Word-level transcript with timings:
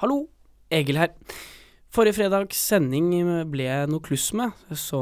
Hallo, 0.00 0.30
Egil 0.72 0.96
her. 0.96 1.10
Forrige 1.92 2.16
fredags 2.16 2.56
sending 2.70 3.10
ble 3.52 3.66
noe 3.90 4.00
kluss 4.00 4.30
med, 4.38 4.54
så 4.72 5.00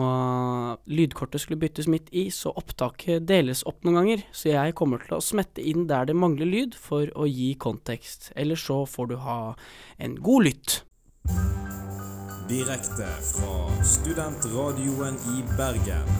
lydkortet 0.90 1.44
skulle 1.44 1.60
byttes 1.62 1.86
midt 1.86 2.08
i, 2.10 2.24
så 2.34 2.50
opptaket 2.58 3.28
deles 3.28 3.62
opp 3.70 3.86
noen 3.86 4.00
ganger. 4.00 4.24
Så 4.34 4.50
jeg 4.50 4.74
kommer 4.74 5.04
til 5.04 5.14
å 5.14 5.22
smette 5.22 5.62
inn 5.62 5.86
der 5.86 6.08
det 6.10 6.18
mangler 6.18 6.50
lyd, 6.50 6.74
for 6.74 7.12
å 7.14 7.28
gi 7.30 7.52
kontekst. 7.62 8.32
Ellers 8.34 8.66
så 8.66 8.80
får 8.90 9.12
du 9.12 9.16
ha 9.22 9.38
en 10.02 10.18
god 10.18 10.48
lytt. 10.48 10.80
Direkte 12.50 13.06
fra 13.30 13.54
studentradioen 13.94 15.22
i 15.36 15.46
Bergen. 15.54 16.10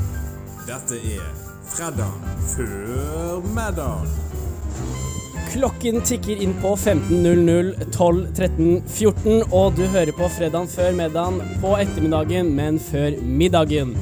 Dette 0.70 1.02
er 1.16 1.26
Fredag 1.74 2.30
før 2.54 3.42
middag. 3.58 5.07
Klokken 5.48 6.02
tikker 6.04 6.42
inn 6.44 6.50
på 6.60 6.74
15.00, 6.76 7.70
12, 7.94 8.18
13, 8.36 8.82
14, 8.84 9.46
og 9.48 9.78
du 9.78 9.86
hører 9.88 10.12
på 10.12 10.28
fredagen 10.34 10.68
før 10.68 10.92
middagen 10.98 11.38
på 11.62 11.70
ettermiddagen, 11.80 12.50
men 12.52 12.76
før 12.82 13.16
middagen. 13.24 13.94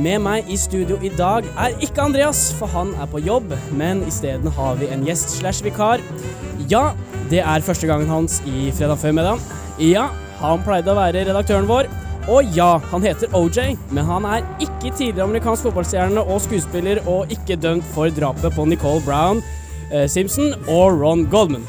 Med 0.00 0.22
meg 0.24 0.48
i 0.48 0.56
studio 0.56 0.96
i 1.04 1.10
dag 1.12 1.44
er 1.60 1.76
ikke 1.84 2.06
Andreas, 2.06 2.46
for 2.56 2.72
han 2.72 2.94
er 2.96 3.10
på 3.12 3.20
jobb, 3.20 3.52
men 3.76 4.00
isteden 4.08 4.48
har 4.56 4.80
vi 4.80 4.88
en 4.88 5.04
gjest 5.04 5.36
slash 5.36 5.60
vikar. 5.66 6.00
Ja, 6.72 6.94
det 7.28 7.44
er 7.44 7.68
første 7.68 7.90
gangen 7.90 8.08
hans 8.08 8.40
i 8.48 8.70
Fredag 8.72 8.96
før 9.02 9.18
middag. 9.20 9.44
Ja, 9.76 10.08
han 10.40 10.64
pleide 10.64 10.94
å 10.94 10.96
være 10.96 11.26
redaktøren 11.28 11.68
vår. 11.68 11.92
Og 12.32 12.56
ja, 12.56 12.78
han 12.88 13.04
heter 13.04 13.34
OJ, 13.36 13.74
men 13.92 14.06
han 14.08 14.24
er 14.24 14.46
ikke 14.62 14.94
tidligere 14.94 15.26
amerikansk 15.26 15.68
fotballstjerne 15.68 16.22
og 16.22 16.40
skuespiller, 16.46 17.02
og 17.04 17.28
ikke 17.34 17.60
dømt 17.60 17.84
for 17.92 18.08
drapet 18.14 18.56
på 18.56 18.64
Nicole 18.72 19.04
Brown 19.04 19.42
Simpson 20.08 20.54
og 20.66 21.00
Ron 21.00 21.26
Goldman. 21.30 21.64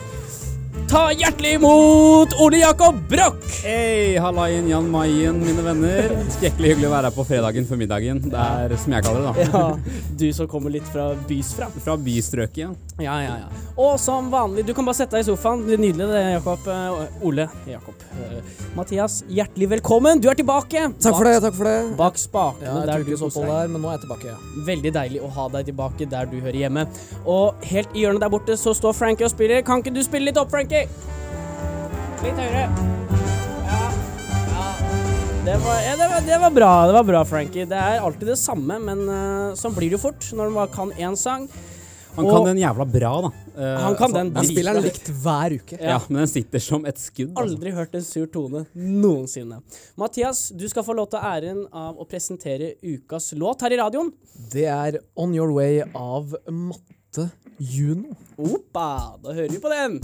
Ta 0.94 1.08
hjertelig 1.10 1.56
imot 1.58 2.34
Ole 2.44 2.60
Jakob 2.62 2.98
Broch! 3.10 3.56
Hei, 3.64 4.14
hallaien, 4.22 4.68
Jan 4.70 4.90
Mayen, 4.94 5.40
mine 5.42 5.64
venner. 5.66 6.12
Skrekkelig 6.36 6.74
hyggelig 6.74 6.90
å 6.90 6.92
være 6.94 7.10
her 7.10 7.16
på 7.16 7.26
fredagen 7.26 7.66
for 7.66 7.82
middagen. 7.82 8.20
Det 8.30 8.38
er 8.38 8.76
som 8.78 8.94
jeg 8.94 9.06
kaller 9.08 9.26
det, 9.26 9.48
da. 9.48 9.48
Ja, 9.48 9.96
du 10.22 10.26
som 10.38 10.50
kommer 10.52 10.74
litt 10.76 10.86
fra 10.94 11.08
bys 11.30 11.50
fra. 11.58 11.72
Fra 11.82 11.96
bystrøket, 11.98 12.60
ja. 12.66 12.70
Ja, 13.02 13.16
ja, 13.24 13.38
ja. 13.42 13.62
Og 13.74 13.96
som 13.98 14.28
vanlig, 14.30 14.68
du 14.68 14.74
kan 14.78 14.86
bare 14.86 15.00
sette 15.00 15.16
deg 15.18 15.24
i 15.24 15.26
sofaen. 15.32 15.64
Det 15.66 15.80
er 15.80 15.82
nydelig 15.82 16.06
det, 16.12 16.20
Jakob. 16.36 16.68
Eh, 16.70 17.24
Ole 17.26 17.48
Jakob. 17.66 18.04
Eh, 18.22 18.52
Mathias, 18.78 19.16
hjertelig 19.34 19.72
velkommen. 19.72 20.22
Du 20.22 20.28
er 20.30 20.38
tilbake. 20.38 20.84
Takk 21.02 21.18
for 21.18 21.26
det. 21.26 21.40
takk 21.42 21.58
for 21.58 21.70
det. 21.72 21.80
Bak 21.98 22.22
spakene 22.22 22.70
Ja, 22.70 22.86
der 22.92 23.02
du 23.02 23.16
koser 23.18 23.50
deg. 23.50 23.74
men 23.74 23.82
nå 23.82 23.90
er 23.90 23.98
jeg 23.98 24.04
tilbake. 24.06 24.30
Ja. 24.30 24.38
Veldig 24.70 24.94
deilig 25.00 25.24
å 25.26 25.32
ha 25.34 25.48
deg 25.58 25.72
tilbake 25.72 26.10
der 26.14 26.30
du 26.30 26.38
hører 26.38 26.60
hjemme. 26.62 26.86
Og 27.26 27.66
helt 27.66 27.98
i 27.98 28.06
hjørnet 28.06 28.28
der 28.28 28.34
borte 28.36 28.60
så 28.62 28.76
står 28.78 28.94
Frankie 28.94 29.26
og 29.26 29.34
spiller. 29.34 29.66
Kan 29.66 29.82
ikke 29.82 29.96
du 29.98 30.04
spille 30.06 30.30
litt 30.30 30.38
opp, 30.38 30.54
Frankie? 30.54 30.86
Litt 32.22 32.38
høyere. 32.46 32.70
Ja. 33.66 33.82
ja. 34.54 34.72
Det 35.50 35.58
var, 35.66 35.82
ja, 35.82 35.98
det, 35.98 36.14
var, 36.14 36.22
det 36.30 36.42
var 36.46 36.58
bra, 36.62 36.74
det 36.88 36.94
var 37.02 37.10
bra, 37.10 37.26
Frankie. 37.26 37.66
Det 37.66 37.76
er 37.90 38.06
alltid 38.06 38.36
det 38.36 38.38
samme, 38.40 38.78
men 38.80 39.08
uh, 39.10 39.58
sånn 39.58 39.74
blir 39.74 39.90
det 39.90 39.98
jo 39.98 40.06
fort 40.06 40.30
når 40.38 40.54
man 40.62 40.70
kan 40.72 40.94
én 40.94 41.18
sang. 41.18 41.50
Han 42.16 42.28
kan 42.30 42.46
den 42.46 42.60
jævla 42.62 42.86
bra, 42.94 43.12
da. 43.26 43.30
Eh, 43.54 43.82
Han 43.84 43.96
kan 43.98 44.08
altså, 44.08 44.18
den 44.18 44.32
Han 44.36 44.48
spiller 44.48 44.78
den 44.78 44.86
likt 44.88 45.10
hver 45.24 45.56
uke. 45.60 45.78
Ja, 45.82 46.00
men 46.10 46.24
den 46.24 46.32
sitter 46.32 46.64
som 46.64 46.86
et 46.90 47.02
skudd. 47.02 47.32
Altså. 47.34 47.44
Aldri 47.56 47.74
hørt 47.76 47.96
en 47.98 48.06
sur 48.06 48.28
tone 48.34 48.66
noensinne. 48.76 49.62
Mathias, 50.00 50.48
du 50.56 50.66
skal 50.70 50.86
få 50.86 50.96
lov 50.98 51.10
til 51.14 51.20
æren 51.20 51.64
av 51.72 51.98
å 52.02 52.08
presentere 52.10 52.74
ukas 52.84 53.32
låt 53.40 53.66
her 53.66 53.74
i 53.76 53.80
radioen. 53.82 54.12
Det 54.54 54.68
er 54.70 55.00
On 55.16 55.34
Your 55.34 55.54
Way 55.56 55.82
av 55.94 56.36
Matte 56.50 57.30
Juno. 57.60 58.16
Opa, 58.38 59.18
da 59.24 59.34
hører 59.34 59.54
vi 59.54 59.62
på 59.64 59.72
den. 59.74 60.00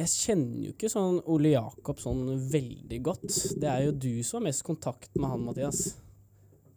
Jeg 0.00 0.08
kjenner 0.08 0.60
jo 0.64 0.72
ikke 0.72 0.88
sånn 0.88 1.18
Ole 1.28 1.50
Jakob 1.52 1.98
sånn 2.00 2.22
veldig 2.52 3.00
godt. 3.04 3.26
Det 3.60 3.68
er 3.68 3.82
jo 3.84 3.96
du 4.00 4.12
som 4.24 4.40
har 4.40 4.48
mest 4.48 4.64
kontakt 4.64 5.12
med 5.18 5.28
han, 5.28 5.44
Mathias. 5.44 5.82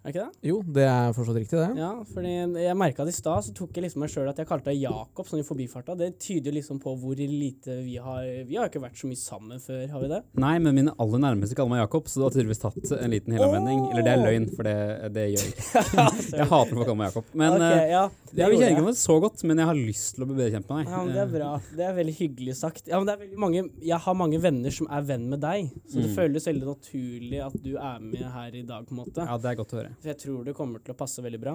Er 0.04 0.12
ikke 0.12 0.24
det? 0.26 0.50
Jo, 0.50 0.58
det 0.76 0.84
er 0.84 1.14
fortsatt 1.16 1.38
riktig, 1.40 1.56
det. 1.62 1.78
Ja, 1.80 1.92
fordi 2.12 2.32
jeg 2.60 2.76
merka 2.76 3.06
det 3.08 3.14
i 3.14 3.16
stad, 3.16 3.46
så 3.46 3.54
tok 3.56 3.72
jeg 3.78 3.86
liksom 3.86 4.02
meg 4.04 4.10
sjøl 4.12 4.28
at 4.28 4.36
jeg 4.42 4.48
kalte 4.50 4.68
deg 4.68 4.82
Jakob 4.84 5.30
sånn 5.30 5.40
i 5.40 5.46
forbifarta. 5.48 5.96
Det 5.96 6.10
tyder 6.20 6.52
jo 6.52 6.56
liksom 6.58 6.82
på 6.84 6.92
hvor 7.00 7.16
lite 7.16 7.78
vi 7.86 7.96
har 8.04 8.26
Vi 8.50 8.58
har 8.58 8.68
jo 8.68 8.72
ikke 8.74 8.82
vært 8.84 9.00
så 9.00 9.08
mye 9.08 9.22
sammen 9.22 9.62
før, 9.64 9.86
har 9.94 10.02
vi 10.04 10.10
det? 10.12 10.20
Nei, 10.44 10.58
men 10.60 10.76
mine 10.76 10.92
aller 11.00 11.24
nærmeste 11.24 11.56
kaller 11.56 11.72
meg 11.72 11.80
Jakob, 11.86 12.10
så 12.12 12.20
du 12.20 12.26
har 12.28 12.36
tydeligvis 12.36 12.60
tatt 12.66 12.92
en 13.00 13.14
liten 13.16 13.32
helomvending. 13.38 13.86
Eller 13.94 14.04
det 14.04 14.12
er 14.18 14.24
løgn, 14.26 14.50
for 14.58 14.68
det, 14.68 14.76
det 15.16 15.26
gjør 15.32 15.46
jeg 15.48 15.56
ikke. 15.56 15.86
Jeg 16.44 16.50
hater 16.52 16.74
å 16.74 16.78
folk 16.82 16.88
kaller 16.90 17.00
meg 17.00 17.10
Jakob. 17.14 17.32
Men 17.40 17.56
okay, 17.62 17.88
ja, 17.94 18.04
det 18.34 18.42
jeg 18.44 18.50
vil 18.50 18.58
gjorde 18.58 18.68
kjenne 18.68 18.84
jeg. 18.84 18.84
ikke 18.90 19.04
så 19.06 19.16
godt, 19.24 19.44
men 19.48 19.60
jeg 19.62 19.68
har 19.70 19.78
lyst 19.80 20.16
til 20.18 20.24
å 20.26 20.28
bli 20.28 20.36
bedre 20.42 20.60
med 20.64 20.70
deg. 20.74 20.92
Ja, 20.92 21.00
men 21.06 21.14
Det 21.16 21.22
er 21.24 21.32
bra. 21.38 21.50
Det 21.80 21.88
er 21.88 21.96
veldig 22.02 22.16
hyggelig 22.20 22.56
sagt. 22.60 22.88
Ja, 22.92 23.00
men 23.00 23.08
det 23.08 23.16
er 23.16 23.24
veldig 23.24 23.40
mange, 23.40 23.64
Jeg 23.88 24.00
har 24.04 24.20
mange 24.20 24.40
venner 24.44 24.74
som 24.74 24.88
er 24.92 25.08
venn 25.08 25.30
med 25.32 25.40
deg, 25.48 25.72
så 25.88 26.02
det 26.02 26.10
Mm. 26.12 26.16
føles 26.18 26.48
veldig 26.52 26.68
naturlig 26.74 27.40
at 27.46 27.56
du 27.64 27.76
er 27.78 28.00
med 28.04 28.26
her 28.36 28.52
i 28.60 28.64
dag. 28.68 28.84
på 28.84 28.92
en 28.92 28.98
måte. 29.06 29.24
Ja, 29.24 29.38
det 29.38 29.52
er 29.54 29.56
godt 29.64 29.72
å 29.74 29.78
høre. 29.80 29.93
Så 30.02 30.12
jeg 30.12 30.20
tror 30.24 30.44
det 30.48 30.56
kommer 30.58 30.84
til 30.84 30.94
å 30.96 30.98
passe 31.00 31.24
veldig 31.24 31.40
bra. 31.42 31.54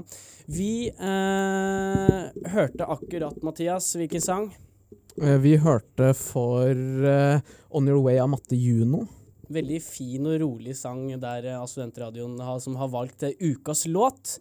Vi 0.48 0.88
eh, 0.88 2.48
hørte 2.54 2.88
akkurat, 2.94 3.42
Mathias, 3.44 3.90
hvilken 3.98 4.24
sang? 4.24 4.48
Eh, 5.20 5.38
Vi 5.42 5.56
hørte 5.62 6.12
for 6.16 6.70
eh, 6.70 7.40
On 7.74 7.88
Your 7.88 8.02
Way 8.06 8.20
av 8.22 8.30
Matte 8.34 8.56
Juno. 8.58 9.04
Veldig 9.48 9.78
fin 9.80 10.26
og 10.28 10.40
rolig 10.42 10.74
sang 10.76 11.06
der 11.20 11.46
eh, 11.52 11.58
av 11.60 11.68
Studentradioen 11.70 12.38
har, 12.44 12.58
som 12.64 12.76
har 12.80 12.90
valgt 12.92 13.24
eh, 13.26 13.36
ukas 13.40 13.86
låt. 13.88 14.36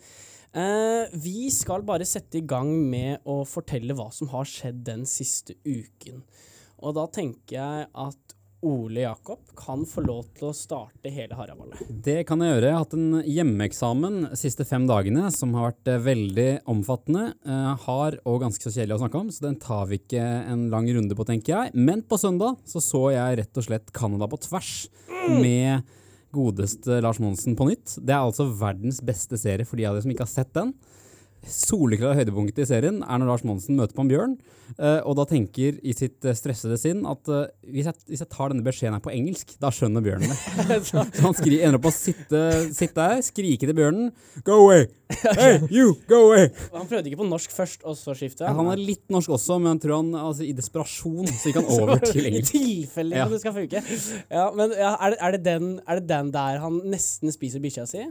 Eh, 0.57 1.07
vi 1.13 1.49
skal 1.53 1.83
bare 1.87 2.05
sette 2.07 2.39
i 2.39 2.45
gang 2.47 2.69
med 2.91 3.23
å 3.27 3.41
fortelle 3.47 3.95
hva 3.97 4.09
som 4.15 4.29
har 4.33 4.47
skjedd 4.47 4.83
den 4.87 5.05
siste 5.09 5.57
uken. 5.67 6.23
Og 6.83 6.93
da 6.97 7.07
tenker 7.09 7.57
jeg 7.57 7.87
at 7.89 8.36
Ole 8.65 9.03
Jakob 9.03 9.39
kan 9.57 9.83
få 9.85 10.01
lov 10.01 10.23
til 10.37 10.47
å 10.49 10.55
starte 10.55 11.11
hele 11.13 11.35
haraballet. 11.37 11.77
Det 11.89 12.23
kan 12.25 12.41
jeg 12.41 12.55
gjøre. 12.55 12.65
Jeg 12.65 12.73
har 12.73 12.81
hatt 12.81 12.95
en 12.97 13.19
hjemmeeksamen 13.21 14.17
de 14.31 14.39
siste 14.39 14.65
fem 14.65 14.87
dagene 14.89 15.29
som 15.33 15.53
har 15.57 15.69
vært 15.69 15.91
eh, 15.93 16.01
veldig 16.07 16.47
omfattende, 16.73 17.27
eh, 17.45 17.69
hard 17.85 18.17
og 18.25 18.41
ganske 18.47 18.65
så 18.65 18.73
kjedelig 18.73 18.97
å 18.97 19.01
snakke 19.03 19.21
om, 19.21 19.29
så 19.33 19.45
den 19.45 19.59
tar 19.61 19.85
vi 19.91 20.01
ikke 20.01 20.23
en 20.23 20.65
lang 20.73 20.89
runde 20.89 21.17
på, 21.17 21.27
tenker 21.29 21.53
jeg. 21.53 21.75
Men 21.77 22.01
på 22.01 22.17
søndag 22.21 22.57
så 22.65 22.81
så 22.81 23.03
jeg 23.13 23.41
rett 23.43 23.61
og 23.61 23.67
slett 23.69 23.93
Canada 23.93 24.29
på 24.31 24.41
tvers 24.47 24.73
med 25.37 25.85
godeste 26.33 26.97
Lars 27.03 27.21
Monsen 27.21 27.55
på 27.57 27.69
nytt. 27.69 27.99
Det 28.01 28.13
er 28.13 28.23
altså 28.23 28.49
verdens 28.57 29.03
beste 29.05 29.37
serie 29.39 29.67
for 29.67 29.77
de 29.77 29.85
av 29.87 29.95
dere 29.95 30.05
som 30.05 30.13
ikke 30.13 30.25
har 30.25 30.33
sett 30.33 30.53
den. 30.57 30.73
Soleklare 31.47 32.17
høydepunktet 32.19 32.65
i 32.65 32.67
serien 32.67 32.99
er 33.01 33.19
når 33.21 33.29
Lars 33.31 33.43
Monsen 33.47 33.77
møter 33.79 33.95
på 33.95 34.03
en 34.03 34.09
bjørn, 34.11 34.33
eh, 34.75 34.99
og 35.07 35.15
da 35.19 35.25
tenker 35.29 35.77
i 35.79 35.93
sitt 35.95 36.25
eh, 36.27 36.35
stressede 36.37 36.75
sinn 36.79 37.05
at 37.07 37.31
eh, 37.31 37.47
hvis, 37.71 37.87
jeg, 37.87 38.03
hvis 38.11 38.23
jeg 38.25 38.31
tar 38.33 38.51
denne 38.51 38.65
beskjeden 38.65 38.97
her 38.97 39.03
på 39.03 39.13
engelsk, 39.13 39.55
da 39.61 39.71
skjønner 39.73 40.03
bjørnen 40.03 40.33
det. 40.33 40.79
Så 40.89 41.05
han 41.23 41.37
skri, 41.37 41.61
ender 41.61 41.79
opp 41.79 41.87
å 41.89 41.93
sitte, 41.95 42.43
sitte 42.75 42.99
der, 42.99 43.23
skrike 43.25 43.69
til 43.69 43.77
bjørnen 43.77 44.11
Go 44.47 44.59
away! 44.65 44.89
Hey, 45.23 45.61
you! 45.71 45.95
Go 46.09 46.25
away! 46.27 46.51
Han 46.75 46.87
prøvde 46.89 47.09
ikke 47.09 47.21
på 47.23 47.29
norsk 47.31 47.55
først, 47.55 47.87
og 47.87 47.95
så 47.99 48.15
skifte. 48.17 48.43
Ja, 48.43 48.53
han 48.57 48.71
er 48.73 48.81
litt 48.81 49.05
norsk 49.13 49.31
også, 49.37 49.59
men 49.63 49.77
jeg 49.77 49.85
tror 49.87 50.01
han 50.01 50.13
altså, 50.19 50.43
i 50.43 50.53
desperasjon 50.57 51.31
så 51.31 51.49
gikk 51.49 51.61
han 51.61 51.71
over 51.77 52.03
til 52.03 52.23
I 52.25 52.31
engelsk. 52.33 52.53
tilfelle 52.53 53.23
Ja. 53.23 53.31
det 53.31 53.41
skal 53.41 53.55
funke. 53.55 53.83
Ja, 54.27 54.47
men 54.55 54.75
ja, 54.75 54.93
er, 54.99 55.15
det, 55.15 55.19
er, 55.23 55.37
det 55.37 55.43
den, 55.47 55.75
er 55.87 56.01
det 56.01 56.09
den 56.11 56.31
der 56.35 56.59
han 56.63 56.81
nesten 56.91 57.31
spiser 57.33 57.63
bikkja 57.63 57.87
si? 57.89 58.03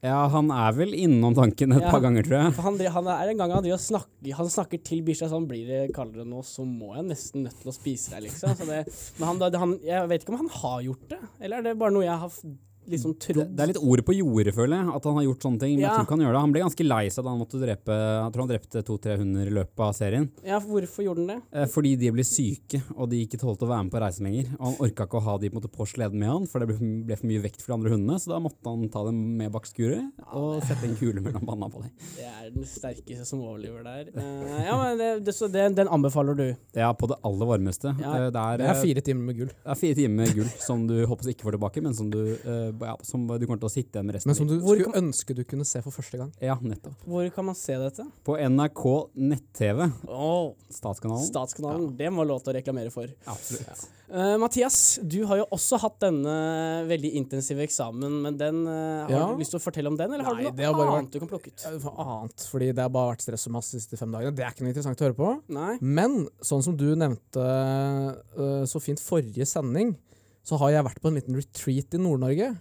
Ja, 0.00 0.22
han 0.32 0.48
er 0.54 0.72
vel 0.72 0.94
innom 0.96 1.34
tanken 1.36 1.74
et 1.76 1.82
Ja. 1.82 1.90
par 1.92 2.00
ganger, 2.00 2.24
tror 2.24 2.38
jeg. 2.38 2.52
Han, 2.64 2.78
han 2.94 3.08
er 3.12 3.28
en 3.34 3.36
gang 3.42 3.52
han, 3.52 3.64
snakker, 3.64 4.32
han 4.38 4.48
snakker 4.48 4.80
til 4.82 5.02
bikkja 5.04 5.28
sånn 5.28 5.44
blir 5.50 5.66
det 5.68 5.80
kaldere 5.92 6.24
nå, 6.24 6.40
så 6.46 6.64
må 6.64 6.94
jeg 6.96 7.04
nesten 7.10 7.44
nødt 7.44 7.58
til 7.60 7.68
å 7.68 7.76
spise 7.76 8.14
deg, 8.14 8.22
liksom. 8.30 8.54
Så 8.56 8.64
det, 8.70 8.80
men 9.18 9.28
han, 9.28 9.54
han, 9.60 9.76
jeg 9.84 10.08
vet 10.08 10.24
ikke 10.24 10.32
om 10.32 10.40
han 10.46 10.52
har 10.56 10.80
gjort 10.88 11.06
det, 11.12 11.20
eller 11.40 11.58
er 11.60 11.62
det 11.68 11.78
bare 11.82 11.92
noe 11.92 12.06
jeg 12.06 12.16
har 12.24 12.32
liksom 12.90 13.12
Det, 13.14 13.20
trodd? 13.26 13.50
det 13.56 13.62
er 13.64 13.70
litt 13.72 13.80
ordet 13.82 14.04
på 14.06 14.14
jordet, 14.16 14.54
føler 14.54 14.76
jeg, 14.80 14.94
at 14.96 15.04
han 15.08 15.14
har 15.20 15.24
gjort 15.28 15.42
sånne 15.46 15.60
ting. 15.62 15.74
Men 15.76 15.80
Ja. 15.84 15.88
jeg 15.88 15.96
tror 15.96 16.06
ikke 16.06 16.16
han 16.16 16.24
gjør 16.26 16.32
det. 16.36 16.40
Han 16.40 16.52
ble 16.52 16.60
ganske 16.66 16.86
lei 16.86 17.04
seg 17.08 17.24
da 17.24 17.30
han 17.30 17.40
måtte 17.40 17.60
drepe 17.60 17.96
Jeg 18.00 18.32
tror 18.32 18.42
han 18.44 18.50
drepte 18.52 18.82
to-tre 18.84 19.16
hunder 19.20 19.46
i 19.46 19.54
løpet 19.54 19.80
av 19.86 19.92
serien. 19.94 20.28
Ja, 20.44 20.58
hvorfor 20.60 21.04
gjorde 21.06 21.24
han 21.26 21.30
det? 21.32 21.38
Eh, 21.52 21.66
Fordi 21.66 21.96
de 21.98 22.10
ble 22.10 22.24
syke, 22.26 22.82
og 22.96 23.10
de 23.10 23.22
ikke 23.26 23.38
tålte 23.40 23.64
å 23.66 23.70
være 23.70 23.84
med 23.84 23.92
på 23.92 24.00
reisen 24.02 24.26
lenger. 24.26 24.46
Og 24.58 24.64
han 24.66 24.76
orka 24.86 25.06
ikke 25.06 25.18
å 25.20 25.24
ha 25.28 25.38
de 25.38 25.48
på, 25.50 25.56
en 25.56 25.62
måte, 25.62 25.72
på 25.76 25.86
sleden 25.88 26.18
med 26.18 26.28
han, 26.28 26.46
for 26.46 26.60
det 26.60 26.68
ble, 26.68 26.78
ble 27.06 27.16
for 27.16 27.26
mye 27.26 27.42
vekt 27.42 27.60
for 27.62 27.72
de 27.72 27.78
andre 27.78 27.90
hundene. 27.94 28.18
Så 28.20 28.30
da 28.34 28.38
måtte 28.42 28.64
han 28.68 28.88
ta 28.90 29.04
dem 29.04 29.20
med 29.38 29.50
bak 29.52 29.66
skuret 29.66 30.10
og 30.32 30.62
sette 30.62 30.84
en 30.88 30.96
kule 30.96 31.20
mellom 31.24 31.46
panna 31.46 31.68
på 31.70 31.82
dem. 31.82 31.90
Det 32.16 32.26
er 32.26 32.50
den 32.50 32.64
sterkeste 32.64 33.26
som 33.26 33.40
overlever 33.40 33.82
der. 33.84 34.10
Eh, 34.14 34.64
ja, 34.66 34.76
men 34.82 34.98
det, 34.98 35.24
det, 35.24 35.34
så 35.34 35.48
det, 35.50 35.74
den 35.76 35.88
anbefaler 35.88 36.34
du. 36.36 36.46
Det 36.74 36.82
er 36.82 36.92
på 36.94 37.08
det 37.08 37.16
aller 37.24 37.46
varmeste. 37.46 37.94
Ja, 37.98 38.10
Eh, 38.20 38.30
det, 38.30 38.36
er, 38.40 38.56
Det 38.58 38.66
er 38.68 38.82
fire 38.82 39.00
timer 39.06 39.22
med 39.30 39.36
gull. 39.38 39.46
det 39.48 39.70
er 39.70 39.78
fire 39.78 39.94
timer 39.94 40.16
med 40.26 40.34
gull 40.34 40.48
som 40.60 40.86
du 40.86 41.06
håper 41.06 41.30
ikke 41.32 41.46
får 41.46 41.52
tilbake, 41.56 41.82
men 41.82 41.94
som 41.94 42.10
du 42.10 42.18
eh, 42.34 42.70
ja, 42.86 42.96
som 43.02 43.26
du 43.26 43.46
kommer 43.46 43.60
til 43.60 43.68
å 43.68 43.72
sitte 43.72 43.96
igjen 43.98 44.06
med 44.06 44.14
resten 44.16 44.28
Men 44.30 44.34
som 44.38 44.46
du 44.48 44.58
Hvor 44.60 44.76
skulle 44.78 44.92
kan- 44.92 45.02
ønske 45.04 45.34
du 45.36 45.44
kunne 45.44 45.64
se 45.66 45.80
for 45.82 45.90
første 45.90 46.18
gang. 46.18 46.32
Ja, 46.40 46.56
nettopp. 46.56 46.94
Hvor 47.06 47.30
kan 47.34 47.44
man 47.44 47.54
se 47.54 47.74
dette? 47.76 48.06
På 48.24 48.36
NRK 48.38 49.10
nett-TV, 49.16 49.92
Åh, 50.08 50.54
Statskanalen. 50.70 51.26
Statskanalen. 51.26 51.96
Det 51.96 52.10
må 52.12 52.26
lov 52.26 52.42
til 52.44 52.52
å 52.54 52.56
reklamere 52.62 52.90
for. 52.92 53.06
Absolutt. 53.26 53.88
Eh, 54.10 54.36
Mathias, 54.42 54.98
du 55.06 55.24
har 55.24 55.36
jo 55.38 55.44
også 55.52 55.78
hatt 55.78 56.00
denne 56.00 56.32
veldig 56.88 57.12
intensive 57.14 57.62
eksamen, 57.62 58.22
men 58.22 58.36
den, 58.36 58.66
uh, 58.66 59.06
har 59.06 59.10
Ja. 59.10 59.26
du 59.30 59.36
lyst 59.38 59.52
til 59.52 59.60
å 59.60 59.62
fortelle 59.62 59.86
om 59.86 59.96
den, 59.96 60.12
eller 60.12 60.24
har 60.24 60.34
Nei, 60.34 60.44
du 60.50 60.50
det 60.50 60.66
noe 60.66 60.74
har 60.74 60.74
bare 60.84 60.98
annet 60.98 61.10
du 61.12 61.18
kan 61.20 61.28
plukke 61.28 61.46
ut? 61.46 61.64
Eh, 61.64 61.90
annet, 61.96 62.36
fordi 62.50 62.72
det 62.74 62.78
har 62.82 62.88
bare 62.88 63.14
vært 63.14 63.22
stress 63.22 63.46
og 63.46 63.52
masse 63.52 63.70
de 63.70 63.78
siste 63.78 63.96
fem 63.96 64.10
dagene. 64.10 64.34
Det 64.34 64.44
er 64.44 64.50
ikke 64.50 64.62
noe 64.66 64.72
interessant 64.74 64.98
å 64.98 65.06
høre 65.06 65.14
på. 65.14 65.42
Nei? 65.48 65.78
Men 65.80 66.26
sånn 66.42 66.62
som 66.64 66.76
du 66.76 66.96
nevnte 66.96 67.38
uh, 68.38 68.64
så 68.66 68.80
fint 68.82 68.98
forrige 68.98 69.46
sending, 69.46 69.96
så 70.42 70.58
har 70.58 70.70
jeg 70.72 70.84
vært 70.84 71.00
på 71.00 71.08
en 71.08 71.14
liten 71.14 71.36
retreat 71.36 71.94
i 71.94 71.98
Nord-Norge. 71.98 72.58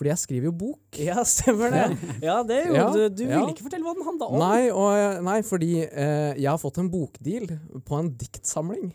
Fordi 0.00 0.08
jeg 0.14 0.20
skriver 0.22 0.48
jo 0.48 0.54
bok. 0.56 0.96
Ja, 0.96 1.20
stemmer 1.28 1.74
det. 1.74 1.82
Ja, 2.24 2.38
det 2.46 2.62
gjorde 2.64 2.78
Ja, 2.78 2.86
du. 2.94 3.02
Du 3.18 3.26
ja. 3.26 3.34
ville 3.34 3.52
ikke 3.52 3.66
fortelle 3.66 3.84
hva 3.84 3.92
den 3.98 4.06
handla 4.06 4.28
om. 4.30 4.40
Nei, 4.40 4.62
og, 4.72 5.18
nei 5.26 5.34
fordi 5.44 5.74
eh, 5.84 6.38
jeg 6.40 6.48
har 6.48 6.60
fått 6.62 6.80
en 6.80 6.88
bokdeal 6.88 7.50
på 7.84 7.98
en 7.98 8.08
diktsamling. 8.22 8.94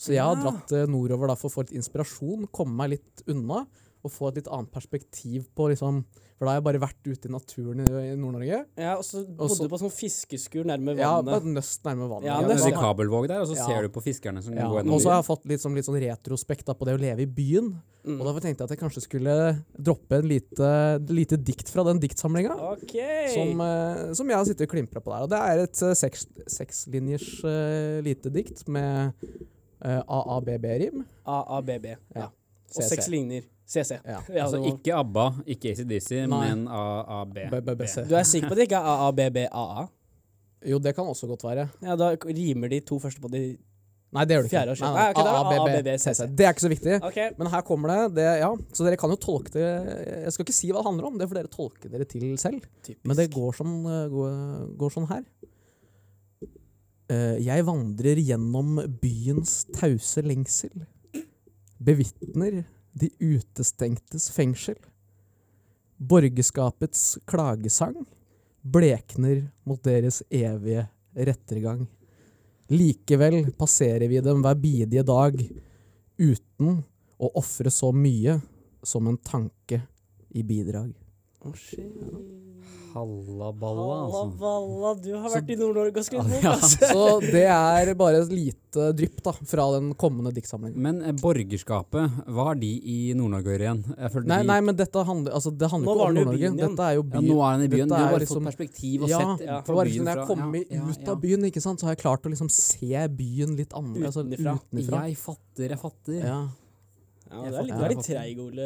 Så 0.00 0.16
jeg 0.16 0.24
har 0.26 0.40
dratt 0.40 0.72
eh, 0.74 0.88
nordover 0.90 1.30
da, 1.30 1.36
for 1.38 1.52
å 1.52 1.54
få 1.54 1.66
litt 1.66 1.76
inspirasjon, 1.78 2.48
komme 2.50 2.74
meg 2.80 2.96
litt 2.96 3.22
unna, 3.30 3.62
og 4.00 4.10
få 4.14 4.32
et 4.32 4.40
litt 4.40 4.50
annet 4.50 4.72
perspektiv 4.74 5.46
på 5.54 5.68
liksom 5.70 6.02
For 6.40 6.48
da 6.48 6.54
har 6.54 6.62
jeg 6.62 6.64
bare 6.64 6.80
vært 6.80 7.04
ute 7.04 7.28
i 7.28 7.32
naturen 7.34 7.80
i, 7.84 8.14
Nord-Norge. 8.16 8.58
Ja, 8.80 8.94
og 8.96 9.02
så 9.04 9.20
bodde 9.26 9.44
Også, 9.44 9.66
du 9.66 9.72
på 9.74 9.80
sånn 9.82 9.92
fiskeskur 9.92 10.64
nærme 10.64 10.94
Ja, 10.96 11.10
på 11.18 11.26
vannet. 11.26 11.36
et 11.36 11.48
nøst 11.58 11.84
nærme 11.84 12.06
vannet. 12.08 12.28
Ja, 12.30 12.38
nøst, 12.40 12.64
ja. 12.64 12.78
kabelvåg 12.80 13.28
der, 13.28 13.42
og 13.44 13.50
så 13.50 13.58
Ja. 13.58 13.66
ser 13.66 13.82
du 13.84 13.90
på 13.92 14.00
fiskerne 14.00 14.40
som 14.42 14.54
Ja, 14.56 14.64
går 14.64 14.88
og 14.88 15.02
så 15.04 15.12
har 15.12 15.20
jeg 15.20 15.28
fått 15.28 15.44
litt, 15.44 15.60
sånn, 15.60 15.74
litt 15.76 15.84
sånn 15.84 16.00
retrospekt 16.00 16.64
da, 16.64 16.72
på 16.72 16.88
det 16.88 16.96
å 16.96 17.02
leve 17.02 17.20
i 17.20 17.26
byen. 17.26 17.68
Mm. 18.06 18.16
Og 18.16 18.24
da 18.24 18.40
tenkte 18.40 18.64
jeg 18.64 18.70
at 18.70 18.72
jeg 18.72 18.80
kanskje 18.80 19.02
skulle 19.04 19.64
droppe 19.76 20.16
en 20.16 20.28
lite, 20.32 20.70
lite 21.12 21.36
dikt 21.36 21.68
fra 21.68 21.84
den 21.84 22.00
diktsamlinga. 22.00 22.56
OK. 22.72 22.96
Som, 23.36 23.60
eh, 23.60 24.14
som 24.14 24.26
jeg 24.26 24.36
har 24.40 24.44
sittet 24.48 24.64
og 24.64 24.72
klimpra 24.72 25.04
på 25.04 25.12
der. 25.12 25.28
Og 25.28 25.28
det 25.28 25.36
er 25.44 25.64
et 25.68 25.82
eh, 25.82 25.92
seks, 25.92 26.24
sekslinjers 26.48 27.44
eh, 27.44 28.00
lite 28.00 28.32
dikt 28.32 28.66
med 28.66 29.12
uh, 29.84 30.00
AABB-rim. 30.08 31.04
AABB. 31.28 31.96
Ja. 32.16 32.30
Og 32.76 32.86
seks 32.86 33.08
ligner. 33.12 33.46
CC. 33.70 34.00
Ja. 34.10 34.18
Altså 34.42 34.60
ikke 34.66 34.94
ABBA, 34.98 35.24
ikke 35.54 35.72
ACDC, 35.74 36.10
men 36.30 36.66
AAB. 36.66 37.38
Du 38.08 38.14
er 38.18 38.26
sikker 38.26 38.50
på 38.50 38.56
at 38.56 38.60
det 38.60 38.68
ikke 38.68 38.80
er 38.80 38.92
AABBAA? 39.06 39.88
Jo, 40.70 40.78
det 40.82 40.94
kan 40.94 41.08
også 41.08 41.28
godt 41.30 41.44
være. 41.46 41.68
Ja, 41.82 41.96
da 41.96 42.12
rimer 42.26 42.68
de 42.68 42.80
to 42.84 42.98
første 43.00 43.22
på 43.22 43.30
de 43.32 43.44
Nei, 44.10 44.24
det 44.26 44.34
gjør 44.34 44.42
det 44.42 44.48
ikke. 44.50 44.60
Nei, 44.82 44.90
nei, 44.90 45.02
okay, 45.06 45.22
ok, 45.22 45.22
da 45.22 45.30
er 45.30 45.36
det 45.36 45.58
AABB, 45.60 45.76
ABB, 45.78 45.88
CC. 46.02 46.24
Det 46.34 46.46
er 46.46 46.54
ikke 46.56 46.64
så 46.64 46.70
viktig. 46.72 46.94
Okay. 47.06 47.28
Men 47.38 47.50
her 47.52 47.60
kommer 47.62 47.92
det, 47.92 47.98
det. 48.16 48.24
Ja, 48.40 48.48
så 48.74 48.86
dere 48.86 48.98
kan 48.98 49.12
jo 49.14 49.18
tolke 49.22 49.52
det 49.54 49.68
Jeg 50.24 50.32
skal 50.34 50.46
ikke 50.48 50.56
si 50.56 50.70
hva 50.72 50.80
det 50.80 50.88
handler 50.88 51.06
om, 51.06 51.20
det 51.20 51.28
får 51.30 51.38
dere 51.38 51.50
tolke 51.52 51.90
dere 51.92 52.06
til 52.10 52.24
selv. 52.42 52.64
Typisk. 52.82 53.04
Men 53.06 53.20
det 53.20 53.28
går 53.30 53.54
sånn, 53.60 53.76
eh, 53.86 54.08
går, 54.10 54.32
går 54.82 54.94
sånn 54.96 55.06
her. 55.12 55.22
Eh, 57.14 57.36
jeg 57.46 57.66
vandrer 57.70 58.18
gjennom 58.22 58.80
byens 58.98 59.60
tause 59.78 60.26
lengsel. 60.26 60.74
Bevitner 61.80 62.64
de 62.92 63.08
utestengtes 63.18 64.28
fengsel. 64.34 64.76
Borgerskapets 65.96 67.18
klagesang 67.24 68.04
blekner 68.60 69.46
mot 69.64 69.80
deres 69.84 70.20
evige 70.28 70.84
rettergang. 71.16 71.86
Likevel 72.70 73.48
passerer 73.58 74.08
vi 74.08 74.20
dem 74.20 74.44
hver 74.44 74.60
bidige 74.60 75.04
dag 75.08 75.40
uten 76.20 76.82
å 77.20 77.32
ofre 77.40 77.72
så 77.72 77.90
mye 77.96 78.36
som 78.84 79.08
en 79.08 79.16
tanke 79.16 79.80
i 80.36 80.44
bidrag. 80.44 80.92
Oh, 81.40 81.56
shit. 81.56 82.49
Halla 82.94 83.52
balla, 83.52 83.82
Halla 83.86 84.06
altså. 84.06 84.38
balla, 84.40 84.94
du 85.02 85.10
har 85.14 85.28
Så- 85.30 85.36
vært 85.38 85.50
i 85.50 85.56
Nord-Norge 85.60 85.96
og 86.00 86.06
skrevet 86.06 86.30
bok, 86.34 86.42
Ja. 86.42 86.52
altså. 86.56 86.88
Så 86.90 87.20
det 87.22 87.44
er 87.46 87.94
bare 87.94 88.22
et 88.24 88.32
lite 88.34 88.86
drypp 88.98 89.22
da, 89.26 89.32
fra 89.32 89.64
den 89.76 89.92
kommende 89.94 90.32
diktsamlingen. 90.34 90.76
Men 90.78 91.02
eh, 91.02 91.12
borgerskapet, 91.20 92.18
hva 92.30 92.44
har 92.50 92.58
de 92.60 92.70
i 92.82 92.96
Nord-Norge 93.18 93.46
å 93.50 93.54
gjøre 93.54 93.66
igjen? 93.68 93.82
Jeg 93.96 94.12
følte 94.14 94.30
Nei, 94.32 94.38
de, 94.42 94.48
nei, 94.52 94.60
men 94.68 94.76
dette 94.78 95.04
handler, 95.06 95.32
altså, 95.38 95.52
det 95.58 95.70
handler 95.70 95.90
ikke 95.90 96.06
om 96.08 96.14
Nord-Norge. 96.20 96.52
Dette 96.62 96.88
er 96.90 96.94
jo 96.98 97.04
ja, 97.06 97.20
nå 97.26 97.38
er 97.46 97.56
den 97.58 97.66
i 97.66 97.72
byen. 97.76 97.88
Du 97.88 97.94
har 97.94 98.10
bare 98.10 98.22
liksom- 98.24 98.40
fått 98.42 98.50
perspektiv 98.50 99.02
og 99.02 99.08
ja, 99.14 99.20
sett 99.36 99.46
ja. 99.46 99.60
på 99.60 99.66
for 99.74 99.84
byen 99.84 99.90
liksom, 99.90 100.04
når 100.10 100.16
jeg 100.16 100.26
kommer 100.30 100.58
ja, 100.64 100.80
ja, 100.80 100.88
ut 100.90 101.08
av 101.14 101.20
byen, 101.26 101.44
ikke 101.50 101.62
sant, 101.62 101.80
så 101.80 101.86
har 101.90 101.94
jeg 101.96 102.02
klart 102.04 102.26
å 102.26 102.34
liksom 102.34 102.50
se 102.50 103.06
byen 103.22 103.56
litt 103.56 103.70
annerledes. 103.72 104.16
Altså, 104.16 104.26
utenifra. 104.26 105.06
Jeg 105.08 105.16
fatter, 105.16 105.68
jeg 105.76 105.78
fatter. 105.78 106.20
Ja. 106.26 106.40
Ja, 107.30 107.40
du 107.46 107.56
er 107.60 107.62
litt, 107.62 107.76
du 107.76 107.84
er 107.86 107.92
litt 107.92 108.02
treig, 108.02 108.38
Ole. 108.42 108.64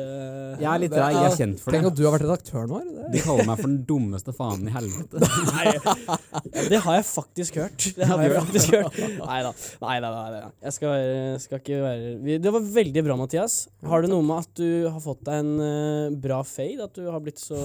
Jeg 0.56 0.68
er 0.70 0.80
litt 0.80 0.94
treig, 0.94 1.16
jeg 1.18 1.28
er 1.28 1.34
kjent 1.36 1.60
for 1.60 1.68
det. 1.68 1.80
Tenk 1.80 1.88
at 1.90 1.98
du 1.98 2.02
har 2.06 2.14
vært 2.14 2.24
redaktøren 2.24 2.70
vår. 2.70 2.86
De 3.12 3.20
kaller 3.20 3.48
meg 3.50 3.58
for 3.60 3.68
den 3.68 3.80
dummeste 3.90 4.32
fanen 4.36 4.70
i 4.70 4.72
helvete. 4.72 5.20
Nei, 5.52 6.54
det 6.70 6.80
har 6.86 6.96
jeg 6.96 7.06
faktisk 7.10 7.58
hørt. 7.60 7.88
Det 7.98 8.08
har 8.08 8.22
jeg 8.24 8.32
faktisk 8.38 8.76
hørt. 8.78 8.96
Nei 9.20 9.40
da. 9.44 9.52
Nei, 9.84 9.98
nei, 10.00 10.12
nei, 10.14 10.28
nei. 10.38 10.40
Jeg 10.64 10.76
skal, 10.78 10.94
være, 10.94 11.42
skal 11.44 11.60
ikke 11.60 11.82
være 11.84 12.38
Det 12.46 12.54
var 12.56 12.70
veldig 12.78 13.04
bra, 13.10 13.18
Mathias. 13.20 13.58
Har 13.90 14.06
det 14.06 14.12
noe 14.14 14.24
med 14.24 14.46
at 14.46 14.54
du 14.62 14.70
har 14.88 15.02
fått 15.04 15.20
deg 15.28 15.44
en 15.44 15.52
eh, 15.68 16.16
bra 16.24 16.40
fade? 16.48 16.88
At 16.88 16.96
du 16.96 17.04
har 17.10 17.20
blitt 17.20 17.44
så 17.44 17.60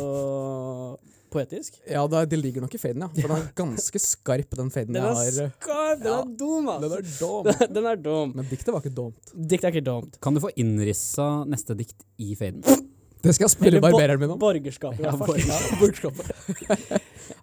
poetisk? 1.31 1.78
Ja, 1.90 2.04
det, 2.12 2.24
det 2.31 2.40
ligger 2.42 2.62
nok 2.66 2.76
i 2.76 2.81
faden, 2.81 3.06
ja. 3.06 3.10
For 3.22 3.28
den 3.34 3.38
er 3.44 3.48
ganske 3.58 4.02
skarp, 4.04 4.56
den 4.60 4.70
faden 4.74 4.94
Den 4.98 5.04
jeg 5.04 5.16
har. 5.20 5.50
skarp! 5.60 6.04
Den 6.04 6.12
Ja. 6.12 6.20
er 6.20 6.36
dum, 6.42 6.70
Den 6.81 6.92
er 6.98 7.08
dum. 7.20 7.50
Den 7.76 7.86
er 7.94 7.96
dum. 7.96 8.34
Men 8.36 8.46
diktet 8.50 8.74
var 8.74 8.81
ikke 8.84 8.96
dumt. 8.96 9.34
Diktet 9.36 9.70
er 9.70 9.76
ikke 9.78 9.86
dumt. 9.90 10.20
Kan 10.22 10.34
du 10.38 10.42
få 10.44 10.52
innrissa 10.60 11.30
neste 11.50 11.76
dikt 11.80 12.06
i 12.18 12.34
faden? 12.40 12.64
Det 13.19 13.33
skal 13.36 13.50
jeg 13.51 13.68
Eller 13.68 13.81
barbereren 13.83 14.19
min 14.21 14.31
om. 14.31 14.39
Borgerskapet, 14.39 15.01
Ja, 15.04 15.12
borgerskapet. 15.81 16.30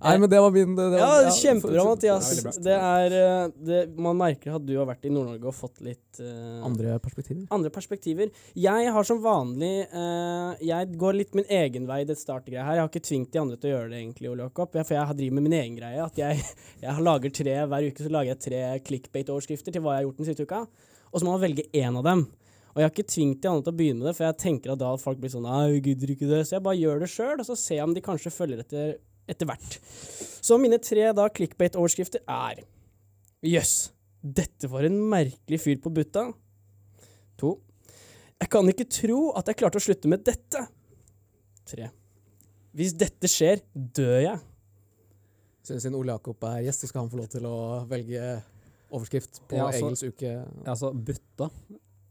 Nei, 0.00 0.14
men 0.18 0.28
det 0.30 0.38
var 0.40 0.50
min 0.54 0.72
det, 0.76 0.86
det 0.94 0.98
Ja, 1.00 1.08
var, 1.12 1.28
kjempebra, 1.36 1.82
Mathias. 1.84 2.30
Det 2.32 2.46
er. 2.48 2.62
Det 2.66 2.76
er 2.76 3.16
eh, 3.18 3.50
det, 3.68 3.80
Man 4.02 4.16
merker 4.18 4.56
at 4.56 4.64
du 4.66 4.72
har 4.78 4.88
vært 4.88 5.04
i 5.06 5.12
Nord-Norge 5.12 5.50
og 5.50 5.54
fått 5.56 5.82
litt 5.84 6.20
uh, 6.22 6.64
Andre 6.66 6.96
perspektiver. 7.04 7.44
andre 7.54 7.70
perspektiver. 7.74 8.32
Jeg 8.56 8.92
har 8.96 9.04
som 9.08 9.20
vanlig 9.24 9.86
uh, 9.92 10.56
Jeg 10.64 10.96
går 10.98 11.18
litt 11.20 11.36
min 11.38 11.46
egen 11.58 11.86
vei 11.90 12.00
i 12.02 12.08
det 12.08 12.16
startegreia 12.18 12.64
her. 12.66 12.80
Jeg 12.80 12.86
har 12.86 12.90
ikke 12.92 13.04
tvingt 13.10 13.30
de 13.36 13.42
andre 13.44 13.60
til 13.60 13.70
å 13.70 13.74
gjøre 13.76 13.92
det, 13.92 14.00
egentlig, 14.00 14.32
Ole 14.32 14.48
Jakob. 14.48 14.72
Jeg- 14.80 14.88
For 14.88 14.96
jeg 14.98 15.06
har 15.12 15.20
driver 15.20 15.38
med 15.40 15.48
min 15.50 15.58
egen 15.60 15.76
greie. 15.78 16.00
At 16.08 16.16
jeg, 16.24 16.40
jeg 16.86 17.06
lager 17.10 17.36
tre, 17.42 17.56
Hver 17.68 17.90
uke 17.92 18.08
så 18.08 18.16
lager 18.16 18.32
jeg 18.34 18.42
tre 18.48 18.64
clickbait-overskrifter 18.88 19.76
til 19.76 19.84
hva 19.84 19.96
jeg 19.98 20.02
har 20.04 20.08
gjort 20.10 20.24
den 20.24 20.30
siste 20.32 20.48
uka. 20.48 20.64
Og 21.12 21.20
så 21.20 21.24
må 21.28 21.36
man 21.36 21.44
velge 21.46 21.68
én 21.76 21.96
av 22.00 22.04
dem. 22.08 22.26
Og 22.76 22.82
jeg 22.82 22.84
har 22.84 22.92
ikke 22.92 23.08
tvingt 23.08 23.40
de 23.40 23.48
andre 23.48 23.64
til 23.64 23.72
å 23.72 23.76
begynne 23.78 24.02
med 24.02 24.10
det, 24.10 24.16
for 24.18 24.26
jeg 24.26 24.36
tenker 24.42 24.74
at 24.74 24.80
da 24.82 24.90
folk 25.00 25.20
blir 25.22 25.32
sånn 25.32 25.46
Nei, 25.48 25.80
gidder 25.80 26.10
ikke 26.12 26.28
det. 26.28 26.42
Så 26.44 26.58
jeg 26.58 26.64
bare 26.66 26.76
gjør 26.76 27.00
det 27.00 27.08
sjøl, 27.08 27.38
og 27.40 27.46
så 27.48 27.56
ser 27.56 27.78
jeg 27.78 27.86
om 27.88 27.94
de 27.96 28.02
kanskje 28.04 28.34
følger 28.34 28.60
etter 28.60 28.98
etter 29.26 29.48
hvert. 29.48 29.76
Så 30.44 30.58
mine 30.60 30.78
tre 30.78 31.08
da 31.16 31.24
clickbait-overskrifter 31.34 32.22
er 32.30 32.60
Jøss, 33.46 33.90
dette 34.22 34.68
var 34.70 34.86
en 34.86 34.96
merkelig 35.10 35.58
fyr 35.62 35.80
på 35.82 35.90
butta. 35.94 36.28
To. 37.42 37.56
Jeg 38.40 38.50
kan 38.52 38.68
ikke 38.70 38.86
tro 38.90 39.18
at 39.38 39.48
jeg 39.50 39.58
klarte 39.60 39.80
å 39.80 39.84
slutte 39.84 40.10
med 40.10 40.24
dette. 40.26 40.62
Tre. 41.68 41.90
Hvis 42.76 42.94
dette 42.96 43.28
skjer, 43.30 43.62
dør 43.74 44.18
jeg. 44.24 44.40
Siden 45.66 45.82
siden 45.82 45.98
Ole 45.98 46.14
Jakob 46.14 46.44
er 46.48 46.64
gjest, 46.66 46.84
så 46.84 46.90
skal 46.90 47.04
han 47.04 47.12
få 47.12 47.20
lov 47.20 47.30
til 47.32 47.46
å 47.48 47.56
velge 47.90 48.22
overskrift 48.94 49.42
på 49.48 49.58
Ja, 49.58 49.66
altså- 49.68 49.90
Egils 49.90 50.04
uke. 50.06 50.34
Altså, 50.64 50.92
butta. 50.94 51.50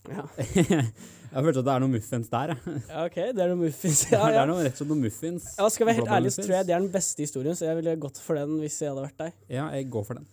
Ja. 0.09 0.23
jeg 1.35 1.43
følte 1.47 1.61
at 1.61 1.65
det 1.67 1.73
er 1.75 1.83
noe 1.83 1.91
muffins 1.95 2.29
der, 2.31 2.53
jeg. 2.53 2.79
Ja, 2.91 3.03
OK, 3.09 3.17
det 3.35 3.43
er 3.45 3.51
noe 3.51 3.59
muffins. 3.65 4.05
Ja, 4.11 4.19
Ja, 4.25 4.31
det 4.35 4.41
er 4.43 4.49
noe, 4.51 4.63
rett 4.65 4.75
og 4.77 4.81
slett 4.83 4.91
noe 4.93 5.01
muffins. 5.03 5.51
ja, 5.57 5.67
skal 5.73 5.83
jeg 5.85 5.89
være 5.91 5.99
helt 6.03 6.15
ærlig, 6.19 6.31
så 6.35 6.45
tror 6.45 6.57
jeg 6.59 6.67
det 6.69 6.75
er 6.77 6.83
den 6.85 6.91
beste 6.93 7.25
historien, 7.25 7.57
så 7.57 7.67
jeg 7.69 7.79
ville 7.81 7.95
gått 8.05 8.21
for 8.23 8.39
den 8.39 8.57
hvis 8.61 8.79
jeg 8.83 8.91
hadde 8.93 9.05
vært 9.07 9.21
deg. 9.25 9.37
Ja, 9.57 9.69
jeg 9.75 9.89
går 9.93 10.05
for 10.11 10.19
den. 10.21 10.27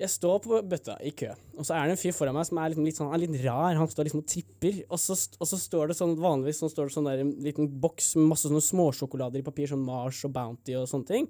Jeg 0.00 0.08
står 0.08 0.38
på 0.40 0.58
bøtta 0.64 0.94
i 1.04 1.10
kø, 1.12 1.28
og 1.60 1.66
så 1.68 1.74
er 1.76 1.90
det 1.90 1.92
en 1.92 2.00
fyr 2.00 2.14
foran 2.16 2.32
meg 2.32 2.46
som 2.48 2.56
er 2.56 2.70
liksom 2.72 2.86
litt, 2.88 2.96
sånn, 2.96 3.10
er 3.12 3.20
litt 3.20 3.34
rar. 3.44 3.74
Han 3.76 3.90
står 3.92 4.06
liksom 4.08 4.22
og 4.22 4.28
tripper, 4.32 4.78
og 4.88 4.96
så, 5.02 5.12
og 5.36 5.50
så 5.50 5.58
står 5.60 5.90
det 5.92 5.96
sånn 5.98 6.14
vanligvis 6.16 6.62
så 6.62 6.70
står 6.72 6.88
det 6.88 6.94
sånn 6.94 7.08
der, 7.10 7.20
en 7.20 7.34
liten 7.44 7.68
boks 7.82 8.14
med 8.16 8.30
masse 8.30 8.48
sånne 8.48 8.62
småsjokolader 8.64 9.42
i 9.42 9.44
papir, 9.44 9.68
sånn 9.68 9.84
Mars 9.84 10.22
og 10.24 10.32
Bounty 10.32 10.72
og 10.80 10.88
sånne 10.88 11.10
ting. 11.10 11.28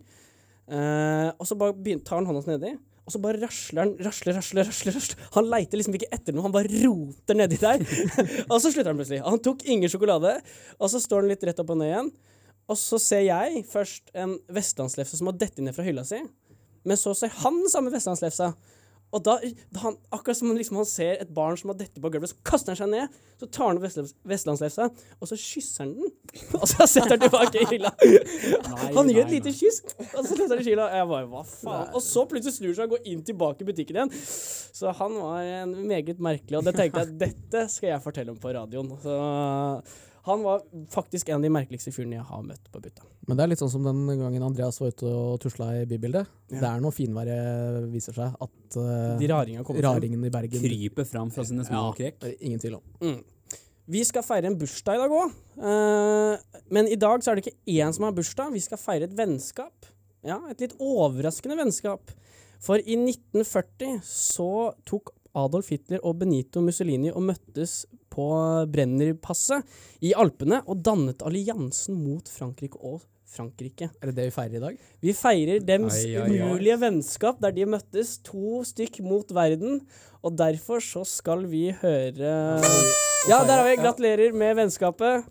Uh, 0.70 1.32
og 1.34 1.48
så 1.50 1.56
bare 1.58 1.74
begyn- 1.74 2.04
tar 2.06 2.20
han 2.20 2.28
hånda 2.30 2.44
nedi, 2.46 2.76
og 3.06 3.14
så 3.14 3.20
bare 3.22 3.40
rasler 3.42 3.82
han, 3.82 3.92
rasler, 4.04 4.36
rasler, 4.36 4.66
rasler, 4.68 4.94
rasler. 4.96 5.22
Han 5.34 5.48
leiter 5.50 5.80
liksom 5.80 5.96
ikke 5.96 6.10
etter 6.14 6.36
noe, 6.36 6.44
han 6.46 6.54
bare 6.54 6.70
roter 6.84 7.38
nedi 7.38 7.58
der. 7.60 7.82
og 8.50 8.58
så 8.60 8.70
slutter 8.70 8.92
han 8.92 9.00
plutselig. 9.00 9.22
Han 9.26 9.40
tok 9.42 9.64
ingen 9.66 9.90
sjokolade, 9.90 10.36
og 10.78 10.92
så 10.92 11.00
står 11.02 11.24
han 11.24 11.32
litt 11.32 11.46
rett 11.48 11.62
opp 11.62 11.72
og 11.74 11.80
ned 11.80 11.90
igjen. 11.90 12.10
Og 12.70 12.78
så 12.78 13.00
ser 13.02 13.24
jeg 13.26 13.64
først 13.66 14.12
en 14.14 14.36
vestlandslefse 14.52 15.18
som 15.18 15.30
har 15.30 15.38
dettet 15.40 15.64
ned 15.66 15.74
fra 15.74 15.86
hylla 15.86 16.04
si. 16.06 16.20
Men 16.86 17.00
så 17.00 17.16
ser 17.18 17.32
han 17.42 17.58
samme 17.72 17.90
vestlandslefsa. 17.92 18.52
Og 19.10 19.22
da, 19.26 19.32
da 19.74 19.80
han, 19.82 19.96
akkurat 20.14 20.38
som 20.38 20.52
liksom, 20.54 20.76
han 20.78 20.86
ser 20.86 21.16
et 21.18 21.30
barn 21.34 21.56
som 21.58 21.72
har 21.72 21.78
dette 21.80 21.98
på 22.02 22.10
gulvet, 22.14 22.30
så 22.30 22.36
kaster 22.46 22.70
han 22.74 22.78
seg 22.78 22.90
ned. 22.92 23.16
Så 23.40 23.48
tar 23.50 23.70
han 23.70 23.80
opp 23.80 23.86
vestlands- 23.86 24.12
vestlandslefsa, 24.30 24.86
og 25.18 25.30
så 25.30 25.38
kysser 25.40 25.82
han 25.86 25.94
den. 25.96 26.12
Og 26.60 26.66
så 26.70 26.86
setter 26.86 27.16
han 27.16 27.22
tilbake 27.24 27.62
i 27.64 27.66
hylla. 27.72 27.90
han 28.94 29.08
gir 29.10 29.22
et 29.24 29.32
lite 29.32 29.52
kyss, 29.56 29.80
og 30.12 30.20
så 30.20 30.36
setter 30.36 30.52
han 30.54 30.62
i 30.62 30.66
hylla. 30.68 30.86
Jeg 30.94 31.08
bare, 31.10 31.26
hva 31.32 31.40
faen? 31.48 31.88
Og 31.96 32.04
så 32.04 32.22
plutselig 32.30 32.54
snur 32.60 32.76
seg 32.76 32.86
og 32.86 32.94
går 32.98 33.08
inn 33.10 33.24
tilbake 33.26 33.64
i 33.64 33.68
butikken 33.72 33.98
igjen. 33.98 34.12
Så 34.20 34.92
han 35.00 35.16
var 35.18 35.48
en 35.64 35.74
meget 35.90 36.22
merkelig, 36.22 36.60
og 36.60 36.68
det 36.68 36.76
tenkte 36.78 37.02
jeg 37.02 37.18
dette 37.24 37.64
skal 37.72 37.94
jeg 37.96 38.04
fortelle 38.04 38.34
om 38.36 38.38
på 38.40 38.54
radioen. 38.54 38.92
Så 39.02 39.16
Han 40.28 40.42
var 40.44 40.62
faktisk 40.92 41.28
en 41.30 41.38
av 41.38 41.44
de 41.46 41.50
merkeligste 41.52 41.92
fyrene 41.94 42.18
jeg 42.18 42.26
har 42.28 42.42
møtt 42.44 42.66
på 42.72 42.80
butta. 42.84 43.06
Men 43.28 43.38
det 43.38 43.44
er 43.44 43.50
litt 43.52 43.62
sånn 43.62 43.72
som 43.72 43.84
den 43.86 44.02
gangen 44.20 44.42
Andreas 44.44 44.80
var 44.82 44.92
ute 44.92 45.08
og 45.08 45.38
tusla 45.40 45.70
i 45.80 45.86
bybildet. 45.88 46.28
Ja. 46.50 46.58
Det 46.60 46.68
er 46.70 46.82
noe 46.84 46.92
finværet 46.92 47.86
viser 47.92 48.16
seg 48.16 48.34
at 48.36 48.76
uh, 48.76 49.16
De 49.20 49.30
raringene 49.30 49.64
kommer 49.64 49.86
raringen 49.86 50.24
i 50.26 50.32
Bergen 50.34 50.60
Kryper 50.64 51.08
fram 51.08 51.30
fra 51.32 51.44
sine 51.48 51.64
små 51.64 51.86
Ja. 51.86 51.92
krek. 51.96 52.20
Ingen 52.40 52.60
tvil 52.60 52.76
om. 52.80 52.84
Mm. 53.00 53.20
Vi 53.90 54.02
skal 54.06 54.22
feire 54.22 54.46
en 54.46 54.58
bursdag 54.58 54.98
i 54.98 55.02
dag 55.02 55.10
òg. 55.10 55.32
men 56.70 56.86
i 56.86 56.98
dag 57.00 57.22
så 57.24 57.30
er 57.32 57.40
det 57.40 57.46
ikke 57.46 57.80
én 57.80 57.92
som 57.96 58.04
har 58.06 58.12
bursdag. 58.14 58.52
Vi 58.52 58.60
skal 58.62 58.78
feire 58.78 59.08
et 59.08 59.16
vennskap. 59.16 59.88
Ja, 60.22 60.36
Et 60.50 60.60
litt 60.60 60.76
overraskende 60.78 61.56
vennskap. 61.56 62.12
For 62.60 62.76
i 62.76 62.96
1940 62.98 64.02
så 64.04 64.74
tok 64.84 65.14
Adolf 65.34 65.70
Hitler 65.72 66.02
og 66.04 66.18
Benito 66.20 66.60
Mussolini 66.60 67.10
og 67.10 67.22
møttes 67.22 67.86
på 68.10 68.26
Brennerpasset 68.72 69.64
i 70.04 70.12
Alpene 70.18 70.60
og 70.66 70.82
dannet 70.84 71.22
alliansen 71.26 71.98
mot 72.00 72.28
Frankrike 72.30 72.80
og 72.80 73.00
Frankrike. 73.30 73.90
Er 74.02 74.10
det 74.10 74.16
det 74.16 74.28
vi 74.30 74.34
feirer 74.34 74.58
i 74.58 74.62
dag? 74.64 74.78
Vi 75.04 75.14
feirer 75.14 75.62
dems 75.62 75.98
Ai, 76.00 76.14
ai, 76.18 76.22
ai. 76.24 76.38
umulige 76.42 76.78
vennskap 76.82 77.38
der 77.42 77.54
de 77.54 77.68
møttes 77.70 78.16
to 78.26 78.62
stykk 78.66 79.00
mot 79.06 79.30
verden, 79.34 79.84
og 80.20 80.34
derfor 80.38 80.82
så 80.82 81.04
skal 81.06 81.46
vi 81.50 81.68
høre 81.82 82.32
Ja, 83.28 83.42
der 83.44 83.60
har 83.60 83.68
vi! 83.68 83.76
Gratulerer 83.78 84.34
med 84.34 84.56
vennskapet. 84.58 85.28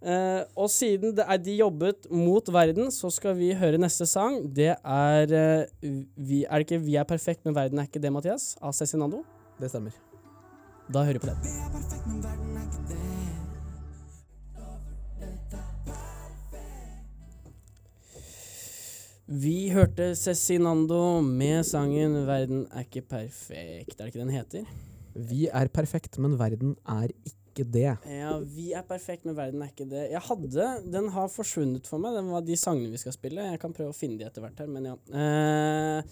Uh, 0.00 0.46
og 0.56 0.70
siden 0.72 1.12
det 1.12 1.26
er 1.28 1.36
de 1.36 1.58
jobbet 1.58 2.06
mot 2.08 2.46
verden, 2.52 2.88
så 2.94 3.10
skal 3.12 3.34
vi 3.36 3.50
høre 3.52 3.80
neste 3.80 4.06
sang. 4.08 4.38
Det 4.56 4.72
er 4.72 5.34
uh, 5.34 5.90
vi, 6.16 6.44
Er 6.44 6.62
det 6.62 6.70
ikke 6.70 6.78
'Vi 6.84 6.94
er 6.96 7.04
perfekt, 7.04 7.44
men 7.44 7.54
verden 7.54 7.78
er 7.78 7.82
ikke 7.82 8.00
det', 8.00 8.12
Mathias? 8.12 8.56
Av 8.62 8.72
Cezinando. 8.72 9.24
Det 9.60 9.68
stemmer. 9.68 9.92
Da 10.92 11.04
hører 11.04 11.12
vi 11.12 11.18
på 11.18 11.26
den. 11.26 11.36
Vi 12.06 12.19
hørte 19.30 20.14
Cezinando 20.18 21.20
med 21.22 21.62
sangen 21.62 22.26
'Verden 22.26 22.66
er 22.74 22.82
ikke 22.82 23.02
perfekt'. 23.06 24.00
Er 24.00 24.04
det 24.04 24.06
ikke 24.10 24.18
den 24.18 24.30
heter? 24.30 24.64
Vi 25.14 25.46
er 25.46 25.68
perfekt, 25.68 26.18
men 26.18 26.36
verden 26.38 26.76
er 26.88 27.12
ikke 27.24 27.62
det. 27.62 27.96
Ja, 28.06 28.38
vi 28.38 28.72
er 28.72 28.82
perfekt, 28.82 29.24
men 29.24 29.36
verden 29.36 29.62
er 29.62 29.70
ikke 29.70 29.88
det. 29.88 30.10
Jeg 30.10 30.20
hadde 30.20 30.90
Den 30.92 31.08
har 31.10 31.28
forsvunnet 31.28 31.86
for 31.86 31.98
meg. 31.98 32.16
Den 32.16 32.30
var 32.30 32.40
de 32.40 32.56
sangene 32.56 32.90
vi 32.90 32.96
skal 32.96 33.12
spille. 33.12 33.40
Jeg 33.52 33.60
kan 33.60 33.72
prøve 33.72 33.90
å 33.90 33.96
finne 33.96 34.18
de 34.18 34.24
etter 34.24 34.40
hvert 34.40 34.58
her, 34.58 34.66
men 34.66 34.84
ja. 34.84 34.96
Eh, 35.14 36.02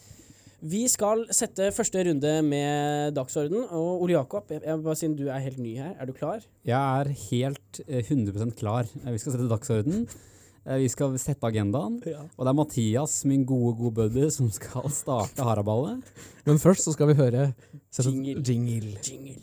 vi 0.62 0.86
skal 0.88 1.26
sette 1.30 1.72
første 1.72 1.98
runde 2.06 2.42
med 2.42 3.14
dagsorden. 3.14 3.66
Og 3.70 4.02
Ole 4.02 4.12
Jakob, 4.14 4.46
jeg, 4.50 4.62
jeg 4.62 4.82
bare 4.82 4.96
siden 4.96 5.16
du 5.18 5.26
er 5.28 5.38
helt 5.42 5.58
ny 5.58 5.76
her, 5.76 5.94
er 5.98 6.06
du 6.06 6.12
klar? 6.12 6.40
Jeg 6.64 7.02
er 7.02 7.08
helt 7.30 7.80
eh, 7.88 8.02
100% 8.02 8.54
klar. 8.54 8.86
Eh, 9.04 9.10
Vi 9.12 9.18
skal 9.18 9.32
sette 9.32 9.48
dagsorden. 9.50 10.08
Eh, 10.66 10.76
Vi 10.82 10.88
skal 10.88 11.18
sette 11.18 11.46
agendaen. 11.46 12.00
Ja. 12.06 12.22
Og 12.36 12.44
det 12.44 12.50
er 12.52 12.58
Mathias, 12.58 13.24
min 13.24 13.44
gode, 13.44 13.76
gode 13.78 13.94
buddy, 13.94 14.28
som 14.30 14.50
skal 14.50 14.88
starte 14.90 15.42
haraballet. 15.44 16.02
Men 16.46 16.58
først 16.58 16.84
så 16.88 16.92
skal 16.92 17.08
vi 17.08 17.14
høre 17.14 17.54
Jingle. 17.98 18.42
jingle. 18.42 18.98
Jingle. 19.02 19.42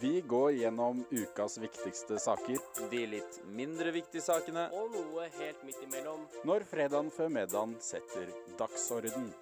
Vi 0.00 0.20
går 0.30 0.52
gjennom 0.60 1.00
ukas 1.10 1.56
viktigste 1.58 2.20
saker, 2.22 2.58
de 2.92 3.00
litt 3.10 3.40
mindre 3.50 3.90
viktige 3.90 4.22
sakene, 4.22 4.68
Og 4.70 4.92
noe 4.94 5.24
helt 5.40 5.64
midt 5.66 5.80
imellom. 5.82 6.20
når 6.46 6.62
fredagen 6.70 7.10
før 7.10 7.28
middagen 7.28 7.74
setter 7.82 8.28
dagsorden. 8.60 9.32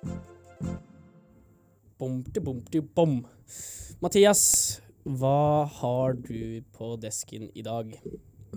Bom 1.98 2.22
til 2.24 2.42
bom 2.42 2.62
til 2.72 2.82
bom. 2.82 3.26
Mathias, 4.00 4.80
hva 5.06 5.66
har 5.80 6.16
du 6.18 6.62
på 6.74 6.94
desken 7.00 7.48
i 7.54 7.62
dag? 7.62 7.92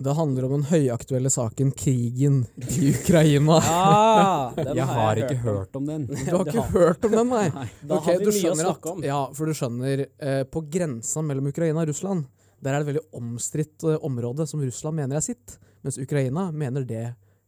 Det 0.00 0.14
handler 0.16 0.46
om 0.46 0.52
den 0.54 0.64
høyaktuelle 0.70 1.28
saken 1.30 1.70
krigen 1.76 2.42
i 2.78 2.90
Ukraina. 2.94 3.58
Ja, 3.70 4.72
Jeg 4.74 4.86
har 4.88 5.20
ikke 5.20 5.36
hørt 5.44 5.76
om 5.76 5.86
den. 5.86 6.06
Du 6.08 6.14
har 6.16 6.46
ikke 6.48 6.64
hørt 6.72 7.04
om 7.06 7.12
den, 7.18 7.28
nei? 7.30 7.46
Da 7.82 7.98
okay, 7.98 8.14
har 8.16 8.22
vi 8.22 8.32
mye 8.32 8.52
å 8.52 8.54
snakke 8.54 8.62
snakke 8.64 8.88
at- 8.88 8.92
om. 8.94 9.04
Ja, 9.06 9.18
for 9.36 9.46
du 9.50 9.54
skjønner, 9.58 10.04
eh, 10.18 10.42
på 10.48 10.62
grensa 10.72 11.22
mellom 11.26 11.50
Ukraina 11.52 11.84
og 11.84 11.90
Russland, 11.92 12.24
der 12.62 12.74
er 12.74 12.80
det 12.82 12.86
et 12.88 12.90
veldig 12.94 13.20
omstridt 13.20 13.84
eh, 13.90 13.98
område 14.06 14.46
som 14.48 14.62
Russland 14.64 14.96
mener 15.02 15.20
er 15.20 15.26
sitt, 15.26 15.58
mens 15.84 15.98
Ukraina 16.00 16.48
mener 16.52 16.86
det 16.88 17.04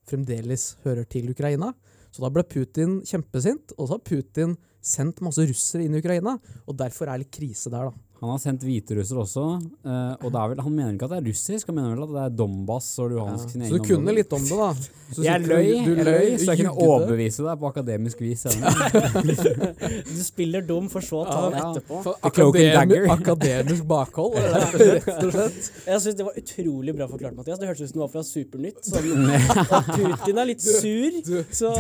fremdeles 0.09 0.77
hører 0.85 1.09
til 1.09 1.31
Ukraina. 1.33 1.73
Så 2.13 2.21
da 2.23 2.29
ble 2.35 2.45
Putin 2.45 3.01
kjempesint, 3.09 3.73
og 3.79 3.89
så 3.89 3.97
har 3.97 4.05
Putin 4.05 4.57
sendt 4.85 5.23
masse 5.25 5.45
russere 5.49 5.87
inn 5.87 5.95
i 5.97 6.03
Ukraina, 6.03 6.37
og 6.69 6.77
derfor 6.77 7.09
er 7.09 7.17
det 7.17 7.27
litt 7.27 7.37
krise 7.39 7.73
der, 7.73 7.89
da. 7.89 8.09
Han 8.23 8.31
har 8.31 8.39
sendt 8.39 8.63
hviterussere 8.63 9.19
også, 9.25 9.45
eh, 9.83 10.13
og 10.23 10.29
det 10.31 10.39
er 10.39 10.51
vel, 10.53 10.61
han 10.63 10.75
mener 10.77 10.93
ikke 10.95 11.09
at 11.09 11.15
det 11.17 11.19
er 11.19 11.25
russisk, 11.33 11.67
han 11.67 11.75
mener 11.81 11.97
vel 11.97 12.05
at 12.07 12.13
det 12.15 12.21
er 12.23 12.35
Donbass 12.39 12.91
og 13.03 13.11
Luhansk 13.11 13.51
sine 13.57 13.67
Så 13.67 13.81
du 13.81 13.89
kunne 13.89 14.15
litt 14.15 14.31
om 14.37 14.45
det, 14.47 14.59
da. 14.61 14.69
Så 15.13 15.25
Jeg 15.27 15.43
løy, 15.43 15.67
du- 15.85 15.91
du 15.91 15.99
jeg 15.99 16.07
løy, 16.07 16.29
så 16.41 16.55
jeg 16.55 16.61
kunne 16.63 16.77
overbevise 16.87 17.43
deg 17.45 17.59
på 17.61 17.67
akademisk 17.73 18.21
vis. 18.23 18.47
Du 20.13 20.21
spiller 20.25 20.63
dum 20.67 20.87
for 20.93 21.03
så 21.05 21.23
å 21.23 21.27
ta 21.27 21.41
det 21.53 21.59
etterpå. 21.63 22.15
Akademi 22.29 23.11
akademisk 23.13 23.85
bakhold, 23.91 24.37
rett 24.55 25.11
og 25.27 25.33
slett. 25.35 25.69
Jeg 25.89 26.03
syns 26.05 26.17
det 26.19 26.27
var 26.29 26.39
utrolig 26.39 26.95
bra 26.97 27.09
forklart, 27.11 27.37
Mathias. 27.37 27.59
Det 27.61 27.69
hørtes 27.69 27.83
ut 27.83 27.93
som 27.93 27.99
det 27.99 28.05
var 28.05 28.13
fra 28.15 28.23
Supernytt. 28.27 28.81
Sånn, 28.87 29.11
Putin 29.99 30.41
er 30.43 30.49
litt 30.53 30.63
sur, 30.65 31.19
Du, 31.27 31.35
så 31.55 31.75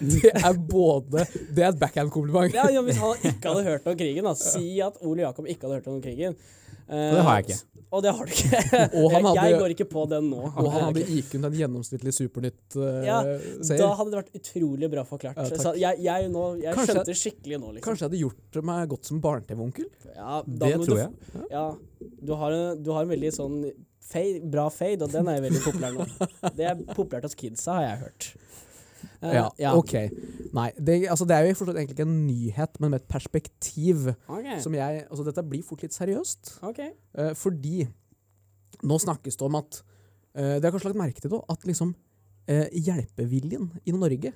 det 0.00 0.32
er 0.32 0.54
både 0.70 1.26
Det 1.50 1.64
er 1.64 1.68
et 1.72 1.80
backhand-kompliment. 1.80 2.54
ja, 2.56 2.68
ja, 2.72 2.82
Hvis 2.86 2.98
han 3.02 3.28
ikke 3.34 3.52
hadde 3.52 3.66
hørt 3.68 3.90
om 3.90 3.98
krigen, 4.00 4.24
da. 4.30 4.34
Si 4.38 4.80
at 4.84 4.96
Ole 5.04 5.26
Jakob 5.26 5.46
ikke 5.50 5.66
hadde 5.66 5.79
hørt 5.79 5.79
om 5.88 6.00
krigen. 6.02 6.36
Eh, 6.90 7.10
Og 7.10 7.14
det 7.16 7.24
har 7.24 7.36
jeg 7.40 7.44
ikke. 7.46 7.58
Og 7.90 8.02
det 8.04 8.12
har 8.14 8.26
du 8.28 8.32
ikke. 8.34 8.60
Han 9.14 9.28
jeg, 9.34 9.58
går 9.58 9.72
ikke 9.74 9.86
på 9.90 10.04
den 10.10 10.28
nå. 10.30 10.40
Og 10.46 10.68
han 10.70 10.84
hadde 10.88 11.02
IQ-en 11.10 11.42
til 11.42 11.48
en 11.48 11.56
gjennomsnittlig 11.58 12.12
Ja, 12.14 12.36
Uh, 12.76 13.04
ja, 13.06 13.16
Da 13.80 13.88
hadde 13.98 14.10
det 14.12 14.18
vært 14.20 14.36
utrolig 14.40 14.90
bra 14.92 15.04
forklart. 15.08 15.40
Ja, 15.40 15.58
så 15.58 15.72
jeg, 15.78 15.98
jeg, 16.04 16.28
nå, 16.30 16.44
jeg 16.62 16.74
Kanskje- 16.76 16.94
skjønte 16.94 17.16
skikkelig 17.18 17.58
nå, 17.58 17.72
liksom. 17.74 17.86
Kanskje 17.88 18.04
jeg 18.04 18.10
hadde 18.10 18.22
gjort 18.22 18.60
meg 18.70 18.88
godt 18.94 19.10
som 19.10 19.20
barne-TV-onkel? 19.24 19.88
Ja, 20.14 20.42
Det 20.46 20.72
tror 20.84 20.92
du, 20.92 21.00
jeg. 21.00 21.46
Ja, 21.50 21.64
du 22.30 22.34
har 22.42 22.58
en, 22.58 22.82
du 22.82 22.92
har 22.94 23.06
en 23.08 23.14
veldig 23.14 23.32
sånn 23.34 23.58
fade, 24.10 24.42
bra 24.50 24.68
fade, 24.74 25.02
og 25.06 25.10
den 25.14 25.30
er 25.30 25.38
jo 25.40 25.46
veldig 25.48 25.64
populær 25.66 25.98
nå. 25.98 26.06
Det 26.58 26.70
er 26.70 26.84
populært 26.94 27.26
hos 27.26 27.34
kidsa, 27.38 27.80
har 27.80 27.86
jeg 27.88 28.02
hørt. 28.06 28.30
Eh, 29.22 29.34
Ja, 29.36 29.46
ja. 29.60 29.74
ok. 29.76 29.94
Nei, 30.56 30.70
det, 30.78 31.08
altså, 31.12 31.26
det 31.28 31.36
er 31.36 31.46
jo 31.46 31.54
forstått 31.60 31.76
egentlig 31.76 31.96
ikke 31.98 32.06
en 32.08 32.26
nyhet, 32.26 32.80
men 32.80 32.90
med 32.90 33.02
et 33.02 33.08
perspektiv 33.08 34.08
Okay. 34.28 34.58
som 34.60 34.74
jeg 34.74 35.04
Altså, 35.10 35.24
dette 35.24 35.44
blir 35.46 35.62
fort 35.62 35.82
litt 35.82 35.94
seriøst. 35.94 36.56
Okay. 36.70 36.92
Uh, 37.18 37.32
fordi 37.38 37.86
nå 38.82 38.96
snakkes 38.98 39.36
det 39.36 39.44
om 39.46 39.58
at 39.60 39.82
uh, 40.38 40.56
Det 40.56 40.64
har 40.64 40.72
kanskje 40.72 40.88
lagt 40.92 41.02
merke 41.02 41.20
til 41.20 41.30
det, 41.30 41.42
at 41.50 41.66
liksom 41.68 41.94
hjelpeviljen 42.50 43.68
i 43.86 43.92
Norge 43.94 44.32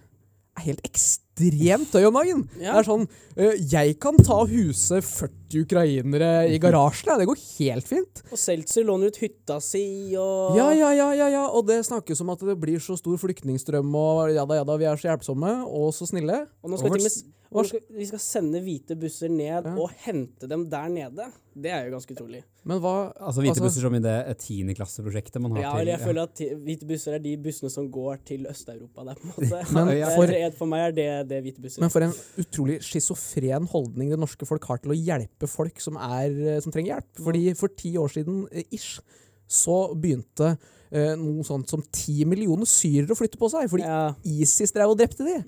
er 0.55 0.67
helt 0.69 0.83
ekstremt 0.87 1.95
høy 1.95 2.07
om 2.09 2.19
dagen. 2.19 2.43
Ja. 2.61 2.75
Det 2.75 2.81
er 2.83 2.89
sånn 2.89 3.05
eh, 3.37 3.57
Jeg 3.73 3.97
kan 4.03 4.19
ta 4.23 4.41
huse 4.49 5.01
40 5.03 5.65
ukrainere 5.65 6.31
i 6.51 6.59
garasjen, 6.63 7.15
det 7.21 7.29
går 7.31 7.41
helt 7.59 7.91
fint. 7.91 8.23
Og 8.31 8.41
Seltzer 8.41 8.87
låner 8.87 9.13
ut 9.13 9.21
hytta 9.23 9.61
si, 9.63 9.85
og 10.19 10.59
Ja, 10.59 10.71
ja, 10.77 10.93
ja, 10.97 11.11
ja, 11.17 11.31
ja, 11.37 11.45
og 11.51 11.67
det 11.71 11.83
snakkes 11.89 12.23
om 12.25 12.35
at 12.35 12.43
det 12.47 12.59
blir 12.61 12.83
så 12.83 12.99
stor 12.99 13.19
flyktningstrøm, 13.23 13.95
og 13.99 14.35
ja 14.35 14.47
da, 14.47 14.61
ja 14.61 14.67
da, 14.67 14.79
vi 14.81 14.89
er 14.91 15.01
så 15.01 15.11
hjelpsomme 15.11 15.57
og 15.69 15.91
så 15.97 16.09
snille. 16.11 16.45
Og 16.63 16.73
nå 16.73 16.81
skal, 16.81 16.95
til 16.95 17.03
og 17.03 17.09
med, 17.09 17.35
skal, 17.63 17.81
vi 17.95 18.07
skal 18.09 18.19
sende 18.19 18.59
hvite 18.65 18.97
busser 18.99 19.31
ned 19.31 19.63
Ja. 19.69 19.75
og 19.79 19.91
hente 20.03 20.49
dem 20.51 20.65
der 20.69 20.89
nede. 20.91 21.27
Det 21.55 21.71
er 21.71 21.85
jo 21.87 21.93
ganske 21.95 22.11
utrolig. 22.17 22.41
Men 22.67 22.81
hva 22.83 23.13
Altså 23.15 23.41
hvite 23.45 23.53
Altså- 23.55 23.63
busser 23.63 23.81
som 23.87 23.95
i 23.95 24.01
det 24.03 24.15
eh, 24.27 24.35
tiendeklasseprosjektet 24.35 25.41
man 25.41 25.53
har 25.55 25.63
Ja, 25.63 25.73
til 25.79 25.87
Ja, 25.87 25.97
jeg 25.97 26.01
føler 26.09 26.23
at 26.27 26.43
hvite 26.65 26.87
busser 26.89 27.15
er 27.15 27.19
de 27.23 27.37
bussene 27.37 27.71
som 27.71 27.87
går 27.95 28.19
til 28.27 28.47
Øst-Europa. 28.51 29.05
der, 29.05 29.15
på 29.15 29.23
en 29.23 29.31
måte. 29.31 29.73
Men 29.75 29.87
for- 30.19 30.59
for 30.59 30.67
meg 30.67 30.81
er 30.89 30.93
det, 30.99 31.29
det 31.29 31.43
hvite 31.45 31.63
busser. 31.63 31.81
Men 31.81 31.91
for 31.91 32.01
en 32.03 32.13
utrolig 32.43 32.81
schizofren 32.83 33.69
holdning 33.71 34.11
det 34.11 34.19
norske 34.19 34.45
folk 34.47 34.65
har 34.65 34.79
til 34.83 34.91
å 34.91 34.99
hjelpe 34.99 35.47
folk 35.49 35.79
som, 35.81 35.97
er, 35.97 36.57
eh, 36.57 36.61
som 36.61 36.73
trenger 36.73 36.97
hjelp. 36.97 37.23
Fordi 37.23 37.55
for 37.55 37.69
ti 37.69 37.95
år 37.97 38.09
siden 38.11 38.49
eh, 38.51 38.65
ish, 38.73 38.99
så 39.47 39.95
begynte 39.95 40.57
eh, 40.91 41.15
noe 41.21 41.43
sånt 41.45 41.69
som 41.69 41.83
ti 41.93 42.25
millioner 42.25 42.65
syrere 42.67 43.13
å 43.13 43.19
flytte 43.19 43.39
på 43.39 43.49
seg. 43.53 43.69
Fordi 43.71 43.83
ja. 43.85 44.15
ISIS 44.25 44.73
drev 44.73 44.91
og 44.95 44.99
drepte 44.99 45.25
de. 45.27 45.45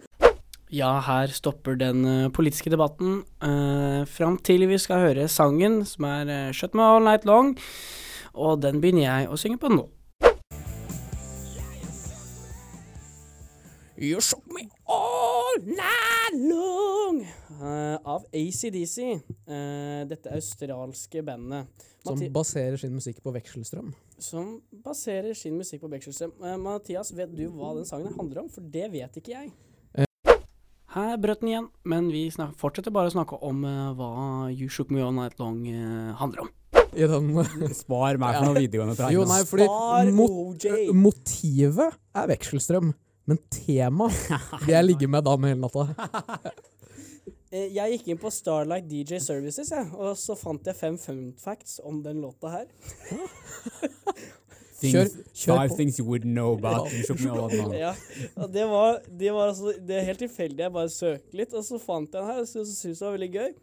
Ja, 0.74 0.96
her 0.98 1.30
stopper 1.30 1.76
den 1.78 2.02
eh, 2.04 2.28
politiske 2.34 2.72
debatten 2.72 3.20
uh, 3.38 4.02
fram 4.10 4.34
til 4.42 4.66
vi 4.66 4.78
skal 4.82 5.04
høre 5.04 5.28
sangen, 5.30 5.84
som 5.86 6.04
er 6.08 6.26
uh, 6.26 6.50
'Shut 6.50 6.74
Me 6.74 6.82
All 6.82 7.04
Night 7.04 7.22
Long'. 7.22 7.54
Og 8.34 8.58
den 8.62 8.80
begynner 8.82 9.06
jeg 9.06 9.28
å 9.30 9.38
synge 9.38 9.60
på 9.62 9.70
nå. 9.70 9.86
You 13.96 14.20
shook 14.20 14.42
me 14.52 14.66
all 14.84 15.54
night 15.64 16.34
long 16.34 17.22
uh, 17.62 17.96
av 18.02 18.26
ACDC. 18.34 19.22
Uh, 19.48 20.02
dette 20.10 20.34
australske 20.34 21.22
bandet. 21.24 21.70
Som 22.04 22.20
baserer 22.34 22.76
sin 22.76 22.92
musikk 22.92 23.22
på 23.22 23.32
vekselstrøm. 23.38 23.94
som 24.18 24.60
baserer 24.84 25.32
sin 25.34 25.56
musikk 25.56 25.80
på 25.86 25.88
vekselstrøm. 25.94 26.34
Uh, 26.42 26.58
Mathias, 26.58 27.14
vet 27.16 27.32
du 27.32 27.46
hva 27.54 27.72
den 27.78 27.88
sangen 27.88 28.12
handler 28.18 28.42
om? 28.42 28.50
For 28.50 28.60
det 28.60 28.90
vet 28.92 29.16
ikke 29.16 29.32
jeg. 29.32 29.54
Her 30.96 31.18
brøt 31.20 31.42
den 31.42 31.50
igjen, 31.50 31.66
men 31.84 32.06
vi 32.08 32.22
fortsetter 32.56 32.92
bare 32.94 33.10
å 33.10 33.12
snakke 33.12 33.36
om 33.44 33.64
uh, 33.68 33.90
hva 33.98 34.10
You 34.48 34.70
Shook 34.72 34.88
Me 34.94 35.02
All 35.04 35.12
Night 35.12 35.36
Long 35.42 35.58
uh, 35.68 36.14
handler 36.16 36.46
om. 36.46 36.52
i 36.96 37.04
den 37.10 37.34
Spar 37.82 38.16
meg 38.20 38.38
for 38.38 38.48
noe 38.48 38.62
videregående 38.62 38.96
til 38.96 39.12
Jo, 39.18 39.26
nei, 39.28 39.42
fordi 39.48 39.66
mot, 40.16 40.64
motivet 40.96 41.98
er 42.16 42.30
vekselstrøm, 42.32 42.94
men 43.28 43.42
temaet 43.52 44.16
vil 44.64 44.72
jeg 44.72 44.88
ligge 44.88 45.10
med 45.12 45.26
da 45.28 45.36
med 45.36 45.52
hele 45.54 45.66
natta. 45.66 45.86
Eh, 47.54 47.68
Jeg 47.70 47.92
gikk 47.92 48.08
inn 48.10 48.18
på 48.18 48.26
Starlight 48.34 48.88
DJ 48.90 49.20
Services, 49.22 49.68
jeg, 49.70 49.86
og 49.94 50.16
så 50.18 50.34
fant 50.34 50.66
jeg 50.66 50.74
fem 50.74 50.96
fun 50.98 51.20
facts 51.38 51.76
om 51.86 52.00
den 52.02 52.18
låta 52.24 52.50
her. 52.50 52.64
Things, 54.92 55.14
Kjør- 55.14 55.32
kjør 55.34 55.58
five 55.60 55.68
på. 55.68 55.76
things 55.76 55.98
you 55.98 56.06
wouldn't 56.06 56.32
know 56.32 56.52
about. 56.54 56.92
ja. 57.74 57.94
Ja, 58.36 58.46
det 58.46 58.66
var, 58.70 59.00
det 59.18 59.32
var 59.32 59.48
altså, 59.52 59.72
det 59.86 59.96
er 59.96 60.04
helt 60.10 60.18
tilfeldig. 60.18 60.58
Jeg 60.58 60.72
bare 60.72 60.88
søkte 60.92 61.36
litt, 61.40 61.54
og 61.54 61.64
så 61.64 61.78
fant 61.80 62.12
jeg 62.12 62.20
den 62.22 62.30
her. 62.30 62.40
og 62.40 62.46
Så 62.48 62.64
syntes 62.64 62.84
jeg 62.84 62.94
det 62.98 63.06
var 63.06 63.16
veldig 63.18 63.32
gøy. 63.32 63.54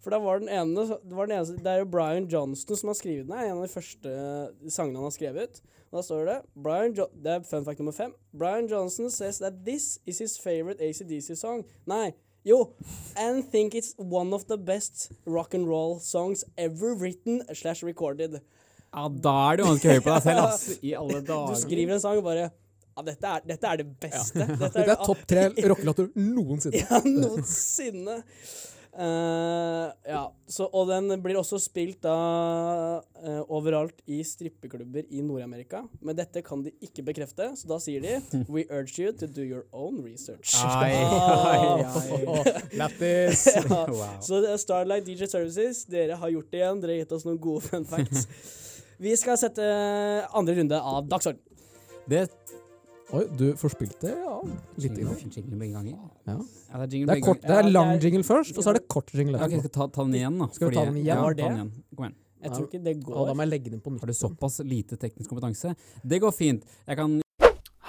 For 0.00 0.10
da 0.10 0.18
var 0.18 0.38
den 0.40 0.48
ene, 0.48 0.86
det 1.04 1.12
var 1.16 1.26
den 1.28 1.36
eneste, 1.36 1.58
det 1.60 1.66
er 1.66 1.78
jo 1.82 1.84
Brian 1.92 2.24
Johnston 2.32 2.76
som 2.76 2.88
har 2.88 2.94
skrevet 2.94 3.26
den. 3.28 3.36
her, 3.36 3.50
En 3.50 3.58
av 3.58 3.66
de 3.66 3.74
første 3.74 4.70
sangene 4.72 4.96
han 4.96 5.04
har 5.04 5.10
skrevet. 5.12 5.60
Og 5.92 5.98
da 5.98 6.02
står 6.06 6.24
det 6.28 6.36
Brian 6.56 6.94
jo 6.94 7.06
Det 7.22 7.26
er 7.34 7.40
fun 7.42 7.64
fact 7.64 7.78
nummer 7.80 7.92
fem. 7.92 8.12
Brian 8.32 8.68
Johnson 8.70 9.10
says 9.10 9.38
that 9.38 9.52
this 9.66 9.98
is 10.06 10.18
his 10.18 10.38
favorite 10.38 10.80
ACDC 10.80 11.36
song. 11.36 11.64
Nei. 11.86 12.12
Jo, 12.46 12.72
and 13.18 13.44
think 13.52 13.74
it's 13.74 13.92
one 13.98 14.32
of 14.32 14.46
the 14.46 14.56
best 14.56 15.10
rock 15.26 15.52
and 15.52 15.66
roll 15.68 15.98
songs 16.00 16.44
ever 16.56 16.94
written 16.94 17.42
slash 17.52 17.82
recorded. 17.82 18.40
Ja, 18.90 19.04
da 19.08 19.34
er 19.52 19.60
du 19.60 19.66
ganske 19.68 19.92
høy 19.94 20.00
på 20.02 20.10
deg 20.14 20.24
selv, 20.24 20.46
ass. 20.48 20.64
I 20.82 20.96
alle 20.98 21.20
dager. 21.30 21.54
Du 21.54 21.60
skriver 21.62 21.94
en 21.96 22.02
sang 22.02 22.18
og 22.18 22.26
bare 22.26 22.48
ja, 22.50 23.04
dette, 23.06 23.28
er, 23.36 23.44
dette 23.46 23.68
er 23.70 23.78
det 23.80 23.86
beste. 24.02 24.40
Dette 24.42 24.56
Dette 24.66 24.82
er 24.96 25.04
topp 25.06 25.22
tre 25.30 25.46
rockelåter 25.72 26.10
noensinne. 26.18 26.82
Ja, 26.82 26.98
noensinne. 27.06 28.18
Uh, 28.90 29.86
ja, 30.02 30.24
så, 30.50 30.66
og 30.74 30.88
den 30.90 31.06
blir 31.22 31.38
også 31.38 31.60
spilt 31.62 32.00
da 32.02 32.16
uh, 32.98 33.38
overalt 33.54 34.02
i 34.10 34.18
strippeklubber 34.26 35.06
i 35.14 35.22
Nord-Amerika. 35.22 35.84
Men 36.02 36.18
dette 36.18 36.42
kan 36.44 36.64
de 36.66 36.72
ikke 36.82 37.04
bekrefte, 37.06 37.52
så 37.56 37.70
da 37.70 37.78
sier 37.80 38.02
de 38.02 38.16
We 38.52 38.66
urge 38.66 38.98
you 38.98 39.14
to 39.22 39.30
do 39.30 39.46
your 39.46 39.62
own 39.72 40.02
research. 40.04 40.56
Ai, 40.66 40.90
ai, 40.98 41.78
ai. 41.78 42.56
Lættis! 42.82 43.46
Ja, 43.54 43.84
Wow. 43.86 44.18
Så 44.26 44.42
er 44.42 44.58
Starlight 44.60 45.06
DJ 45.06 45.30
Services, 45.30 45.84
dere 45.88 46.18
har 46.18 46.34
gjort 46.34 46.50
det 46.50 46.60
igjen. 46.64 46.82
Dere 46.82 46.98
har 46.98 47.04
gitt 47.04 47.14
oss 47.16 47.24
noen 47.28 47.38
gode 47.40 47.70
fun 47.70 47.86
facts. 47.88 48.26
Vi 49.00 49.14
skal 49.16 49.38
sette 49.40 49.64
andre 50.36 50.54
runde 50.60 50.80
av 50.80 51.06
dagsorden. 51.08 51.40
Det 52.10 52.26
Oi, 53.10 53.24
du 53.34 53.48
forspilte 53.58 54.06
ja, 54.12 54.34
litt 54.78 54.94
jingle, 54.94 55.16
jingle 55.34 55.56
begge 55.58 55.72
ganger. 55.74 55.96
Ja. 56.28 56.34
Ja, 56.70 56.82
det 56.86 57.00
er 57.00 57.06
Det 57.08 57.14
er, 57.16 57.22
kort, 57.24 57.40
det 57.42 57.56
er 57.56 57.66
lang 57.74 57.96
jingle 57.98 58.22
først, 58.22 58.54
og 58.54 58.62
så 58.62 58.70
er 58.70 58.78
det 58.78 58.84
kort 58.92 59.10
jingle 59.10 59.34
Ja, 59.34 59.48
ok, 59.48 59.56
etterpå. 59.56 59.64
skal 59.64 59.66
vi 59.66 59.72
ta, 59.74 59.86
ta 59.96 60.04
den 60.06 60.14
igjen, 60.20 60.36
da? 60.38 60.46
Skal 60.54 60.70
vi 60.70 60.76
ta 60.76 60.84
den 60.86 60.98
igjen? 61.00 61.08
Ja, 61.08 61.16
Var 61.24 61.34
ta 61.34 61.40
den 61.40 61.48
det? 61.50 61.56
igjen. 61.58 61.72
Kom 61.96 62.04
igjen. 62.06 62.14
Jeg 62.40 62.52
tror 62.54 62.68
ikke 62.68 62.82
det 62.84 62.94
går. 63.04 63.26
da 63.26 63.34
må 63.34 63.42
jeg 63.44 63.50
legge 63.50 63.72
den 63.74 63.80
på 63.82 63.90
nytt. 63.92 64.04
Har 64.04 64.12
du 64.12 64.16
såpass 64.20 64.60
lite 64.64 64.96
teknisk 65.02 65.32
kompetanse? 65.32 65.74
Det 66.06 66.20
går 66.22 66.32
fint. 66.38 66.62
Jeg 66.86 66.96
kan 67.02 67.18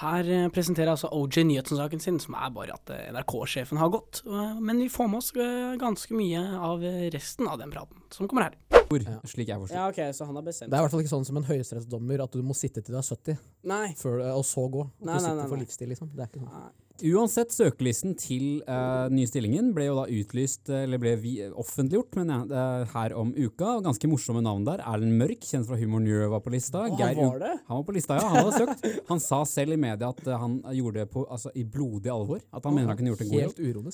Her 0.02 0.26
eh, 0.34 0.48
presenterer 0.50 0.90
altså 0.96 1.06
OJ 1.14 1.44
nyhetssaken 1.46 2.00
sin, 2.02 2.18
som 2.18 2.34
er 2.34 2.50
bare 2.50 2.74
at 2.74 2.90
eh, 2.90 3.12
NRK-sjefen 3.14 3.78
har 3.78 3.92
gått. 3.94 4.24
Men 4.26 4.82
vi 4.82 4.88
får 4.90 5.06
med 5.12 5.22
oss 5.22 5.30
eh, 5.38 5.76
ganske 5.78 6.18
mye 6.18 6.42
av 6.58 6.82
resten 7.14 7.46
av 7.46 7.62
den 7.62 7.70
praten 7.70 8.02
som 8.10 8.26
kommer 8.26 8.48
her. 8.50 8.58
Ja. 9.00 9.18
slik 9.24 9.48
jeg 9.48 9.58
forstår. 9.58 9.74
Ja, 9.76 9.88
ok, 9.88 10.14
så 10.14 10.24
han 10.26 10.36
har 10.36 10.42
bestemt 10.42 10.70
Det 10.70 10.76
er 10.76 10.80
i 10.80 10.84
hvert 10.84 10.90
fall 10.90 11.00
ikke 11.00 11.14
sånn 11.16 11.24
som 11.24 11.36
en 11.36 11.44
høyesterettsdommer 11.48 12.22
at 12.22 12.32
du 12.32 12.42
må 12.42 12.54
sitte 12.54 12.82
til 12.82 12.92
du 12.94 12.98
er 12.98 13.02
70, 13.02 13.38
Nei. 13.64 13.94
før, 13.96 14.20
og 14.36 14.44
så 14.44 14.68
gå. 14.70 14.82
At 14.84 15.00
Nei, 15.00 15.06
du 15.06 15.12
nei, 15.12 15.18
sitter 15.20 15.36
nei, 15.36 15.48
for 15.48 15.56
nei. 15.56 15.64
livstid, 15.64 15.88
liksom. 15.88 16.10
Det 16.14 16.20
er 16.20 16.26
ikke 16.28 16.40
sånn. 16.44 16.52
Nei. 16.52 16.70
Uansett, 17.02 17.50
søkelisten 17.54 18.12
til 18.20 18.60
uh, 18.68 19.08
nye 19.10 19.26
stillingen 19.26 19.70
ble 19.74 19.86
jo 19.88 19.94
da 19.96 20.04
utlyst, 20.12 20.68
eh, 20.70 20.84
eller 20.84 21.00
ble 21.02 21.14
vi, 21.18 21.32
offentliggjort, 21.48 22.18
men 22.20 22.30
uh, 22.30 22.52
er 22.52 22.84
her 22.92 23.14
om 23.18 23.32
uka. 23.32 23.78
og 23.78 23.86
Ganske 23.88 24.10
morsomme 24.10 24.42
navn 24.44 24.66
der. 24.68 24.82
Erlend 24.86 25.16
Mørk, 25.18 25.42
kjent 25.48 25.66
fra 25.66 25.78
Humor 25.80 26.04
Neuro, 26.04 26.28
var 26.34 26.44
på 26.44 26.52
lista. 26.54 26.84
Å, 26.84 26.92
Geir 27.00 27.16
han 27.18 27.32
var 27.32 27.40
det? 27.42 27.54
Han 27.70 27.80
var 27.80 27.86
på 27.88 27.96
lista, 27.96 28.18
ja. 28.20 28.28
Han 28.28 28.44
hadde 28.44 28.60
søkt. 28.60 28.86
Han 29.08 29.22
sa 29.24 29.40
selv 29.48 29.74
i 29.74 29.80
media 29.80 30.12
at 30.12 30.22
uh, 30.28 30.36
han 30.44 30.60
gjorde 30.76 31.02
det 31.02 31.08
på, 31.14 31.24
altså, 31.32 31.54
i 31.58 31.64
blodig 31.64 32.12
alvor. 32.12 32.44
At 32.52 32.68
han 32.68 32.76
mener 32.76 32.92
han 32.92 33.00
kunne 33.00 33.14
gjort 33.14 33.24
en 33.26 33.32
god 33.32 33.40
Helt 33.40 33.64
jobb. 33.64 33.90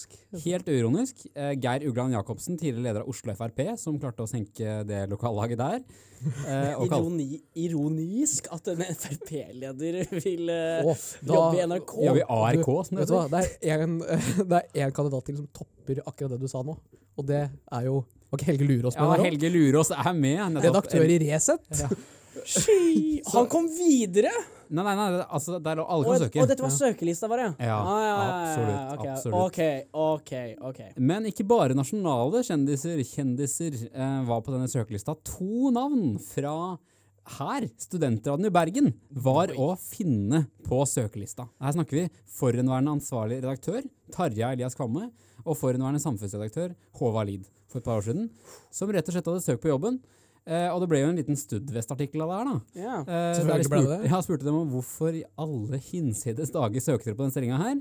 Helt 0.48 0.68
uironisk. 0.74 1.24
Eh, 1.34 1.54
Geir 1.62 1.86
Ugland 1.88 2.18
Jacobsen, 2.18 2.58
tidligere 2.60 2.88
leder 2.90 3.06
av 3.06 3.14
Oslo 3.14 3.34
Frp, 3.38 3.64
som 3.80 3.96
klarte 4.02 4.26
å 4.26 4.28
senke 4.30 4.82
det 4.88 5.04
lokallaget 5.10 5.60
der. 5.62 5.80
Eh, 6.18 6.72
og 6.74 6.88
Ironi, 6.90 7.26
ironisk 7.62 8.48
at 8.50 8.66
en 8.72 8.80
Frp-leder 8.82 10.00
vil 10.18 10.50
eh, 10.50 10.82
da- 10.82 11.34
jobbe 11.34 11.60
i 11.60 11.66
NRK. 11.70 11.92
ja, 12.02 12.14
vi 12.16 12.24
ARK, 12.26 12.66
som 12.88 12.98
det 12.98 13.04
Vet 13.06 13.12
du 13.12 13.16
hva, 13.16 13.24
det 13.32 13.72
er 13.72 13.84
en, 13.86 13.98
det 14.52 14.62
er 14.74 14.86
en 14.88 14.94
kandidat 14.96 15.28
til 15.30 15.38
som 15.42 15.48
topper 15.54 16.02
akkurat 16.04 16.34
det 16.34 16.40
du 16.42 16.48
sa 16.50 16.62
nå, 16.66 16.74
og 17.18 17.26
det 17.28 17.44
er 17.48 17.88
jo 17.88 18.02
Var 18.32 18.38
ikke 18.42 18.50
Helge 18.52 18.66
Lurås 18.68 18.96
med 18.98 19.04
Ja, 19.06 19.16
der? 19.16 19.24
Helge 19.30 19.48
Lurås 19.54 19.90
er 19.94 20.12
med. 20.12 20.38
nettopp. 20.58 20.68
Redaktør 20.68 21.12
i 21.14 21.18
Resett. 21.22 21.84
Sky! 22.48 23.20
Han 23.32 23.46
kom 23.50 23.66
videre! 23.72 24.30
Nei, 24.68 24.82
nei, 24.84 24.92
nei, 24.98 25.22
altså, 25.32 25.56
der 25.64 25.78
lå 25.80 25.84
alle 25.88 26.04
Og, 26.04 26.10
kan 26.12 26.22
søke. 26.26 26.40
og 26.42 26.48
dette 26.50 26.62
var 26.66 26.72
søkelista 26.74 27.28
vår, 27.32 27.40
ja? 27.40 27.48
Ja, 27.70 27.78
Ah, 27.80 28.00
ja, 28.04 28.10
ja, 28.10 28.18
ja, 28.18 28.34
absolutt, 28.42 28.92
ok, 28.92 29.06
absolutt. 29.14 29.38
OK, 29.40 29.60
okay, 30.12 30.50
ok. 30.70 30.80
Men 31.08 31.24
ikke 31.30 31.46
bare 31.48 31.74
nasjonale 31.78 32.42
kjendiser, 32.44 33.00
kjendiser 33.08 33.78
eh, 33.88 34.18
var 34.28 34.44
på 34.44 34.52
denne 34.52 34.68
søkelista. 34.68 35.16
To 35.32 35.72
navn 35.74 36.18
fra 36.20 36.52
her, 37.36 37.66
Studentradioen 37.80 38.48
i 38.48 38.52
Bergen, 38.54 38.92
var 39.10 39.52
å 39.58 39.72
finne 39.80 40.46
på 40.66 40.80
søkelista. 40.88 41.48
Her 41.62 41.74
snakker 41.76 42.00
vi 42.00 42.06
forhenværende 42.38 42.96
ansvarlig 42.96 43.42
redaktør, 43.42 43.84
Tarja 44.14 44.52
Elias 44.54 44.76
Kvamme, 44.78 45.10
og 45.44 45.58
forhenværende 45.58 46.02
samfunnsredaktør, 46.02 46.74
Håvard 47.00 47.30
Lid, 47.30 47.44
for 47.68 47.80
et 47.80 47.86
par 47.86 48.00
år 48.00 48.08
siden, 48.08 48.30
som 48.74 48.90
rett 48.92 49.08
og 49.08 49.16
slett 49.16 49.30
hadde 49.30 49.44
søkt 49.44 49.64
på 49.64 49.72
jobben. 49.72 50.00
Eh, 50.48 50.68
og 50.72 50.80
det 50.80 50.88
ble 50.88 51.02
jo 51.02 51.12
en 51.12 51.18
liten 51.20 51.36
Studvest-artikkel 51.36 52.24
av 52.24 52.30
det 52.30 52.36
her, 52.38 52.48
da. 52.48 52.58
Ja. 52.80 52.98
Eh, 53.02 53.06
der 53.06 53.38
Selvfølgelig 53.38 53.64
jeg 53.64 53.72
ble 53.72 53.80
det 53.80 53.88
spurte, 53.88 54.12
ja, 54.12 54.20
spurte 54.24 54.48
dem 54.48 54.60
om 54.62 54.70
hvorfor 54.72 55.18
i 55.18 55.24
alle 55.44 55.80
hinsides 55.90 56.52
dager 56.54 56.84
søkte 56.84 57.10
dere 57.10 57.18
på 57.18 57.26
den 57.26 57.34
stillinga 57.34 57.58
her. 57.60 57.80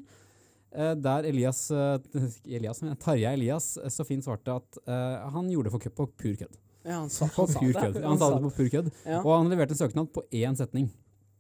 Eh, 0.76 0.94
der 1.00 1.30
Elias, 1.30 1.62
eh, 1.72 2.28
Elias 2.60 2.84
Tarjei 3.00 3.34
Elias 3.38 3.78
eh, 3.80 3.88
så 3.94 4.04
fint 4.08 4.26
svarte 4.26 4.58
at 4.60 4.80
eh, 4.84 5.30
han 5.32 5.48
gjorde 5.54 5.72
det 5.72 5.78
for, 5.78 5.96
på 6.02 6.10
pur 6.12 6.36
kødd. 6.44 6.60
Ja, 6.88 7.02
han 7.02 7.10
sa, 7.12 7.28
han 7.36 7.52
sa 7.52 7.60
det. 7.60 7.74
kødd. 7.76 8.00
Han 8.06 8.22
sa 8.22 8.32
det 8.34 8.40
på 8.46 8.54
pur 8.62 8.72
kødd. 8.78 8.88
Ja. 9.04 9.20
Og 9.20 9.34
han 9.36 9.52
leverte 9.52 9.76
en 9.76 9.82
søknad 9.84 10.10
på 10.16 10.24
én 10.32 10.56
setning. 10.56 10.88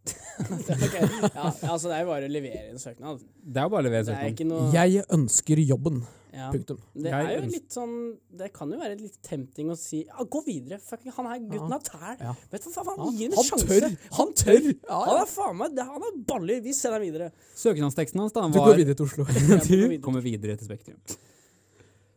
okay. 0.39 1.01
ja, 1.35 1.49
altså, 1.71 1.89
det 1.89 1.95
er 1.97 2.03
jo 2.05 2.11
bare 2.11 2.27
å 2.27 2.31
levere 2.31 2.69
en 2.71 2.79
søknad. 2.79 3.23
Det 3.43 3.59
er 3.59 3.65
jo 3.67 3.71
bare 3.73 3.83
å 3.83 3.87
levere 3.89 4.03
er 4.05 4.07
søknad. 4.11 4.45
noe 4.51 4.69
Jeg 4.75 5.03
ønsker 5.17 5.61
jobben. 5.63 6.01
ja. 6.35 6.49
Punktum. 6.53 6.79
Det 6.93 7.11
er 7.15 7.31
jo 7.33 7.47
litt 7.49 7.73
sånn 7.73 7.95
Det 8.39 8.49
kan 8.53 8.69
jo 8.71 8.77
være 8.79 8.97
litt 8.99 9.17
tempting 9.25 9.71
å 9.73 9.77
si 9.79 10.03
ja, 10.03 10.25
gå 10.35 10.43
videre. 10.45 10.77
Fucking, 10.83 11.11
han 11.15 11.29
her 11.31 11.39
gutten 11.43 11.75
har 11.75 11.83
tær. 11.87 12.19
Ja. 12.21 12.35
Vet 12.53 12.67
du 12.67 12.69
hva 12.75 12.85
faen, 12.87 13.05
gi 13.17 13.25
ham 13.25 13.33
en 13.33 13.39
han 13.39 13.49
sjanse. 13.49 13.67
tør! 13.71 13.95
Han 14.19 14.35
tør! 14.43 14.67
Ja, 14.75 14.99
Han 15.09 15.21
er 15.23 15.31
faen 15.31 15.57
meg 15.63 15.81
Han 15.81 16.05
har 16.07 16.19
baller. 16.33 16.61
Vi 16.67 16.75
sender 16.77 16.99
ham 16.99 17.07
videre. 17.07 17.31
Søknadsteksten 17.63 18.23
hans 18.23 18.35
da 18.37 18.45
Du 18.47 18.59
går 18.61 18.83
videre 18.83 18.99
til 18.99 19.09
Oslo. 19.09 19.27
Videre. 19.67 19.97
kommer 20.03 20.23
videre 20.23 20.59
til 20.59 20.69
Spektrum. 20.69 21.01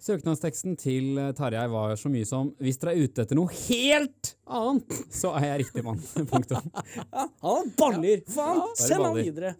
Søknadsteksten 0.01 0.79
til 0.81 1.19
eh, 1.21 1.33
Tarjei 1.37 1.67
var 1.69 1.93
så 2.01 2.09
mye 2.13 2.25
som 2.29 2.55
Hvis 2.63 2.79
dere 2.81 2.95
er 2.97 3.05
ute 3.05 3.25
etter 3.27 3.37
noe 3.37 3.53
helt 3.53 4.31
annet, 4.49 5.01
så 5.13 5.35
er 5.39 5.51
jeg 5.51 5.67
riktig 5.67 5.85
mann. 5.87 6.01
Punktum. 6.31 6.71
Ja, 6.73 7.27
han 7.45 7.75
baller! 7.79 8.23
Faen, 8.33 8.63
send 8.81 9.05
ham 9.05 9.19
videre. 9.21 9.55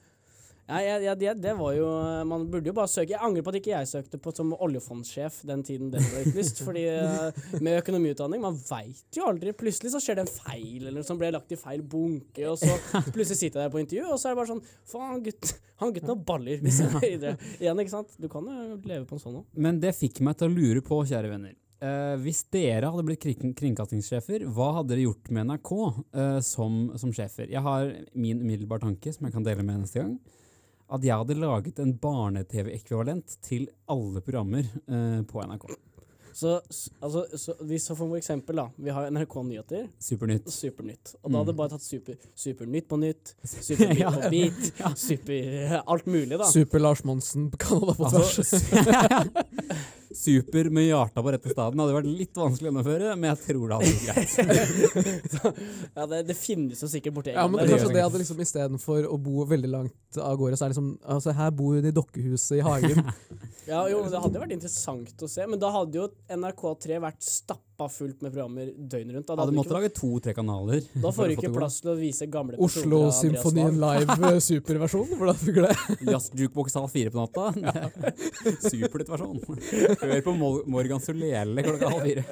Ja, 0.71 0.81
ja, 0.87 0.97
ja, 1.03 1.15
det, 1.19 1.33
det 1.43 1.55
var 1.59 1.73
jo 1.75 1.87
Man 2.29 2.45
burde 2.51 2.71
jo 2.71 2.75
bare 2.77 2.91
søke. 2.91 3.11
Jeg 3.17 3.23
angrer 3.27 3.43
på 3.43 3.51
at 3.51 3.59
ikke 3.59 3.73
jeg 3.73 3.89
søkte 3.91 4.21
på 4.23 4.33
som 4.37 4.53
oljefondsjef 4.55 5.41
den 5.49 5.65
tiden 5.67 5.91
den 5.91 6.05
ble 6.07 6.23
utlyst. 6.29 6.63
fordi 6.67 6.85
eh, 6.93 7.41
med 7.59 7.81
økonomiutdanning, 7.81 8.43
man 8.45 8.59
veit 8.69 9.19
jo 9.19 9.27
aldri. 9.27 9.55
Plutselig 9.57 9.95
så 9.95 10.03
skjer 10.03 10.21
det 10.21 10.27
en 10.29 10.33
feil, 10.33 10.87
eller 10.93 11.07
som 11.07 11.19
ble 11.19 11.33
lagt 11.35 11.51
i 11.51 11.59
feil 11.59 11.83
bunke, 11.83 12.45
og 12.47 12.61
så 12.61 12.71
plutselig 13.15 13.41
sitter 13.41 13.65
jeg 13.65 13.67
der 13.67 13.75
på 13.75 13.83
intervju, 13.83 14.05
og 14.07 14.21
så 14.21 14.31
er 14.31 14.37
det 14.37 14.41
bare 14.43 14.53
sånn 14.53 14.63
Faen, 14.91 15.25
gutt, 15.25 15.55
han 15.83 15.95
gutten 15.97 16.13
har 16.13 16.23
baller. 16.31 16.63
Igjen, 17.61 17.83
ikke 17.83 17.95
sant? 17.97 18.15
Du 18.21 18.29
kan 18.31 18.47
jo 18.47 18.79
leve 18.87 19.05
på 19.09 19.19
en 19.19 19.25
sånn 19.25 19.41
òg. 19.43 19.51
Men 19.59 19.83
det 19.83 19.97
fikk 19.99 20.23
meg 20.27 20.39
til 20.39 20.51
å 20.51 20.55
lure 20.55 20.85
på, 20.87 21.03
kjære 21.11 21.33
venner. 21.33 21.57
Eh, 21.81 22.15
hvis 22.21 22.43
dere 22.53 22.91
hadde 22.93 23.07
blitt 23.09 23.23
kring 23.25 23.55
kringkastingssjefer, 23.57 24.45
hva 24.53 24.67
hadde 24.79 24.93
dere 24.93 25.07
gjort 25.07 25.31
med 25.33 25.49
NRK 25.49 25.71
eh, 25.81 26.41
som, 26.45 26.83
som 27.01 27.15
sjefer? 27.17 27.49
Jeg 27.49 27.65
har 27.65 27.89
min 28.13 28.43
umiddelbare 28.45 28.85
tanke, 28.85 29.15
som 29.17 29.25
jeg 29.27 29.37
kan 29.37 29.47
dele 29.47 29.65
med 29.65 29.81
neste 29.87 30.03
gang. 30.03 30.19
At 30.91 31.05
jeg 31.07 31.15
hadde 31.21 31.39
laget 31.39 31.79
en 31.79 31.93
barne-TV-ekvivalent 32.03 33.37
til 33.47 33.69
alle 33.91 34.23
programmer 34.27 34.67
eh, 34.67 35.21
på 35.23 35.45
NRK. 35.47 35.69
Så, 36.33 36.61
altså, 37.03 37.25
så, 37.37 37.55
hvis 37.67 37.85
så 37.89 37.97
for 37.99 38.17
eksempel, 38.17 38.57
da. 38.57 38.69
Vi 38.79 38.91
har 38.95 39.11
NRK 39.11 39.35
Nyheter. 39.49 39.89
Supernytt. 40.01 40.47
Supernytt. 40.53 41.15
Og 41.25 41.33
da 41.33 41.39
hadde 41.43 41.53
Mm. 41.53 41.57
bare 41.59 41.69
tatt 41.75 41.83
super, 41.83 42.15
Supernytt 42.37 42.87
på 42.89 42.99
nytt, 43.01 43.35
Supernytt 43.45 43.99
Ja. 44.01 44.11
på 44.11 44.31
beat, 44.31 44.73
super 45.09 45.83
Alt 45.87 46.07
mulig, 46.07 46.39
da. 46.39 46.45
Super-Lars 46.51 47.03
Monsen 47.05 47.51
på 47.51 47.59
Canada 47.59 47.95
på 47.99 48.11
tvers. 48.11 48.39
Altså, 48.39 48.57
super 50.21 50.71
med 50.75 50.89
hjarta 50.89 51.23
på 51.23 51.31
rette 51.33 51.53
staden 51.53 51.79
hadde 51.79 51.95
vært 51.95 52.09
litt 52.11 52.35
vanskelig 52.41 52.67
å 52.67 52.71
gjennomføre, 52.73 53.13
men 53.17 53.29
jeg 53.31 53.39
tror 53.47 53.69
det 53.69 53.77
hadde 53.79 53.91
vært 53.93 54.07
greit. 54.11 55.45
Ja, 55.97 56.07
det, 56.11 56.19
det 56.31 56.37
finnes 56.39 56.83
jo 56.83 56.89
sikkert 56.91 57.15
borti 57.15 57.35
Ja, 57.35 57.45
men 57.47 57.63
det 57.63 57.71
kanskje 57.77 57.93
det 57.95 58.03
hadde 58.03 58.19
liksom 58.23 58.41
istedenfor 58.43 59.07
å 59.07 59.19
bo 59.23 59.45
veldig 59.51 59.71
langt 59.71 60.19
av 60.19 60.35
gårde, 60.41 60.59
så 60.59 60.67
er 60.67 60.73
liksom 60.75 60.91
Altså, 61.11 61.35
her 61.39 61.51
bor 61.55 61.77
hun 61.79 61.87
i 61.87 61.95
dokkehuset 61.95 62.59
i 62.59 62.65
hagen. 62.67 63.05
Ja, 63.71 63.81
jo, 63.87 64.01
det 64.11 64.19
hadde 64.19 64.41
vært 64.43 64.53
interessant 64.57 65.23
å 65.23 65.29
se, 65.31 65.45
men 65.47 65.61
da 65.63 65.69
hadde 65.71 65.99
jo 66.01 66.07
NRK3 66.35 66.97
vært 67.05 67.23
stappa 67.23 67.87
fullt 67.93 68.25
med 68.25 68.33
programmer 68.35 68.73
døgnet 68.75 69.15
rundt. 69.15 69.29
Da, 69.29 69.37
hadde, 69.37 69.45
hadde 69.45 69.53
du 69.53 69.55
du 69.55 69.61
måtte 69.61 69.77
lage 69.77 69.91
to-tre 69.95 70.35
kanaler. 70.37 70.83
da 71.05 71.13
får 71.15 71.31
du 71.31 71.35
ikke 71.37 71.53
plass 71.55 71.79
til 71.85 71.93
å 71.93 71.97
vise 72.01 72.27
gamle 72.33 72.59
Oslo-symfonien 72.67 73.79
live 73.81 74.17
eh, 74.33 74.41
superversjon. 74.49 75.15
Hvordan 75.15 75.41
funker 75.45 75.69
det? 75.69 75.79
Jazz 76.11 76.29
Jukebox 76.35 76.77
halv 76.81 76.91
fire 76.93 77.15
på 77.15 77.23
natta. 77.23 77.47
Superlitt 78.67 79.15
versjon. 79.15 79.39
Hør 80.03 80.27
på 80.27 80.37
Mor- 80.43 80.67
Morgan 80.77 81.01
Solele 81.05 81.65
klokka 81.71 81.95
halv 81.95 82.11
fire. 82.11 82.27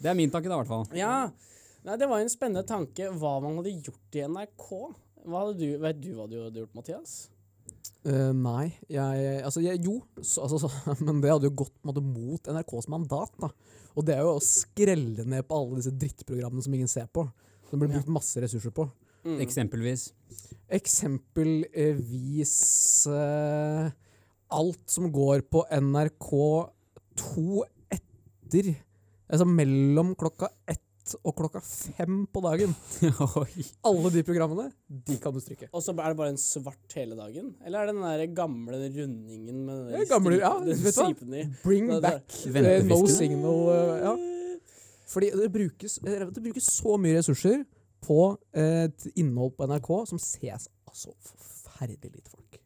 Det 0.00 0.08
er 0.08 0.16
min 0.16 0.30
tanke, 0.32 0.48
da, 0.48 0.56
i 0.56 0.62
hvert 0.62 0.70
fall. 0.70 0.86
Ja, 0.96 1.14
Nei, 1.80 1.94
det 1.96 2.06
var 2.10 2.20
en 2.20 2.28
spennende 2.28 2.60
tanke 2.68 3.06
hva 3.16 3.38
man 3.40 3.54
hadde 3.56 3.70
gjort 3.72 4.16
i 4.20 4.24
NRK. 4.28 4.66
Hva 5.24 5.44
hadde 5.46 5.54
du, 5.60 5.68
vet 5.80 6.00
du 6.02 6.10
hva 6.16 6.26
du 6.28 6.34
hadde 6.42 6.60
gjort, 6.60 6.74
Mathias? 6.76 7.14
Eh, 8.08 8.30
nei, 8.32 8.70
jeg 8.88 9.42
Altså, 9.44 9.60
jeg, 9.60 9.82
jo, 9.84 9.98
så, 10.22 10.46
altså, 10.46 10.62
så, 10.62 10.70
men 11.06 11.20
det 11.20 11.32
hadde 11.32 11.50
jo 11.50 11.58
gått 11.62 11.74
på 11.74 11.84
en 11.84 11.92
måte, 11.92 12.04
mot 12.04 12.50
NRKs 12.54 12.88
mandat. 12.92 13.34
da. 13.40 13.50
Og 13.98 14.06
det 14.06 14.16
er 14.16 14.24
jo 14.24 14.36
å 14.38 14.44
skrelle 14.44 15.26
ned 15.28 15.46
på 15.48 15.58
alle 15.58 15.80
disse 15.80 15.92
drittprogrammene 15.92 16.64
som 16.64 16.74
ingen 16.76 16.90
ser 16.90 17.08
på. 17.12 17.26
Som 17.68 17.82
blir 17.82 17.92
brukt 17.92 18.10
masse 18.12 18.40
ressurser 18.42 18.72
på. 18.74 18.88
Mm. 19.26 19.40
Eksempelvis. 19.44 20.10
Eksempelvis 20.72 22.54
uh, 23.10 23.90
alt 24.56 24.84
som 24.90 25.10
går 25.12 25.44
på 25.50 25.66
NRK2 25.68 27.66
etter 27.92 28.72
Altså 29.30 29.44
mellom 29.46 30.16
klokka 30.18 30.48
ett 30.66 30.82
og 31.20 31.34
klokka 31.38 31.60
fem 31.64 32.22
på 32.32 32.42
dagen. 32.44 32.72
Oi. 33.40 33.64
Alle 33.88 34.10
de 34.14 34.22
programmene, 34.26 34.68
de 34.88 35.16
kan 35.22 35.34
du 35.34 35.40
stryke. 35.42 35.68
Og 35.72 35.82
så 35.84 35.94
er 35.96 36.12
det 36.12 36.18
bare 36.20 36.32
en 36.34 36.40
svart 36.40 36.96
hele 36.98 37.18
dagen? 37.18 37.52
Eller 37.66 37.82
er 37.82 37.90
det 37.90 37.96
den 37.96 38.06
der 38.06 38.24
gamle 38.38 38.80
rundingen 38.84 39.64
med 39.66 39.90
den, 39.94 40.06
gamle- 40.10 40.38
ja, 40.40 40.52
stripen- 40.60 40.84
vet 40.84 40.94
du 40.94 41.02
hva? 41.02 41.40
i? 41.40 41.46
Bring 41.64 41.90
Det 41.94 42.00
back 42.04 42.38
eh, 42.46 42.84
no 42.86 43.00
signal. 43.10 43.62
Uh, 43.70 43.94
ja. 44.04 44.14
Fordi 45.10 45.30
det 45.34 45.50
brukes, 45.52 45.98
eh, 46.06 46.26
det 46.30 46.42
brukes 46.44 46.70
så 46.76 46.94
mye 47.02 47.18
ressurser 47.18 47.64
på 48.06 48.20
et 48.56 49.08
innhold 49.18 49.56
på 49.58 49.66
NRK 49.68 49.90
som 50.08 50.20
ses 50.22 50.68
altså 50.88 51.10
forferdelig 51.26 52.12
lite 52.14 52.30
folk. 52.30 52.59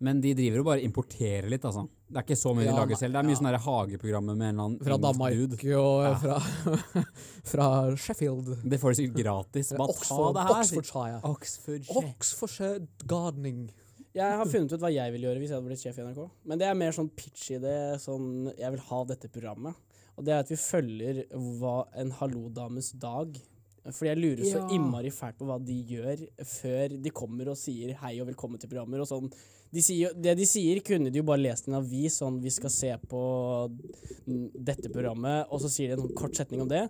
Men 0.00 0.20
de 0.22 0.30
driver 0.34 0.60
jo 0.60 0.64
bare 0.64 0.82
importerer 0.86 1.48
litt, 1.50 1.64
altså. 1.66 1.88
Det 2.08 2.16
er 2.20 2.22
ikke 2.24 2.36
så 2.38 2.52
mye 2.54 2.64
Ja, 2.68 2.70
de 2.72 2.76
lager 2.78 2.96
selv. 3.00 3.12
Det 3.16 3.18
er 3.18 3.26
mye 3.26 3.34
ja. 3.34 3.38
sånne 3.40 3.60
hageprogrammer 3.64 4.36
med 4.38 4.46
en 4.48 4.54
eller 4.54 4.68
annen 4.68 4.84
Fra 4.86 4.98
Danmark 5.02 5.34
dude. 5.34 5.74
og 5.76 6.04
Ja. 6.04 6.14
fra, 6.22 6.36
fra 7.52 7.96
Sheffield. 7.96 8.52
Det 8.64 8.78
får 8.80 8.94
de 8.94 9.00
sikkert 9.02 9.18
gratis. 9.24 9.72
Bare 9.74 9.92
ta 9.92 9.98
Oxford, 9.98 10.34
det 10.38 10.46
her. 10.46 10.62
Oxfordshire. 10.62 11.20
Oxfordshire. 11.24 12.14
Oxfordshire 12.14 12.86
Gardening. 13.10 13.68
Jeg 14.14 14.38
har 14.40 14.46
funnet 14.50 14.72
ut 14.72 14.80
hva 14.82 14.90
jeg 14.90 15.12
vil 15.14 15.26
gjøre 15.28 15.38
hvis 15.42 15.50
jeg 15.52 15.58
hadde 15.58 15.68
blitt 15.68 15.82
sjef 15.84 15.98
i 16.00 16.06
NRK. 16.06 16.22
Men 16.48 16.58
det 16.62 16.66
er 16.70 16.78
mer 16.78 16.94
sånn 16.96 17.10
pitch-idé. 17.14 17.74
Sånn, 18.02 18.48
jeg 18.56 18.70
vil 18.74 18.80
ha 18.88 19.02
dette 19.10 19.28
programmet. 19.34 19.74
Og 20.18 20.24
det 20.26 20.32
er 20.34 20.40
at 20.42 20.48
vi 20.50 20.56
følger 20.58 21.20
hva 21.60 21.76
en 21.94 22.10
hallodames 22.18 22.88
dag 22.98 23.36
Fordi 23.88 24.08
jeg 24.10 24.18
lurer 24.18 24.42
så 24.44 24.58
Ja. 24.58 24.68
innmari 24.74 25.08
fælt 25.14 25.38
på 25.38 25.46
hva 25.48 25.54
de 25.64 25.76
gjør 25.86 26.24
før 26.44 26.96
de 27.00 27.10
kommer 27.14 27.48
og 27.48 27.56
sier 27.56 27.94
hei 28.02 28.18
og 28.20 28.26
velkommen 28.28 28.58
til 28.60 28.68
programmer 28.68 29.00
og 29.00 29.06
sånn. 29.08 29.30
De 29.74 29.82
sier, 29.84 30.14
det 30.16 30.34
de 30.38 30.46
sier, 30.48 30.80
kunne 30.84 31.12
de 31.12 31.20
jo 31.20 31.26
bare 31.28 31.42
lest 31.42 31.68
i 31.68 31.72
en 31.72 31.80
avis 31.80 32.16
sånn 32.22 32.38
vi 32.40 32.52
skal 32.52 32.72
se 32.72 32.94
på 33.10 33.22
dette 34.26 34.88
programmet, 34.92 35.50
og 35.52 35.60
så 35.60 35.70
sier 35.72 35.92
de 35.92 35.98
en 35.98 36.06
sånn 36.06 36.16
kort 36.16 36.38
setning 36.38 36.64
om 36.64 36.70
det. 36.70 36.86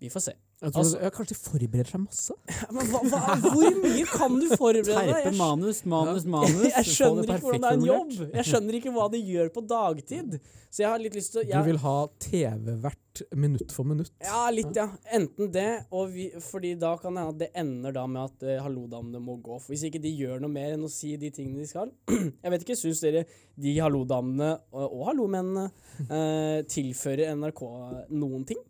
Vi 0.00 0.10
får 0.12 0.26
se. 0.30 0.36
Jeg 0.62 0.70
tror 0.70 0.82
Altså- 0.84 1.02
ja, 1.02 1.10
kanskje 1.10 1.34
de 1.34 1.40
forbereder 1.42 1.88
seg 1.90 2.00
masse? 2.04 2.34
Men 2.76 2.90
hva, 2.92 3.00
hva, 3.10 3.20
hvor 3.42 3.78
mye 3.82 4.04
kan 4.06 4.36
du 4.38 4.46
forberede 4.54 4.86
deg? 4.86 5.12
Terpe 5.16 5.32
manus, 5.36 5.82
manus, 5.84 6.24
manus. 6.24 6.68
jeg 6.76 6.84
skjønner 6.92 7.26
ikke 7.26 7.42
hvordan 7.42 7.64
det 7.64 7.70
er 7.72 7.78
en 7.80 7.86
jobb. 7.88 8.12
Jeg 8.38 8.46
skjønner 8.52 8.78
ikke 8.78 8.92
hva 8.94 9.06
de 9.10 9.22
gjør 9.26 9.50
på 9.56 9.64
dagtid. 9.66 10.36
Så 10.72 10.80
jeg 10.84 10.88
har 10.88 11.02
litt 11.02 11.16
lyst 11.18 11.34
til 11.34 11.42
å 11.42 11.48
Du 11.50 11.66
vil 11.66 11.80
ha 11.82 11.96
TV-vert 12.24 13.22
minutt 13.36 13.74
for 13.74 13.84
minutt? 13.84 14.08
Ja, 14.24 14.46
litt, 14.54 14.70
ja. 14.78 14.86
Enten 15.12 15.50
det, 15.52 15.66
og 15.92 16.14
vi, 16.14 16.30
fordi 16.40 16.70
da 16.80 16.94
kan 17.00 17.12
det 17.12 17.20
hende 17.26 17.34
at 17.34 17.40
det 17.42 17.48
ender 17.60 17.92
da 17.98 18.06
med 18.08 18.22
at 18.30 18.46
uh, 18.46 18.54
hallodamene 18.64 19.20
må 19.20 19.36
gå. 19.44 19.58
For 19.60 19.74
hvis 19.74 19.84
ikke 19.90 20.00
de 20.00 20.14
gjør 20.16 20.40
noe 20.40 20.52
mer 20.54 20.72
enn 20.78 20.86
å 20.86 20.90
si 20.92 21.12
de 21.20 21.28
tingene 21.34 21.60
de 21.60 21.68
skal 21.68 21.90
Jeg 22.14 22.54
vet 22.54 22.64
ikke, 22.64 22.78
syns 22.78 23.02
dere 23.04 23.26
de 23.60 23.74
hallodamene 23.82 24.54
og, 24.72 24.86
og 24.86 25.04
hallomennene 25.10 25.66
uh, 26.08 26.62
tilfører 26.72 27.34
NRK 27.36 27.66
noen 28.14 28.46
ting? 28.48 28.62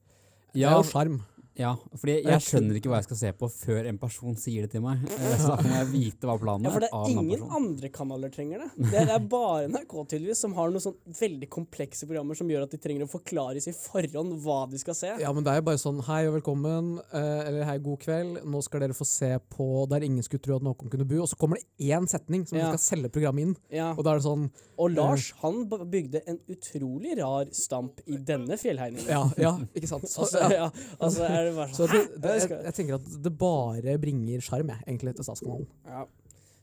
Det 0.52 0.60
Ja, 0.64 0.74
er 0.74 0.82
jo 0.82 0.88
sjarm. 0.90 1.20
Ja, 1.58 1.74
fordi 2.00 2.14
jeg 2.24 2.40
skjønner 2.46 2.78
ikke 2.78 2.88
hva 2.88 2.98
jeg 3.02 3.06
skal 3.10 3.18
se 3.20 3.30
på 3.36 3.48
før 3.52 3.88
en 3.90 3.98
person 4.00 4.36
sier 4.40 4.64
det 4.64 4.70
til 4.72 4.80
meg. 4.84 5.02
Eh, 5.04 5.34
Så 5.36 5.50
da 5.52 5.56
må 5.66 5.74
jeg 5.76 5.88
vite 5.92 6.28
hva 6.28 6.36
planen 6.40 6.64
er. 6.64 6.70
Ja. 6.70 6.72
For 6.72 6.84
det 6.86 6.90
er 6.96 7.10
ingen 7.12 7.42
andre 7.58 7.90
kanaler 7.92 8.32
trenger 8.32 8.62
det. 8.64 8.68
Det 8.92 9.02
er, 9.02 9.18
bare 9.32 9.66
NRK 9.68 9.92
tydeligvis 10.14 10.40
som 10.46 10.54
har 10.56 10.72
noen 10.72 10.80
sånn 10.84 10.96
veldig 11.18 11.48
komplekse 11.52 12.08
programmer 12.08 12.38
som 12.38 12.48
gjør 12.48 12.64
at 12.64 12.72
de 12.72 12.80
trenger 12.80 13.04
å 13.04 13.10
forklares 13.12 13.68
i 13.68 13.74
forhånd 13.76 14.32
hva 14.44 14.58
de 14.72 14.80
skal 14.80 14.96
se. 14.96 15.12
Ja, 15.20 15.32
men 15.36 15.44
det 15.44 15.52
er 15.52 15.60
jo 15.60 15.66
bare 15.68 15.80
sånn 15.82 16.00
hei 16.08 16.22
og 16.30 16.38
velkommen, 16.38 16.94
eh, 17.12 17.42
eller 17.50 17.68
hei, 17.68 17.76
god 17.84 18.00
kveld. 18.06 18.40
Nå 18.48 18.62
skal 18.64 18.86
dere 18.86 18.96
få 18.96 19.04
se 19.08 19.34
på 19.52 19.68
Der 19.92 20.04
ingen 20.06 20.22
skulle 20.24 20.42
tro 20.42 20.56
at 20.56 20.64
noen 20.64 20.88
kunne 20.88 21.04
bo. 21.08 21.20
Og 21.26 21.28
så 21.28 21.36
kommer 21.36 21.60
det 21.60 21.68
én 21.92 22.08
setning 22.08 22.46
som 22.48 22.58
Ja. 22.58 22.70
du 22.72 22.78
skal 22.78 22.96
selge 22.96 23.12
programmet 23.12 23.42
inn. 23.46 23.56
Ja. 23.70 23.90
Og 23.92 24.04
da 24.04 24.12
er 24.14 24.20
det 24.22 24.24
sånn 24.26 24.48
Og 24.78 24.90
Lars 24.96 25.32
han 25.42 25.66
bygde 25.68 26.22
en 26.26 26.38
utrolig 26.48 27.18
rar 27.20 27.46
stamp 27.52 28.00
i 28.06 28.16
denne 28.16 28.56
fjellhegningen. 28.58 29.06
Ja, 29.08 29.28
ja 29.38 29.52
ikke 29.76 29.88
sant? 29.88 30.08
Så, 30.08 30.22
Altså, 30.32 30.38
ja. 30.38 30.48
ja, 30.54 30.70
altså 31.02 31.26
er 31.42 31.50
det 31.50 31.54
bare 31.58 31.74
så 31.76 31.84
sånn 31.84 31.92
det, 31.92 32.02
det, 32.24 32.34
jeg, 32.40 32.50
jeg 32.70 32.74
tenker 32.80 32.98
at 33.00 33.12
det 33.26 33.32
bare 33.40 33.98
bringer 34.02 34.42
sjarm, 34.48 34.72
jeg, 34.74 34.84
egentlig, 34.88 35.14
til 35.20 35.26
Statskanalen. 35.28 35.68
ja. 35.86 36.04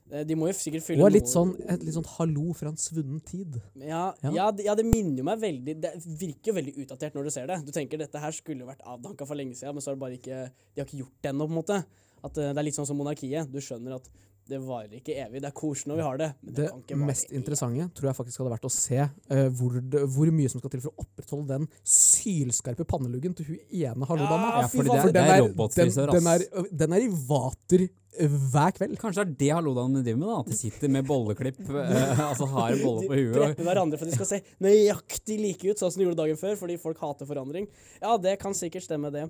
Eh, 0.10 0.24
De 0.26 0.34
må 0.34 0.48
jo 0.50 0.54
sikkert 0.58 0.82
fylle 0.88 1.04
Og 1.06 1.12
litt 1.14 1.28
noe- 1.28 1.32
sånn, 1.36 1.52
et 1.70 1.84
litt 1.86 1.94
sånn 1.94 2.08
hallo 2.16 2.52
fra 2.58 2.72
en 2.72 2.80
svunnen 2.82 3.20
tid. 3.24 3.60
ja, 3.78 4.08
Ja. 4.24 4.32
ja. 4.34 4.48
det, 4.52 4.66
ja, 4.66 4.74
det 4.80 4.86
minner 4.88 5.20
jo 5.22 5.26
meg 5.28 5.38
veldig 5.44 5.76
Det 5.84 5.92
virker 6.02 6.50
jo 6.50 6.56
veldig 6.58 6.74
utdatert 6.82 7.14
når 7.14 7.24
du 7.30 7.30
ser 7.36 7.46
det. 7.52 7.60
Du 7.68 7.72
tenker 7.76 8.02
dette 8.02 8.18
her 8.24 8.32
skulle 8.34 8.66
vært 8.66 8.82
avdanka 8.90 9.28
for 9.30 9.36
lenge 9.38 9.54
siden, 9.60 9.76
men 9.78 9.82
så 9.86 9.92
har 9.92 10.00
det 10.00 10.02
bare 10.02 10.18
ikke 10.18 10.40
De 10.50 10.82
har 10.82 10.88
ikke 10.90 11.04
gjort 11.04 11.14
det 11.22 11.30
ennå, 11.30 11.46
på 11.46 11.54
en 11.54 11.60
måte. 11.62 11.78
At 12.24 12.38
eh, 12.42 12.50
Det 12.54 12.58
er 12.58 12.64
litt 12.72 12.80
sånn 12.80 12.88
som 12.90 12.98
monarkiet. 12.98 13.52
Du 13.54 13.60
skjønner 13.62 14.00
at 14.00 14.10
det 14.50 14.60
varer 14.66 14.98
ikke 15.00 15.16
evig. 15.24 15.42
Det 15.44 15.50
er 15.52 15.56
koselig 15.56 15.92
når 15.94 16.00
vi 16.02 16.06
har 16.08 16.20
det. 16.22 16.30
Men 16.42 16.54
det, 16.54 16.56
Det 16.64 16.70
kan 16.72 16.82
ikke 16.84 16.98
vare 17.00 17.10
mest 17.12 17.28
evig. 17.30 17.38
interessante 17.42 17.88
tror 18.00 18.10
jeg 18.10 18.18
faktisk 18.20 18.42
hadde 18.44 18.54
vært 18.56 18.68
å 18.70 18.74
se 18.74 19.00
uh, 19.06 19.48
hvor, 19.60 19.78
det, 19.94 20.04
hvor 20.16 20.32
mye 20.40 20.50
som 20.52 20.64
skal 20.64 20.74
til 20.74 20.84
for 20.84 20.92
å 20.92 21.06
opprettholde 21.06 21.54
den 21.60 21.70
sylskarpe 21.86 22.86
panneluggen 22.90 23.36
til 23.38 23.52
hun 23.54 23.60
ene 23.70 24.10
hallo-dama. 24.10 24.52
Ja, 24.64 24.68
For 24.74 24.84
er- 24.84 25.10
det 25.10 25.16
den 25.16 25.56
den, 25.80 26.14
den, 26.18 26.30
er, 26.34 26.46
den 26.84 26.98
er 26.98 27.06
i 27.06 27.10
vater 27.30 27.86
eh, 27.86 28.36
hver 28.52 28.74
kveld. 28.78 28.98
Kanskje 29.00 29.24
det 29.24 29.30
er 29.30 29.38
det 29.44 29.52
hallodamen 29.60 30.04
driver 30.04 30.20
med, 30.24 30.28
da? 30.32 30.40
At 30.44 30.52
de 30.52 30.58
sitter 30.60 30.92
med 30.98 31.08
bolleklipp, 31.10 31.62
Uh, 31.70 32.20
altså 32.30 32.48
har 32.50 32.74
en 32.74 32.82
bolle 32.84 33.08
på 33.08 33.16
huet. 33.16 33.34
De 33.34 33.40
prepper 33.40 33.68
hverandre 33.70 33.98
for 34.02 34.08
at 34.10 34.12
de 34.12 34.18
skal 34.20 34.30
se 34.34 34.42
nøyaktig 34.66 35.40
like 35.40 35.70
ut, 35.70 35.80
sånn 35.80 35.94
som 35.94 36.02
de 36.02 36.08
gjorde 36.10 36.20
dagen 36.24 36.40
før, 36.40 36.58
fordi 36.60 36.78
folk 36.82 37.00
hater 37.04 37.30
forandring. 37.30 37.70
Ja, 38.02 38.18
det 38.22 38.36
kan 38.42 38.56
sikkert 38.58 38.86
stemme, 38.86 39.12
det. 39.14 39.28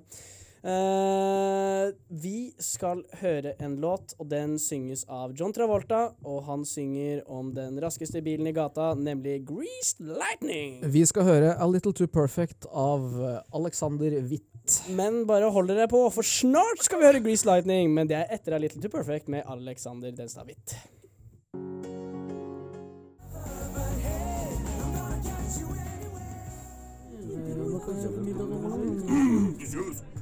Eh, 0.60 1.86
vi 2.08 2.52
skal 2.60 3.00
høre 3.22 3.54
en 3.64 3.78
låt, 3.80 4.12
og 4.20 4.28
den 4.28 4.58
synges 4.60 5.06
av 5.08 5.32
John 5.36 5.54
Travolta. 5.56 6.02
Og 6.28 6.42
han 6.44 6.66
synger 6.68 7.22
om 7.30 7.54
den 7.56 7.80
raskeste 7.80 8.20
bilen 8.24 8.50
i 8.50 8.54
gata, 8.56 8.92
nemlig 8.94 9.40
Greased 9.48 10.04
Lightning. 10.04 10.80
Vi 10.92 11.04
skal 11.08 11.28
høre 11.28 11.56
A 11.56 11.68
Little 11.70 11.94
Too 11.96 12.10
Perfect 12.12 12.68
av 12.68 13.08
eh, 13.24 13.40
Alexander 13.56 14.20
Witt. 14.28 14.46
Men 14.94 15.24
bare 15.26 15.48
hold 15.50 15.72
dere 15.72 15.88
på, 15.90 16.04
for 16.12 16.26
snart 16.26 16.84
skal 16.84 17.00
vi 17.00 17.08
høre 17.08 17.24
Greased 17.24 17.48
Lightning. 17.48 17.94
Men 17.96 18.10
det 18.10 18.20
er 18.20 18.36
etter 18.36 18.56
A 18.56 18.62
Little 18.62 18.82
Too 18.82 18.92
Perfect 18.92 19.32
med 19.32 19.48
Alexander 19.48 20.12
Denstad 20.12 20.50
Witt. 20.50 20.76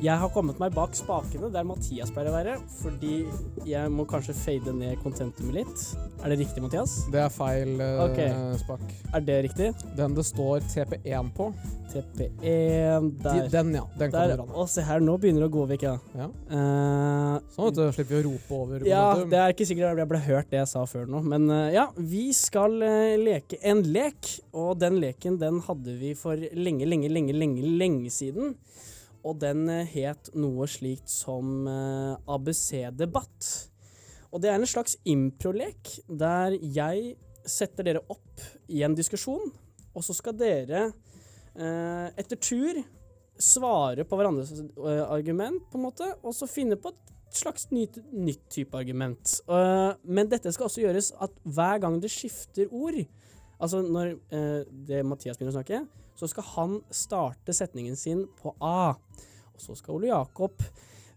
Jeg 0.00 0.16
har 0.16 0.30
kommet 0.32 0.60
meg 0.62 0.72
bak 0.72 0.94
spakene 0.96 1.50
der 1.52 1.66
Mathias 1.68 2.12
pleier 2.14 2.30
å 2.30 2.34
være, 2.34 2.54
fordi 2.78 3.24
jeg 3.68 3.90
må 3.92 4.06
kanskje 4.08 4.32
fade 4.38 4.72
ned 4.76 5.00
contentumet 5.02 5.58
litt. 5.58 5.82
Er 6.22 6.32
det 6.32 6.38
riktig, 6.40 6.62
Mathias? 6.64 6.94
Det 7.12 7.20
er 7.20 7.32
feil 7.34 7.74
uh, 7.82 8.04
okay. 8.06 8.30
spak. 8.62 8.84
Er 9.12 9.24
det 9.26 9.36
riktig? 9.48 9.70
Den 9.98 10.14
det 10.16 10.24
står 10.28 10.64
TP1 10.72 11.32
på, 11.36 11.50
TP1 11.92 12.30
de, 12.40 13.10
der. 13.26 13.50
den 13.52 13.74
ja. 13.76 13.84
Den 13.98 14.14
der. 14.14 14.34
kommer 14.36 14.44
an. 14.46 14.54
Å, 14.62 14.66
se 14.72 14.84
her, 14.86 15.04
nå 15.04 15.16
begynner 15.20 15.44
det 15.44 15.50
å 15.50 15.54
gå 15.58 15.66
vekk, 15.74 15.86
ja. 15.88 15.96
Ja. 16.22 16.28
Uh, 16.48 17.50
Sånn 17.56 17.68
vet 17.68 17.80
du, 17.80 17.84
slipper 17.98 18.14
vi 18.14 18.20
å 18.22 18.26
rope 18.30 18.60
over. 18.62 18.86
Ja, 18.88 19.04
momentum. 19.10 19.32
det 19.34 19.42
er 19.42 19.56
ikke 19.56 19.68
sikkert 19.68 20.00
jeg 20.04 20.12
ble 20.14 20.22
hørt 20.30 20.52
det 20.54 20.62
jeg 20.62 20.72
sa 20.72 20.86
før 20.88 21.10
nå, 21.10 21.24
men 21.34 21.48
uh, 21.52 21.66
ja, 21.74 21.88
vi 21.98 22.30
skal 22.36 22.78
leke 23.20 23.60
en 23.66 23.84
lek, 23.90 24.36
og 24.56 24.78
den 24.80 25.00
leken 25.02 25.36
den 25.40 25.60
hadde 25.66 25.98
vi 26.00 26.14
for 26.16 26.38
lenge, 26.38 26.88
lenge, 26.88 27.12
lenge, 27.12 27.36
lenge, 27.36 27.74
lenge 27.84 28.12
siden. 28.14 28.54
Og 29.26 29.36
den 29.40 29.66
eh, 29.68 29.88
het 29.98 30.30
noe 30.38 30.68
slikt 30.70 31.10
som 31.12 31.66
eh, 31.68 32.14
ABC-debatt. 32.30 33.48
Og 34.30 34.42
det 34.42 34.50
er 34.50 34.60
en 34.60 34.70
slags 34.70 34.96
improlek 35.08 35.96
der 36.06 36.56
jeg 36.60 37.16
setter 37.48 37.86
dere 37.86 38.04
opp 38.12 38.42
i 38.70 38.84
en 38.86 38.94
diskusjon, 38.94 39.50
og 39.90 40.04
så 40.06 40.14
skal 40.14 40.36
dere 40.38 40.84
eh, 40.86 42.08
etter 42.20 42.38
tur 42.38 42.80
svare 43.40 44.04
på 44.04 44.18
hverandres 44.18 44.52
argument, 45.08 45.64
på 45.72 45.78
en 45.78 45.86
måte, 45.86 46.06
og 46.20 46.36
så 46.36 46.48
finne 46.48 46.76
på 46.76 46.92
et 46.92 47.14
slags 47.40 47.70
nytt, 47.72 47.96
nytt 48.12 48.42
type 48.52 48.76
argument. 48.76 49.38
Men 49.48 50.28
dette 50.28 50.52
skal 50.52 50.66
også 50.66 50.82
gjøres 50.82 51.08
at 51.24 51.38
hver 51.48 51.80
gang 51.80 51.96
det 52.02 52.10
skifter 52.12 52.68
ord, 52.68 52.98
altså 53.56 53.80
når 53.80 54.12
det 54.68 55.00
Mathias 55.08 55.40
begynner 55.40 55.54
å 55.54 55.56
snakke, 55.56 55.80
så 56.20 56.28
skal 56.28 56.46
han 56.52 56.78
starte 56.92 57.56
setningen 57.56 57.96
sin 57.96 58.26
på 58.40 58.52
A. 58.60 58.92
Og 59.54 59.64
så 59.64 59.76
skal 59.78 59.96
Ole 59.96 60.12
Jakob 60.12 60.60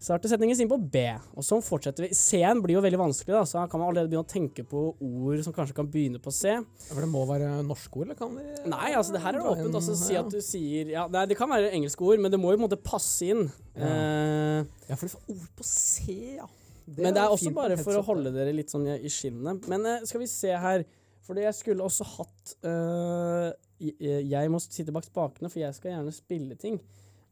starte 0.04 0.28
setningen 0.28 0.56
sin 0.56 0.68
på 0.68 0.76
B. 0.78 1.02
Og 1.34 1.44
sånn 1.46 1.62
fortsetter 1.64 2.06
vi. 2.06 2.16
C-en 2.16 2.60
blir 2.64 2.76
jo 2.76 2.82
veldig 2.84 3.00
vanskelig, 3.00 3.34
da, 3.36 3.42
så 3.48 3.60
her 3.62 3.70
kan 3.72 3.80
man 3.80 3.90
allerede 3.90 4.10
begynne 4.12 4.26
å 4.26 4.30
tenke 4.30 4.64
på 4.68 4.82
ord 4.92 5.44
som 5.46 5.54
kanskje 5.56 5.76
kan 5.76 5.88
begynne 5.90 6.20
på 6.22 6.32
C. 6.34 6.56
For 6.90 7.04
det 7.04 7.10
må 7.12 7.24
være 7.28 7.50
norske 7.66 8.00
ord, 8.00 8.08
eller 8.08 8.18
kan 8.18 8.34
vi 8.36 8.44
Nei, 8.70 8.90
altså 8.92 9.16
det 9.16 9.22
her 9.24 9.38
er 9.38 9.48
åpent. 9.52 9.78
Altså 9.80 9.96
si 9.98 10.18
at 10.20 10.28
du 10.32 10.40
sier 10.44 10.92
ja, 10.92 11.06
Nei, 11.12 11.24
det 11.30 11.38
kan 11.38 11.50
være 11.52 11.72
engelske 11.76 12.04
ord, 12.04 12.20
men 12.20 12.32
det 12.32 12.40
må 12.40 12.52
jo 12.52 12.58
på 12.58 12.64
en 12.64 12.66
måte 12.66 12.80
passe 12.84 13.30
inn. 13.32 13.46
Ja. 13.74 13.88
uh, 13.88 14.90
Ja, 14.90 14.98
for 14.98 15.08
det 15.08 15.14
er 15.16 15.38
ord 15.38 15.48
på 15.56 15.68
C, 15.68 16.18
ja. 16.36 16.50
men 16.90 17.16
det 17.16 17.22
er 17.22 17.32
også 17.32 17.54
bare 17.56 17.80
for 17.80 17.96
å 17.96 18.04
holde 18.04 18.34
dere 18.34 18.52
litt 18.56 18.72
sånn 18.72 18.86
i 18.94 19.12
skinnet. 19.12 19.68
Men 19.72 19.88
uh, 19.88 20.04
skal 20.08 20.24
vi 20.24 20.30
se 20.30 20.52
her 20.52 20.84
Fordi 21.24 21.46
jeg 21.46 21.56
skulle 21.56 21.84
også 21.86 22.04
hatt 22.04 22.50
eh, 22.68 23.46
jeg- 23.80 24.50
må 24.50 24.60
sitte 24.60 24.92
bak 24.92 25.04
spakene, 25.04 25.50
for 25.50 25.58
jeg 25.60 25.74
skal 25.74 25.90
gjerne 25.92 26.12
spille 26.12 26.54
ting. 26.56 26.80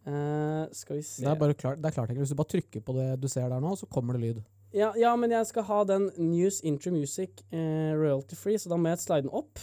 Uh, 0.07 0.66
skal 0.72 0.96
vi 0.96 1.02
se 1.02 1.22
Det 1.22 1.31
er 1.31 1.37
bare 1.38 1.55
klart, 1.55 1.76
det 1.78 1.87
er 1.87 1.90
klart. 1.94 2.09
Hvis 2.11 2.28
du 2.31 2.35
bare 2.35 2.50
trykker 2.50 2.81
på 2.83 2.92
det 2.96 3.20
du 3.20 3.28
ser 3.28 3.48
der 3.48 3.61
nå, 3.61 3.76
så 3.78 3.87
kommer 3.88 4.14
det 4.18 4.20
lyd. 4.22 4.42
ja, 4.74 4.92
ja, 4.96 5.14
men 5.16 5.31
jeg 5.31 5.46
skal 5.46 5.62
ha 5.62 5.85
den 5.85 6.11
News 6.18 6.61
Intro 6.62 6.90
Music 6.90 7.31
uh, 7.52 7.94
royalty 7.94 8.35
free, 8.35 8.57
så 8.59 8.68
da 8.68 8.76
må 8.76 8.88
jeg 8.88 8.98
slide 8.98 9.22
den 9.22 9.31
opp. 9.31 9.59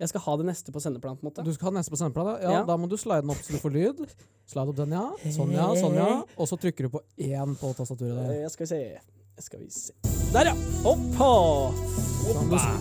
Jeg 0.00 0.08
skal 0.08 0.20
ha 0.20 0.36
det 0.36 0.46
neste 0.46 0.72
på 0.72 0.80
sendeplan, 0.80 1.16
på 1.16 1.22
en 1.26 1.30
måte. 1.30 1.44
Du 1.44 1.52
skal 1.52 1.66
ha 1.66 1.70
det 1.70 1.78
neste 1.84 1.90
på 1.92 1.98
sendeplan 2.00 2.40
Ja, 2.42 2.50
Ja. 2.50 2.64
da 2.64 2.76
må 2.76 2.88
du 2.88 2.96
slide 2.96 3.20
den 3.20 3.30
opp 3.30 3.36
så 3.36 3.52
du 3.52 3.58
får 3.58 3.72
lyd. 3.72 4.06
Slide 4.46 4.68
opp 4.68 4.76
den, 4.76 4.90
ja. 4.90 5.10
Sånn, 5.30 5.52
ja. 5.52 5.68
Sånn, 5.76 5.94
ja. 5.94 6.22
Og 6.38 6.48
så 6.48 6.56
trykker 6.58 6.88
du 6.88 6.88
på 6.88 7.00
én 7.18 7.54
på 7.60 7.74
tastaturet 7.76 8.16
der. 8.16 8.44
Uh, 8.44 8.48
skal 8.48 8.66
vi 8.66 8.68
se 8.68 8.98
Skal 9.38 9.60
vi 9.60 9.68
se 9.70 9.92
Der, 10.32 10.44
ja! 10.46 10.54
Oppa! 10.84 11.72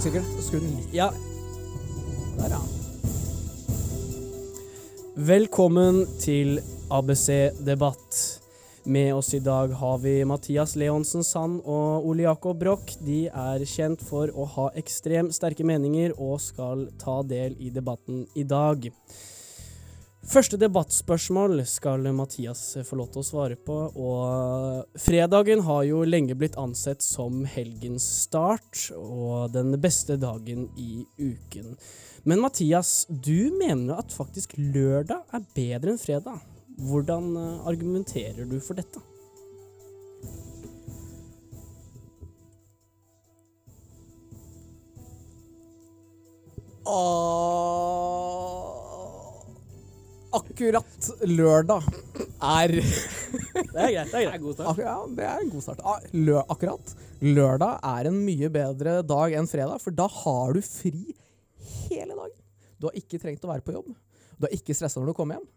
Sikkert 0.02 0.26
skru 0.42 0.60
den 0.64 0.78
litt 0.78 0.94
Ja, 0.94 1.12
der, 2.40 2.50
ja. 2.56 2.81
Velkommen 5.22 6.00
til 6.18 6.56
ABC 6.90 7.52
Debatt. 7.62 8.16
Med 8.90 9.12
oss 9.14 9.28
i 9.38 9.42
dag 9.44 9.70
har 9.78 10.00
vi 10.02 10.14
Mathias 10.26 10.74
Leonsen 10.80 11.22
Sand 11.22 11.60
og 11.62 12.08
Ole 12.10 12.24
Jakob 12.24 12.58
Broch. 12.58 12.96
De 13.06 13.28
er 13.28 13.66
kjent 13.70 14.02
for 14.02 14.32
å 14.34 14.48
ha 14.56 14.66
ekstremt 14.82 15.36
sterke 15.36 15.68
meninger 15.68 16.16
og 16.16 16.40
skal 16.42 16.88
ta 16.98 17.20
del 17.28 17.54
i 17.62 17.70
debatten 17.70 18.24
i 18.34 18.48
dag. 18.50 18.88
Første 20.32 20.58
debattspørsmål 20.58 21.60
skal 21.70 22.08
Mathias 22.18 22.64
få 22.88 22.98
lov 22.98 23.12
til 23.14 23.22
å 23.22 23.28
svare 23.28 23.60
på. 23.62 23.78
Og 23.94 24.98
fredagen 25.06 25.62
har 25.68 25.84
jo 25.86 26.02
lenge 26.08 26.38
blitt 26.40 26.58
ansett 26.62 27.06
som 27.06 27.44
helgens 27.46 28.08
start 28.24 28.88
og 28.98 29.54
den 29.54 29.76
beste 29.82 30.18
dagen 30.22 30.72
i 30.82 31.04
uken. 31.20 31.76
Men 32.24 32.40
Mathias, 32.40 33.06
du 33.10 33.50
mener 33.58 33.98
at 33.98 34.14
faktisk 34.14 34.54
lørdag 34.58 35.24
er 35.34 35.46
bedre 35.56 35.96
enn 35.96 36.02
fredag. 36.02 36.44
Hvordan 36.78 37.32
eh, 37.38 37.64
argumenterer 37.72 38.46
du 38.50 38.60
for 38.62 38.78
dette? 38.78 39.02
Åh, 48.12 49.46
akkurat 50.32 51.10
lørdag 51.28 51.86
er 52.42 52.74
Det 52.76 53.82
er 53.82 53.92
greit. 53.94 54.12
det 54.12 54.22
er 54.22 54.38
greit. 54.38 54.60
Ak 54.72 54.82
ja, 54.82 54.96
det 55.08 55.26
er 55.26 55.42
en 55.42 55.52
god 55.54 55.66
start. 55.66 55.82
Ah, 55.86 56.00
Lø 56.14 56.42
akkurat. 56.42 56.94
Lørdag 57.22 57.80
er 57.86 58.10
en 58.10 58.20
mye 58.26 58.50
bedre 58.54 59.00
dag 59.06 59.34
enn 59.38 59.50
fredag, 59.50 59.82
for 59.84 59.96
da 59.96 60.08
har 60.22 60.54
du 60.58 60.62
fri. 60.66 61.11
Du 62.82 62.90
har 62.90 62.98
ikke 62.98 63.20
trengt 63.22 63.44
å 63.46 63.52
være 63.52 63.66
på 63.66 63.76
jobb. 63.76 63.92
Du 64.42 64.48
er 64.50 64.56
ikke 64.58 64.74
stressa 64.74 65.02
når 65.02 65.12
du 65.12 65.18
kommer 65.18 65.38
hjem. 65.38 65.50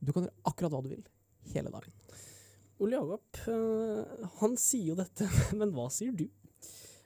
Du 0.00 0.12
kan 0.14 0.24
gjøre 0.24 0.48
akkurat 0.48 0.72
hva 0.72 0.82
du 0.84 0.92
vil 0.94 1.02
hele 1.52 1.72
dagen. 1.72 1.92
Ole 2.82 2.96
Jakob, 2.96 3.42
eh, 3.52 4.28
han 4.40 4.54
sier 4.58 4.92
jo 4.92 4.98
dette, 4.98 5.28
men 5.58 5.74
hva 5.76 5.86
sier 5.92 6.14
du? 6.16 6.26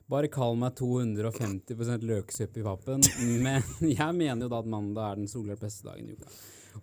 Bare 0.06 0.30
kall 0.30 0.54
meg 0.54 0.76
250% 0.78 2.04
løksuppe 2.06 2.62
i 2.62 2.64
pappen, 2.64 3.02
men 3.42 3.64
jeg 3.98 4.14
mener 4.14 4.46
jo 4.46 4.52
da 4.52 4.60
at 4.62 4.68
mandag 4.70 5.08
er 5.08 5.18
den 5.18 5.30
solklart 5.30 5.64
beste 5.64 5.88
dagen 5.88 6.12
i 6.12 6.14
uka. 6.14 6.30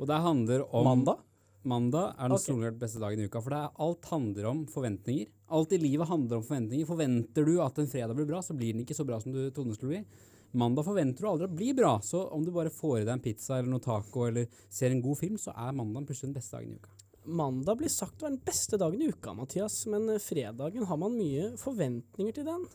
Og 0.02 0.10
det 0.10 0.20
handler 0.26 0.66
om 0.76 0.90
Mandag? 0.90 1.24
Mandag 1.64 2.18
er 2.18 2.28
den 2.28 2.36
okay. 2.36 2.50
solklart 2.50 2.82
beste 2.82 3.00
dagen 3.00 3.24
i 3.24 3.30
uka, 3.30 3.40
for 3.40 3.56
det 3.56 3.62
er, 3.64 3.74
alt 3.86 4.12
handler 4.12 4.50
om 4.50 4.66
forventninger. 4.68 5.32
Alt 5.56 5.74
i 5.78 5.80
livet 5.80 6.10
handler 6.10 6.42
om 6.42 6.44
forventninger. 6.44 6.90
Forventer 6.90 7.48
du 7.48 7.54
at 7.64 7.80
en 7.80 7.88
fredag 7.88 8.18
blir 8.20 8.28
bra, 8.28 8.44
så 8.44 8.58
blir 8.58 8.76
den 8.76 8.84
ikke 8.84 8.98
så 8.98 9.08
bra 9.08 9.22
som 9.24 9.32
du 9.32 9.40
trodde 9.46 9.72
den 9.72 9.78
skulle 9.80 9.96
bli. 9.96 10.33
Mandag 10.56 10.86
forventer 10.86 11.26
du 11.26 11.28
aldri 11.32 11.48
å 11.50 11.56
bli 11.58 11.72
bra, 11.74 11.96
så 12.06 12.28
om 12.36 12.44
du 12.46 12.52
bare 12.54 12.70
får 12.70 13.00
i 13.00 13.06
deg 13.08 13.16
en 13.16 13.24
pizza 13.24 13.56
eller 13.58 13.72
noe 13.72 13.82
taco 13.82 14.28
eller 14.28 14.52
ser 14.70 14.94
en 14.94 15.02
god 15.02 15.18
film, 15.18 15.40
så 15.42 15.50
er 15.50 15.74
mandag 15.74 16.06
plutselig 16.06 16.30
den 16.30 16.36
beste 16.38 16.60
dagen 16.60 16.76
i 16.76 16.78
uka. 16.78 16.92
Mandag 17.26 17.80
blir 17.80 17.90
sagt 17.90 18.22
å 18.22 18.28
være 18.28 18.36
den 18.36 18.46
beste 18.46 18.78
dagen 18.78 19.02
i 19.02 19.10
uka, 19.10 19.34
Mathias, 19.34 19.80
men 19.90 20.12
fredagen 20.22 20.86
har 20.86 21.00
man 21.02 21.16
mye 21.18 21.54
forventninger 21.58 22.38
til 22.38 22.46
den. 22.52 22.68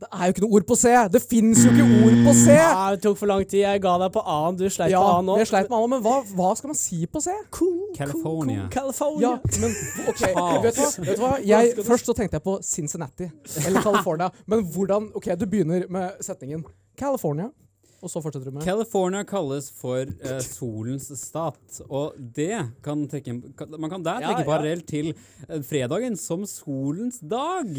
Det 0.00 0.08
er 0.12 0.26
jo 0.28 0.32
ikke 0.34 0.42
noe 0.44 0.56
ord 0.58 0.64
på 0.68 0.76
C! 0.76 0.90
Det 1.14 1.20
fins 1.22 1.60
jo 1.64 1.70
ikke 1.72 1.84
ord 2.04 2.16
på 2.26 2.32
C! 2.36 2.54
Ja, 2.56 2.90
det 2.94 3.02
tok 3.04 3.18
for 3.20 3.30
lang 3.30 3.44
tid. 3.46 3.60
Jeg 3.62 3.80
ga 3.84 3.92
deg 4.02 4.12
på 4.16 4.22
A-en. 4.34 4.56
Du 4.58 4.64
sleit 4.68 4.90
Ja, 4.92 5.00
på 5.00 5.12
A 5.14 5.22
nå. 5.24 5.36
jeg 5.40 5.48
sleit 5.50 5.70
med 5.70 5.76
alle, 5.78 5.88
men 5.94 6.02
hva, 6.04 6.14
hva 6.36 6.50
skal 6.58 6.72
man 6.72 6.78
si 6.80 6.98
på 7.06 7.22
C? 7.24 7.34
Cool, 7.54 7.78
California. 7.96 8.66
Cool, 8.66 8.68
cool, 8.68 8.70
California. 8.74 9.30
Ja, 9.30 9.60
men 9.62 9.76
ok, 10.10 10.22
vet 10.66 10.76
du 10.76 10.82
hva? 10.82 10.90
Vet 11.08 11.16
du 11.20 11.24
hva? 11.24 11.32
Jeg, 11.46 11.74
først 11.86 12.10
så 12.10 12.16
tenkte 12.18 12.40
jeg 12.40 12.46
på 12.50 12.56
Cincinnati, 12.66 13.30
eller 13.66 13.84
California. 13.88 14.30
Men 14.50 14.64
hvordan 14.74 15.10
Ok, 15.14 15.30
du 15.40 15.46
begynner 15.46 15.86
med 15.88 16.18
setningen 16.24 16.64
California, 16.98 17.48
og 18.04 18.12
så 18.12 18.20
fortsetter 18.24 18.50
du 18.52 18.56
med 18.58 18.66
California 18.68 19.24
kalles 19.28 19.70
for 19.74 20.04
eh, 20.04 20.40
solens 20.44 21.08
stat, 21.18 21.80
og 21.88 22.18
det 22.36 22.60
kan 22.84 23.06
trekke 23.10 23.34
kan, 23.58 23.74
Man 23.80 23.90
kan 23.92 24.04
der 24.04 24.20
trekke 24.26 24.44
ja. 24.44 24.48
parallell 24.48 24.82
til 24.88 25.10
eh, 25.14 25.60
fredagen 25.64 26.18
som 26.20 26.44
solens 26.48 27.18
dag. 27.24 27.70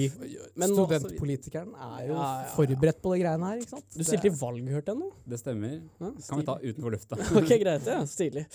Men 0.58 0.74
Studentpolitikeren 0.74 1.74
er 1.76 2.08
jo 2.10 2.16
Ja, 2.16 2.24
ja, 2.24 2.32
ja. 2.46 2.54
forberedt 2.56 3.02
på 3.04 3.14
de 3.16 3.22
greiene 3.24 3.52
her, 3.52 3.62
ikke 3.62 3.76
sant? 3.78 3.86
Du 3.96 4.04
stilte 4.08 4.32
i 4.32 4.34
valg, 4.40 4.66
hørte 4.74 4.94
jeg 4.96 5.02
nå? 5.04 5.12
Det 5.36 5.40
stemmer. 5.42 5.78
Ja, 6.02 6.10
Kan 6.30 6.42
vi 6.42 6.48
ta 6.50 6.58
utenfor 6.64 6.98
lufta. 6.98 7.22
Ok, 7.46 7.54
greit. 7.62 7.86
ja, 7.88 8.02
Stilig. 8.10 8.46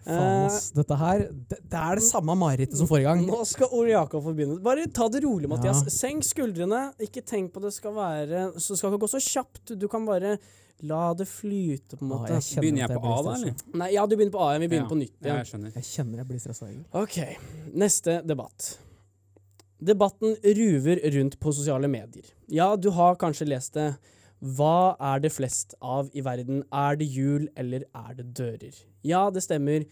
Faen, 0.00 0.46
ass. 0.48 0.70
Dette 0.72 0.96
her 0.96 1.26
det, 1.28 1.58
det 1.68 1.76
er 1.80 1.98
det 2.00 2.04
samme 2.06 2.32
marerittet 2.40 2.78
som 2.80 2.88
forrige 2.88 3.10
gang. 3.10 3.20
Nå 3.28 3.42
skal 3.48 3.68
Ole 3.76 3.92
Jakob 3.92 4.24
få 4.24 4.32
begynne. 4.36 4.56
Bare 4.64 4.86
ta 4.96 5.10
det 5.12 5.20
rolig, 5.26 5.50
Mathias. 5.52 5.82
Ja. 5.84 5.92
Senk 5.92 6.24
skuldrene. 6.24 6.86
Ikke 7.04 7.20
tenk 7.20 7.52
på 7.52 7.60
det 7.60 7.74
skal 7.76 7.92
være 7.98 8.46
Så 8.56 8.78
skal 8.80 8.94
ikke 8.94 9.02
gå 9.04 9.10
så 9.12 9.20
kjapt. 9.20 9.74
Du 9.76 9.84
kan 9.92 10.08
bare 10.08 10.38
la 10.82 11.12
det 11.14 11.26
flyte, 11.28 11.96
på 11.96 12.02
en 12.04 12.08
måte. 12.12 12.30
jeg 12.38 12.60
Begynner 12.62 12.86
jeg 12.88 12.96
på 13.00 13.10
A 13.12 13.22
da, 13.22 13.34
eller? 13.34 13.54
Nei, 13.74 13.88
ja, 13.94 14.06
du 14.06 14.16
begynner 14.16 14.32
på 14.32 14.40
A. 14.46 14.58
Vi 14.58 14.66
begynner 14.68 14.88
Ja. 14.88 14.88
på 14.88 14.98
nytt 14.98 15.12
Ja, 15.20 15.26
igjen. 15.26 15.36
jeg 15.40 15.46
skjønner. 15.50 15.72
Jeg 15.74 15.84
kjenner 15.84 16.16
jeg 16.16 16.26
blir 16.28 16.40
stressa. 16.40 16.70
Ok, 16.92 17.18
neste 17.74 18.26
debatt. 18.26 18.78
Debatten 19.82 20.36
ruver 20.44 21.00
rundt 21.14 21.38
på 21.40 21.52
sosiale 21.56 21.88
medier. 21.88 22.24
Ja, 22.48 22.76
du 22.76 22.90
har 22.90 23.16
kanskje 23.16 23.46
lest 23.48 23.72
det. 23.74 23.96
Hva 24.42 24.96
er 24.98 25.20
det 25.20 25.32
flest 25.32 25.74
av 25.82 26.10
i 26.16 26.20
verden? 26.24 26.62
Er 26.72 26.96
det 26.96 27.08
hjul, 27.08 27.48
eller 27.56 27.84
er 27.94 28.14
det 28.14 28.32
dører? 28.34 28.74
Ja, 29.04 29.28
det 29.30 29.42
stemmer. 29.42 29.84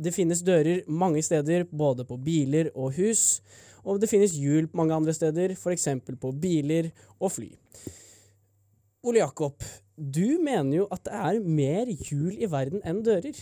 Det 0.00 0.14
finnes 0.14 0.42
dører 0.42 0.82
mange 0.88 1.22
steder, 1.22 1.64
både 1.64 2.06
på 2.08 2.16
biler 2.22 2.70
og 2.74 2.94
hus. 2.96 3.40
Og 3.84 3.98
det 4.00 4.08
finnes 4.10 4.32
hjul 4.36 4.68
mange 4.76 4.92
andre 4.92 5.12
steder, 5.16 5.52
f.eks. 5.56 5.86
på 6.20 6.32
biler 6.40 6.90
og 7.20 7.32
fly. 7.32 7.50
Ole 9.00 9.22
Jakob, 9.22 9.62
du 9.96 10.36
mener 10.44 10.82
jo 10.82 10.86
at 10.92 11.06
det 11.06 11.16
er 11.16 11.38
mer 11.40 11.88
hjul 11.88 12.34
i 12.36 12.48
verden 12.52 12.82
enn 12.84 12.98
dører. 13.00 13.38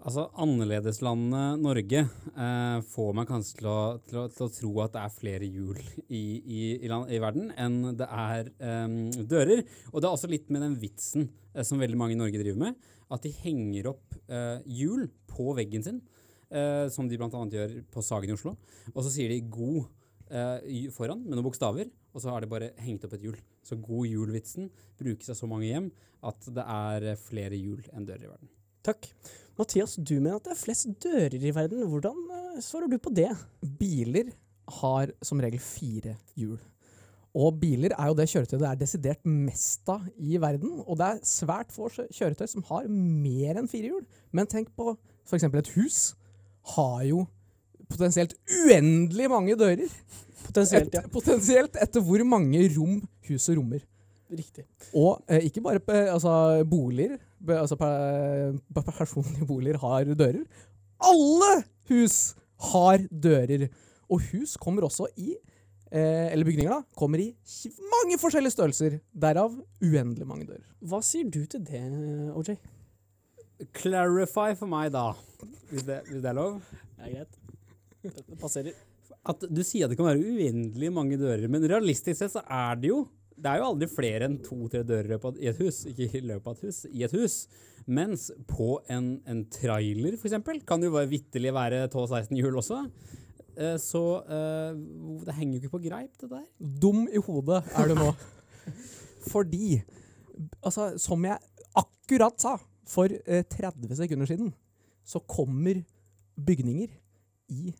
Altså, 0.00 0.24
Annerledeslandet 0.40 1.60
Norge 1.60 2.00
eh, 2.00 2.78
får 2.88 3.10
meg 3.18 3.28
kanskje 3.28 3.58
til 3.60 3.68
å, 3.68 3.76
til, 4.08 4.22
å, 4.22 4.24
til 4.32 4.46
å 4.46 4.54
tro 4.56 4.72
at 4.86 4.96
det 4.96 5.02
er 5.02 5.12
flere 5.12 5.50
hjul 5.58 5.76
i, 6.08 6.22
i, 6.40 6.62
i, 6.78 6.88
land, 6.88 7.12
i 7.12 7.20
verden 7.20 7.52
enn 7.52 7.78
det 8.00 8.08
er 8.08 8.48
eh, 8.64 8.96
dører. 9.28 9.60
Og 9.92 10.00
det 10.00 10.08
er 10.08 10.16
også 10.16 10.32
litt 10.32 10.48
med 10.48 10.64
den 10.64 10.80
vitsen 10.80 11.28
eh, 11.52 11.60
som 11.60 11.84
veldig 11.84 12.00
mange 12.00 12.16
i 12.16 12.20
Norge 12.24 12.40
driver 12.40 12.64
med, 12.64 12.90
at 13.12 13.28
de 13.28 13.36
henger 13.44 13.92
opp 13.92 14.16
eh, 14.24 14.64
hjul 14.72 15.04
på 15.28 15.52
veggen 15.60 15.84
sin, 15.84 16.00
eh, 16.48 16.86
som 16.88 17.12
de 17.12 17.20
bl.a. 17.20 17.28
gjør 17.28 17.82
på 17.92 18.08
Sagen 18.08 18.32
i 18.32 18.40
Oslo. 18.40 18.56
Og 18.96 19.04
så 19.04 19.12
sier 19.12 19.36
de 19.36 19.42
'god' 19.44 19.84
eh, 20.32 20.88
foran 20.96 21.20
med 21.26 21.36
noen 21.36 21.52
bokstaver, 21.52 21.92
og 22.12 22.22
så 22.22 22.32
har 22.32 22.44
de 22.44 22.50
bare 22.50 22.72
hengt 22.82 23.04
opp 23.06 23.14
et 23.16 23.24
hjul. 23.24 23.38
Så 23.64 23.76
'god 23.80 24.06
jul'-vitsen 24.06 24.70
brukes 25.00 25.30
av 25.32 25.38
så 25.38 25.48
mange 25.48 25.68
hjem 25.70 25.90
at 26.22 26.50
det 26.54 26.64
er 26.64 27.16
flere 27.16 27.56
hjul 27.58 27.82
enn 27.92 28.06
dører 28.06 28.26
i 28.26 28.30
verden. 28.30 28.50
Takk. 28.82 29.08
Mathias, 29.58 29.96
du 29.96 30.16
mener 30.18 30.36
at 30.36 30.44
det 30.48 30.54
er 30.56 30.62
flest 30.62 30.88
dører 31.02 31.38
i 31.38 31.54
verden. 31.54 31.84
Hvordan 31.86 32.18
eh, 32.34 32.60
svarer 32.60 32.90
du 32.90 32.98
på 32.98 33.12
det? 33.14 33.30
Biler 33.78 34.32
har 34.80 35.12
som 35.22 35.40
regel 35.42 35.60
fire 35.62 36.16
hjul. 36.38 36.58
Og 37.32 37.54
biler 37.62 37.94
er 37.96 38.10
jo 38.10 38.16
det 38.16 38.28
kjøretøyet 38.28 38.60
det 38.60 38.68
er 38.68 38.80
desidert 38.80 39.22
mest 39.24 39.88
av 39.88 40.04
i 40.20 40.36
verden. 40.40 40.82
Og 40.84 40.98
det 41.00 41.06
er 41.06 41.22
svært 41.24 41.72
få 41.72 41.88
kjø- 41.92 42.10
kjøretøy 42.12 42.48
som 42.50 42.64
har 42.68 42.88
mer 42.90 43.60
enn 43.60 43.70
fire 43.70 43.88
hjul. 43.92 44.02
Men 44.32 44.50
tenk 44.50 44.72
på 44.76 44.96
f.eks. 45.24 45.46
et 45.48 45.72
hus 45.78 46.00
har 46.74 47.06
jo 47.08 47.24
potensielt 47.88 48.34
uendelig 48.66 49.30
mange 49.32 49.56
dører. 49.56 49.88
Potensielt, 50.46 50.94
ja. 50.94 51.02
Et, 51.02 51.12
potensielt 51.12 51.78
etter 51.80 52.04
hvor 52.04 52.22
mange 52.28 52.62
rom 52.76 53.00
huset 53.28 53.56
rommer. 53.58 53.84
Riktig. 54.32 54.64
Og 54.96 55.20
eh, 55.28 55.44
ikke 55.48 55.60
bare 55.64 55.80
altså, 56.08 56.64
boliger, 56.68 57.18
be, 57.40 57.58
altså 57.60 57.76
pe, 57.76 57.88
pe, 58.74 58.84
personlige 58.96 59.46
boliger 59.46 59.78
har 59.82 60.08
dører. 60.16 60.44
Alle 61.02 61.52
hus 61.90 62.34
har 62.72 63.04
dører. 63.10 63.68
Og 64.08 64.22
hus 64.30 64.56
kommer 64.60 64.86
også 64.88 65.08
i 65.16 65.34
eh, 65.92 66.32
Eller 66.32 66.44
bygninger, 66.44 66.72
da. 66.72 66.80
Kommer 66.96 67.20
i 67.20 67.34
mange 67.92 68.18
forskjellige 68.20 68.56
størrelser. 68.56 68.98
Derav 69.12 69.52
uendelig 69.82 70.26
mange 70.26 70.46
dører. 70.48 70.64
Hva 70.80 71.02
sier 71.04 71.28
du 71.28 71.44
til 71.44 71.64
det, 71.68 71.82
OJ? 72.32 72.56
Clarify 73.76 74.56
for 74.58 74.66
meg, 74.66 74.90
da, 74.90 75.12
hvis 75.70 75.84
det, 75.86 76.00
hvis 76.08 76.22
det 76.22 76.32
er 76.32 76.38
lov. 76.38 76.56
Det 76.96 77.04
er 77.06 77.12
greit. 77.18 77.38
Det 78.02 78.38
passerer. 78.40 78.72
At 79.28 79.44
du 79.46 79.60
sier 79.62 79.86
at 79.86 79.92
det 79.92 79.98
kan 80.00 80.08
være 80.08 80.22
uendelig 80.32 80.88
mange 80.94 81.18
dører, 81.20 81.46
men 81.50 81.62
realistisk 81.70 82.18
sett 82.18 82.34
så 82.34 82.42
er 82.42 82.80
det 82.80 82.90
jo 82.90 83.02
Det 83.42 83.48
er 83.48 83.60
jo 83.60 83.68
aldri 83.70 83.86
flere 83.90 84.26
enn 84.28 84.36
to-tre 84.44 84.82
dører 84.86 85.16
i 85.40 85.48
et 85.50 85.58
hus, 85.58 85.82
ikke 85.88 86.08
i 86.18 86.20
løpet 86.28 86.46
av 86.46 86.58
et 86.58 86.66
hus, 86.68 86.80
i 86.92 87.02
et 87.02 87.14
hus. 87.16 87.36
Mens 87.90 88.28
på 88.46 88.76
en, 88.92 89.16
en 89.26 89.40
trailer, 89.50 90.14
eksempel, 90.14 90.60
kan 90.68 90.78
det 90.82 90.90
jo 90.90 91.00
vitterlig 91.10 91.50
være 91.56 91.80
12-16 91.88 92.38
hjul 92.38 92.60
også. 92.60 92.82
Eh, 93.56 93.78
Så 93.82 94.02
eh, 94.22 94.76
det 95.26 95.34
henger 95.38 95.56
jo 95.56 95.62
ikke 95.62 95.72
på 95.74 95.82
greip, 95.88 96.12
det 96.20 96.30
der. 96.30 96.44
Dum 96.60 97.08
i 97.08 97.18
hodet 97.24 97.62
er 97.72 97.90
du 97.90 97.96
nå. 97.98 98.12
Fordi, 99.32 99.80
altså, 100.62 100.92
som 101.02 101.24
jeg 101.26 101.40
akkurat 101.82 102.38
sa 102.38 102.58
for 102.86 103.10
eh, 103.10 103.42
30 103.48 103.96
sekunder 104.04 104.28
siden, 104.28 104.52
så 105.02 105.18
kommer 105.26 105.82
bygninger 106.36 106.92
i 107.50 107.72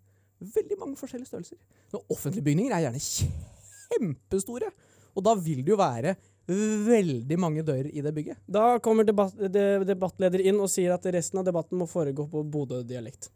veldig 0.56 0.78
mange 0.80 0.98
forskjellige 1.00 1.30
størrelser. 1.30 1.60
Nå, 1.94 2.02
offentlige 2.12 2.46
bygninger 2.46 2.74
er 2.76 2.86
gjerne 2.86 3.02
kjempestore, 3.06 4.70
og 5.12 5.26
da 5.26 5.34
vil 5.38 5.62
det 5.64 5.74
jo 5.74 5.80
være 5.80 6.16
veldig 6.52 7.38
mange 7.38 7.62
dører 7.66 7.88
i 7.92 8.02
det 8.02 8.12
bygget. 8.14 8.40
Da 8.50 8.78
kommer 8.82 9.06
debatt, 9.06 9.36
de, 9.36 9.64
debattleder 9.86 10.42
inn 10.42 10.60
og 10.60 10.70
sier 10.72 10.94
at 10.94 11.06
resten 11.14 11.40
av 11.40 11.46
debatten 11.46 11.78
må 11.78 11.86
foregå 11.90 12.26
på 12.30 12.42
Bodø-dialekt. 12.50 13.30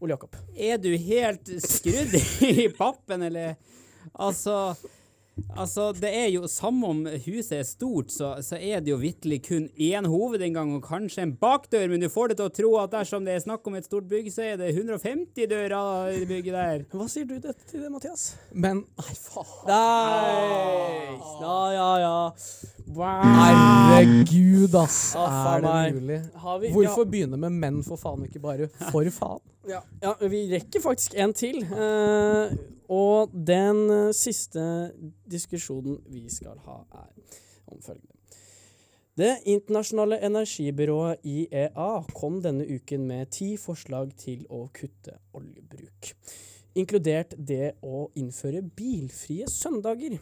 Ole 0.00 0.14
Jakob. 0.14 0.36
Er 0.54 0.78
du 0.82 0.90
helt 0.94 1.50
skrudd 1.64 2.14
i 2.46 2.68
pappen, 2.74 3.24
eller? 3.28 3.58
Altså, 4.14 4.74
altså 5.56 5.90
det 5.96 6.10
er 6.14 6.28
jo 6.32 6.48
Samme 6.50 6.88
om 6.88 7.02
huset 7.26 7.58
er 7.58 7.66
stort, 7.66 8.12
så, 8.14 8.32
så 8.44 8.56
er 8.56 8.82
det 8.82 8.92
jo 8.92 8.98
vitterlig 9.00 9.40
kun 9.46 9.68
én 9.74 10.08
hovedinngang 10.08 10.74
og 10.76 10.86
kanskje 10.86 11.26
en 11.26 11.34
bakdør, 11.38 11.88
men 11.92 12.02
du 12.02 12.08
får 12.12 12.32
det 12.32 12.38
til 12.40 12.48
å 12.48 12.54
tro 12.60 12.72
at 12.82 12.94
dersom 12.94 13.26
det 13.26 13.36
er 13.36 13.44
snakk 13.44 13.66
om 13.68 13.78
et 13.78 13.88
stort 13.88 14.08
bygg, 14.10 14.30
så 14.34 14.46
er 14.46 14.60
det 14.60 14.72
150 14.74 15.50
dører 15.50 16.12
i 16.14 16.22
det 16.22 16.28
bygget 16.30 16.58
der. 16.58 16.84
Hva 16.94 17.08
sier 17.10 17.28
du 17.28 17.36
til 17.38 17.84
det, 17.84 17.92
Mathias? 17.92 18.30
Men 18.52 18.84
nei, 18.98 19.14
faen. 19.18 19.54
Nei! 19.68 21.18
Ja, 21.42 21.60
ja, 21.74 21.90
ja. 22.02 22.16
Wow. 22.88 23.20
Herregud, 23.20 24.74
ass. 24.80 25.12
Å, 25.18 25.26
er 25.28 25.64
det 25.64 26.00
mulig? 26.00 26.18
Vi, 26.62 26.72
Hvorfor 26.72 27.08
begynne 27.10 27.36
med 27.40 27.56
menn, 27.60 27.82
for 27.84 28.00
faen, 28.00 28.24
ikke 28.24 28.40
bare 28.40 28.68
for 28.88 29.08
faen? 29.12 29.42
Ja, 29.68 29.82
ja, 30.00 30.14
vi 30.32 30.46
rekker 30.54 30.80
faktisk 30.80 31.16
en 31.20 31.34
til. 31.36 31.60
Uh, 31.68 32.54
og 32.88 33.34
den 33.34 33.82
uh, 33.92 34.12
siste 34.16 34.62
diskusjonen 35.28 35.98
vi 36.08 36.24
skal 36.32 36.56
ha, 36.64 36.80
er 37.02 37.10
om 37.68 37.82
følgende. 37.84 38.16
Det 39.18 39.32
internasjonale 39.50 40.20
energibyrået 40.22 41.24
IEA 41.26 41.90
kom 42.14 42.38
denne 42.40 42.64
uken 42.70 43.04
med 43.10 43.32
ti 43.34 43.56
forslag 43.58 44.12
til 44.16 44.44
å 44.46 44.68
kutte 44.72 45.16
oljebruk. 45.34 46.12
Inkludert 46.78 47.34
det 47.34 47.74
å 47.82 48.06
innføre 48.16 48.62
bilfrie 48.62 49.48
søndager. 49.50 50.20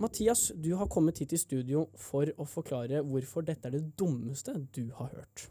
Mathias, 0.00 0.48
du 0.58 0.72
har 0.76 0.88
kommet 0.90 1.18
hit 1.22 1.32
i 1.36 1.38
studio 1.38 1.84
for 2.00 2.26
å 2.40 2.46
forklare 2.48 3.02
hvorfor 3.06 3.44
dette 3.46 3.68
er 3.68 3.76
det 3.76 3.84
dummeste 4.00 4.56
du 4.74 4.88
har 4.98 5.12
hørt. 5.14 5.48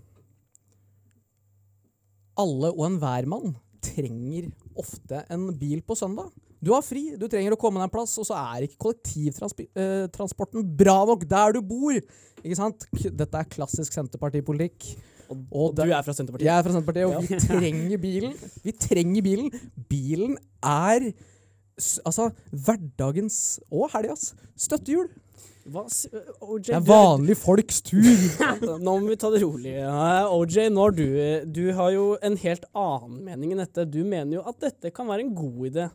alle 2.39 2.71
og 2.73 2.87
enhver 2.87 3.27
mann 3.29 3.51
trenger 3.85 4.47
ofte 4.79 5.19
en 5.29 5.51
bil 5.59 5.83
på 5.85 5.93
søndag. 5.95 6.31
Du 6.63 6.71
har 6.73 6.81
fri, 6.81 7.11
du 7.19 7.27
trenger 7.29 7.53
å 7.53 7.59
komme 7.59 7.77
deg 7.77 7.89
en 7.89 7.93
plass, 7.93 8.15
og 8.17 8.25
så 8.25 8.37
er 8.39 8.63
ikke 8.65 8.79
kollektivtransporten 8.81 10.65
bra 10.79 10.95
nok 11.05 11.27
der 11.29 11.53
du 11.53 11.59
bor. 11.61 11.93
Ikke 12.41 12.57
sant? 12.57 12.87
Dette 13.03 13.37
er 13.37 13.49
klassisk 13.51 13.93
Senterpartipolitikk. 13.93 14.95
Og, 15.29 15.43
Og 15.51 15.75
du 15.77 15.83
er 15.85 16.01
fra 16.05 16.15
Senterpartiet? 16.15 16.47
Jeg 16.47 16.55
er 16.55 16.65
fra 16.65 16.73
Senterpartiet, 16.73 17.05
og 17.11 17.27
vi 17.27 17.39
trenger 17.51 18.01
bilen. 18.01 18.33
Vi 18.63 18.73
trenger 18.87 19.27
bilen. 19.29 19.53
Bilen 19.91 20.37
er 20.63 21.11
altså 22.05 22.29
hverdagens 22.51 23.37
og 23.71 23.89
helgas 23.95 24.33
støttehjul. 24.59 25.09
Hva, 25.63 25.85
OJ, 26.43 26.65
Det 26.67 26.75
er 26.75 26.83
vanlig 26.83 27.37
folks 27.39 27.79
tur. 27.87 28.03
Nå 28.83 28.97
må 28.99 29.13
vi 29.13 29.15
ta 29.19 29.29
det 29.31 29.39
rolig. 29.45 29.77
Ja, 29.77 30.25
OJ, 30.27 30.67
når 30.75 30.97
du, 30.97 31.05
du 31.55 31.63
har 31.77 31.93
jo 31.95 32.07
en 32.19 32.35
helt 32.41 32.67
annen 32.75 33.21
mening 33.23 33.53
enn 33.55 33.63
dette. 33.63 33.87
Du 33.87 34.01
mener 34.03 34.41
jo 34.41 34.43
at 34.49 34.59
dette 34.63 34.91
kan 34.95 35.07
være 35.07 35.23
en 35.23 35.31
god 35.37 35.69
idé. 35.71 35.87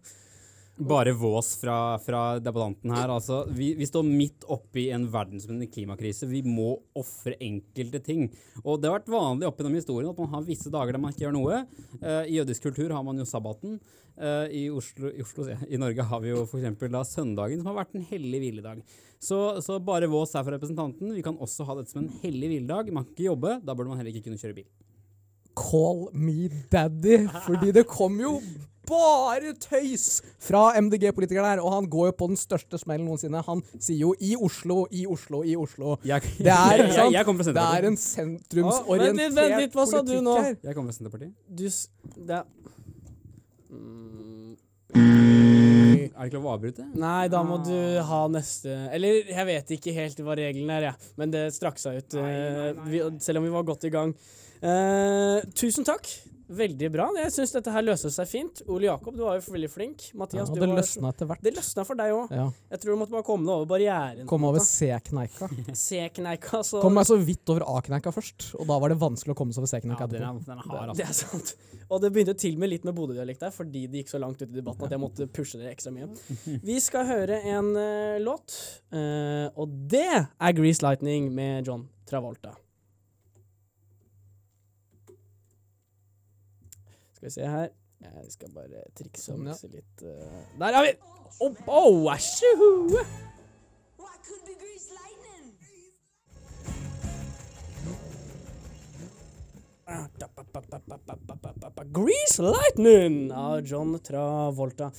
Bare 0.79 1.13
vås 1.13 1.57
fra, 1.57 1.99
fra 1.99 2.39
debattanten 2.39 2.93
her. 2.95 3.11
Altså, 3.11 3.41
vi, 3.51 3.73
vi 3.75 3.87
står 3.87 4.05
midt 4.07 4.45
oppi 4.47 4.85
en 4.95 5.09
verdensomspennende 5.11 5.67
klimakrise. 5.75 6.29
Vi 6.31 6.45
må 6.47 6.77
ofre 6.99 7.35
enkelte 7.43 7.99
ting. 8.07 8.29
Og 8.63 8.79
det 8.79 8.87
har 8.87 9.01
vært 9.01 9.11
vanlig 9.11 9.49
opp 9.49 9.59
gjennom 9.59 9.75
historien 9.75 10.13
at 10.13 10.21
man 10.23 10.31
har 10.37 10.47
visse 10.47 10.71
dager 10.71 10.95
der 10.95 11.03
man 11.03 11.15
ikke 11.15 11.27
gjør 11.27 11.35
noe. 11.35 11.61
Uh, 11.99 12.23
I 12.31 12.39
jødisk 12.39 12.69
kultur 12.69 12.95
har 12.95 13.03
man 13.07 13.19
jo 13.19 13.27
sabbaten. 13.27 13.81
Uh, 14.15 14.47
I 14.55 14.65
Oslo, 14.71 15.11
i, 15.11 15.23
Oslo 15.27 15.49
I 15.51 15.83
Norge 15.83 16.07
har 16.13 16.23
vi 16.23 16.31
jo 16.31 16.47
f.eks. 16.47 16.83
da 16.95 17.05
søndagen, 17.11 17.59
som 17.59 17.73
har 17.73 17.81
vært 17.83 17.99
en 17.99 18.07
hellig 18.13 18.45
hviledag. 18.45 18.85
Så, 19.19 19.39
så 19.67 19.81
bare 19.83 20.11
vås 20.11 20.39
her 20.39 20.47
fra 20.47 20.55
representanten. 20.55 21.11
Vi 21.17 21.27
kan 21.27 21.43
også 21.43 21.67
ha 21.67 21.81
dette 21.81 21.91
som 21.91 22.05
en 22.05 22.13
hellig 22.23 22.55
hviledag. 22.55 22.95
Man 22.95 23.09
kan 23.09 23.17
ikke 23.17 23.33
jobbe, 23.33 23.59
da 23.67 23.75
burde 23.75 23.91
man 23.91 23.99
heller 23.99 24.15
ikke 24.15 24.31
kunne 24.31 24.39
kjøre 24.39 24.63
bil. 24.63 24.71
Call 25.59 26.07
me 26.15 26.49
daddy, 26.73 27.27
fordi 27.47 27.73
det 27.75 27.87
kom 27.91 28.19
jo 28.23 28.39
bare 28.89 29.51
tøys 29.61 30.23
fra 30.41 30.71
MDG-politikeren 30.81 31.45
her, 31.51 31.61
og 31.61 31.75
han 31.75 31.89
går 31.93 32.07
jo 32.09 32.13
på 32.23 32.29
den 32.31 32.39
største 32.41 32.79
smellen 32.81 33.05
noensinne. 33.11 33.43
Han 33.45 33.61
sier 33.79 33.99
jo 34.01 34.15
'i 34.21 34.31
Oslo, 34.41 34.87
i 34.91 35.03
Oslo, 35.07 35.43
i 35.45 35.57
Oslo'. 35.61 35.99
Jeg, 36.09 36.23
Det 36.39 36.47
er, 36.47 36.77
jeg, 36.87 36.95
sant? 36.95 37.13
jeg 37.13 37.25
fra 37.27 37.45
det 37.45 37.85
er 37.85 37.89
en 37.91 37.97
sentrumsorientert 37.97 39.35
politikk 39.35 39.39
her. 39.39 39.49
vent 39.51 39.61
litt, 39.61 39.75
hva 39.77 39.87
sa 39.91 40.01
du 40.03 40.15
nå? 40.25 40.37
Jeg 40.65 40.75
kommer 40.75 40.93
fra 40.93 40.97
Senterpartiet. 40.97 41.35
Du 41.59 41.67
s- 41.67 41.89
Det 42.17 42.31
er 42.31 42.45
mm, 43.71 44.57
Er 46.15 46.25
det 46.25 46.31
ikke 46.31 46.41
lov 46.41 46.49
å 46.49 46.55
avbryte? 46.57 46.87
Nei, 46.99 47.29
da 47.33 47.43
må 47.47 47.61
du 47.65 47.77
ha 48.09 48.23
neste 48.33 48.75
Eller 48.95 49.29
jeg 49.31 49.49
vet 49.49 49.73
ikke 49.79 49.95
helt 49.97 50.23
hva 50.25 50.37
reglene 50.39 50.79
er, 50.79 50.89
ja. 50.91 51.13
Men 51.21 51.35
det 51.35 51.49
strakk 51.57 51.81
seg 51.83 52.01
ut, 52.01 52.19
eh, 52.23 52.73
vi, 52.89 53.03
selv 53.25 53.43
om 53.43 53.49
vi 53.49 53.55
var 53.55 53.67
godt 53.69 53.89
i 53.89 53.93
gang. 53.95 54.15
Uh, 54.59 55.39
tusen 55.55 55.87
takk. 55.87 56.09
Veldig 56.49 56.89
bra. 56.93 57.07
Jeg 57.21 57.33
syns 57.35 57.53
dette 57.53 57.73
her 57.73 57.85
løste 57.85 58.09
seg 58.13 58.29
fint. 58.31 58.63
Ole 58.73 58.89
Jakob, 58.89 59.13
du 59.17 59.21
var 59.27 59.37
jo 59.37 59.53
veldig 59.53 59.69
flink. 59.69 60.07
Ja, 60.17 60.45
og 60.47 60.55
det 60.57 60.69
løsna 60.71 61.11
etter 61.13 61.29
hvert. 61.29 61.43
Det 61.45 61.53
løsna 61.57 61.85
for 61.85 61.99
deg 61.99 62.15
òg. 62.15 62.33
Ja. 62.33 62.47
Jeg 62.73 62.81
tror 62.83 62.95
du 62.95 63.01
måtte 63.03 63.13
bare 63.13 63.27
komme 63.27 63.45
deg 63.45 63.55
over 63.55 63.69
barrieren. 63.69 64.29
Komme 64.31 64.49
over 64.49 64.65
C-kneika. 64.65 65.49
C-kneika, 65.85 66.63
så 66.65 66.81
Kom 66.81 66.97
meg 66.97 67.09
så 67.09 67.19
vidt 67.21 67.53
over 67.53 67.67
A-kneika 67.75 68.13
først, 68.15 68.53
og 68.57 68.69
da 68.71 68.79
var 68.81 68.95
det 68.95 68.99
vanskelig 69.03 69.35
å 69.35 69.39
komme 69.39 69.57
seg 69.57 69.65
over 69.65 69.69
Ja, 69.69 69.83
C-kneika 69.83 70.09
den 70.09 70.25
er, 70.25 70.39
den 70.47 70.63
Det 70.97 71.09
altså. 71.09 71.09
er 71.09 71.19
sant. 71.19 71.53
Og 71.89 72.01
det 72.05 72.13
begynte 72.15 72.37
til 72.41 72.57
med 72.61 72.73
litt 72.73 72.87
med 72.89 72.97
Bodø-dialekt 72.97 73.45
der, 73.45 73.53
fordi 73.53 73.85
det 73.91 74.03
gikk 74.03 74.15
så 74.15 74.23
langt 74.23 74.41
ut 74.41 74.49
i 74.49 74.57
debatten 74.57 74.89
at 74.89 74.95
jeg 74.97 75.03
måtte 75.03 75.29
pushe 75.29 75.61
det 75.61 75.69
ekstra 75.75 75.93
mye. 75.93 76.09
Vi 76.69 76.79
skal 76.85 77.09
høre 77.09 77.43
en 77.53 77.75
uh, 77.77 78.17
låt, 78.25 78.57
uh, 78.97 79.53
og 79.53 79.77
det 79.93 80.09
er 80.17 80.57
Grease 80.57 80.85
Lightning 80.85 81.29
med 81.35 81.69
John 81.69 81.85
Travolta. 82.09 82.57
Skal 87.19 87.27
vi 87.27 87.31
se 87.35 87.47
her. 87.51 87.71
Jeg 87.99 88.29
skal 88.31 88.51
bare 88.55 88.81
trikse 88.95 89.33
og 89.33 89.41
Sånn, 89.41 89.47
mikse 89.49 89.69
litt. 89.73 90.03
Uh, 90.07 90.37
Der 90.61 90.77
har 90.77 90.85
vi! 90.87 90.93
Oh, 91.43 91.57
oh, 91.67 92.13
æsju! 92.15 92.53
What 93.99 94.29
grease 101.91 102.39
lightning? 102.47 103.33
Av 103.35 103.67
John 103.67 103.99
Travolta. 103.99 104.93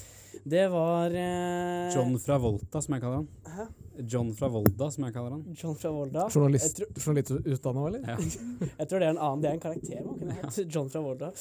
Det 0.43 0.67
var 0.75 1.15
eh, 1.15 1.95
John 1.95 2.19
fra 2.19 2.35
Volta, 2.41 2.81
som 2.83 2.97
jeg 2.97 3.05
kaller 3.05 3.21
han. 3.23 3.29
Hæ? 3.47 3.69
John 4.07 4.31
fra 4.37 4.47
Volda, 4.51 4.89
som 4.91 5.03
jeg 5.05 5.13
kaller 5.15 5.35
han. 5.35 5.43
John 5.57 5.75
fra 5.79 5.91
Volda. 5.91 6.27
Journalist, 6.31 6.77
tror, 6.77 6.89
journalist 6.95 7.31
utdannet, 7.35 7.87
eller? 7.87 8.01
Ja. 8.07 8.17
jeg 8.79 8.89
tror 8.89 9.01
det 9.03 9.07
er 9.07 9.13
en 9.13 9.21
annen, 9.25 9.41
det 9.43 9.49
er 9.49 9.57
en 9.57 9.63
karakter 9.63 10.05
man 10.05 10.19
kunne 10.19 10.37
hatt. 10.39 10.59
John 10.69 10.89
fra 10.93 11.01
Volda. 11.03 11.31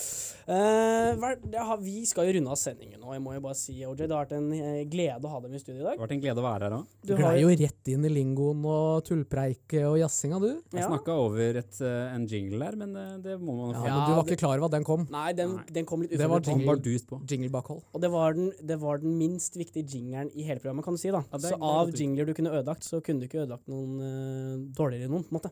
Uh, 0.48 1.76
vi 1.84 2.04
skal 2.08 2.28
jo 2.28 2.36
runde 2.38 2.52
av 2.54 2.58
sendingen 2.60 3.00
nå, 3.02 3.12
jeg 3.14 3.22
må 3.24 3.34
jo 3.36 3.42
bare 3.44 3.58
si, 3.58 3.76
OJ. 3.86 4.00
Det 4.02 4.08
har 4.10 4.24
vært 4.26 4.34
en 4.38 4.48
eh, 4.56 4.82
glede 4.90 5.28
å 5.28 5.32
ha 5.32 5.40
dem 5.44 5.54
i 5.54 5.60
studio 5.62 5.82
i 5.82 5.86
dag. 5.86 5.94
Det 5.94 6.00
har 6.02 6.06
vært 6.06 6.16
en 6.16 6.22
glede 6.24 6.42
å 6.42 6.46
være 6.46 6.68
her 6.68 6.76
òg. 6.78 6.96
Du 7.08 7.14
glei 7.18 7.34
jo 7.42 7.52
rett 7.62 7.92
inn 7.94 8.08
i 8.08 8.12
lingoen 8.12 8.64
og 8.68 9.04
tullpreiket 9.08 9.86
og 9.88 9.98
jazzinga, 10.02 10.40
du. 10.42 10.48
Jeg 10.72 10.82
Ja. 10.82 10.88
snakka 10.90 11.16
over 11.28 11.60
et, 11.62 11.80
eh, 11.80 12.14
en 12.14 12.26
jingle 12.28 12.58
der, 12.64 12.76
men 12.76 13.22
det 13.22 13.38
må 13.40 13.54
man 13.56 13.74
Ja, 13.74 13.80
få. 13.80 13.86
men 13.88 14.08
du 14.08 14.14
var 14.18 14.24
ikke 14.24 14.40
klar 14.42 14.56
over 14.58 14.66
at 14.66 14.76
den 14.78 14.84
kom. 14.84 15.06
Nei, 15.10 15.32
den, 15.32 15.56
Nei. 15.56 15.64
den 15.78 15.86
kom 15.86 16.02
litt 16.02 16.10
Det 16.16 16.28
var 16.28 16.40
jingle, 16.40 16.78
jingle. 16.82 17.20
Jinglebakhold. 17.28 17.82
Og 17.94 18.00
det 18.00 18.10
var, 18.10 18.34
den, 18.34 18.52
det 18.64 18.78
var 18.80 18.98
den 18.98 19.16
minst 19.18 19.56
viktige 19.56 19.86
jingeren 19.86 20.30
i 20.34 20.42
hele 20.42 20.60
programmet, 20.60 20.84
kan 20.84 20.94
du 20.94 21.00
si. 21.00 21.10
da. 21.10 21.22
Ja, 21.32 21.38
det 21.38 21.52
så 21.52 21.58
av 21.60 21.92
jingler 21.92 22.26
du 22.26 22.34
kunne 22.34 22.47
ødelagt, 22.50 22.84
så 22.86 23.00
kunne 23.04 23.22
du 23.22 23.28
ikke 23.28 23.42
ødelagt 23.44 23.68
noen 23.70 23.98
uh, 24.02 24.54
dårligere 24.76 25.10
noen, 25.12 25.24
på 25.26 25.34
en 25.34 25.38
måte. 25.40 25.50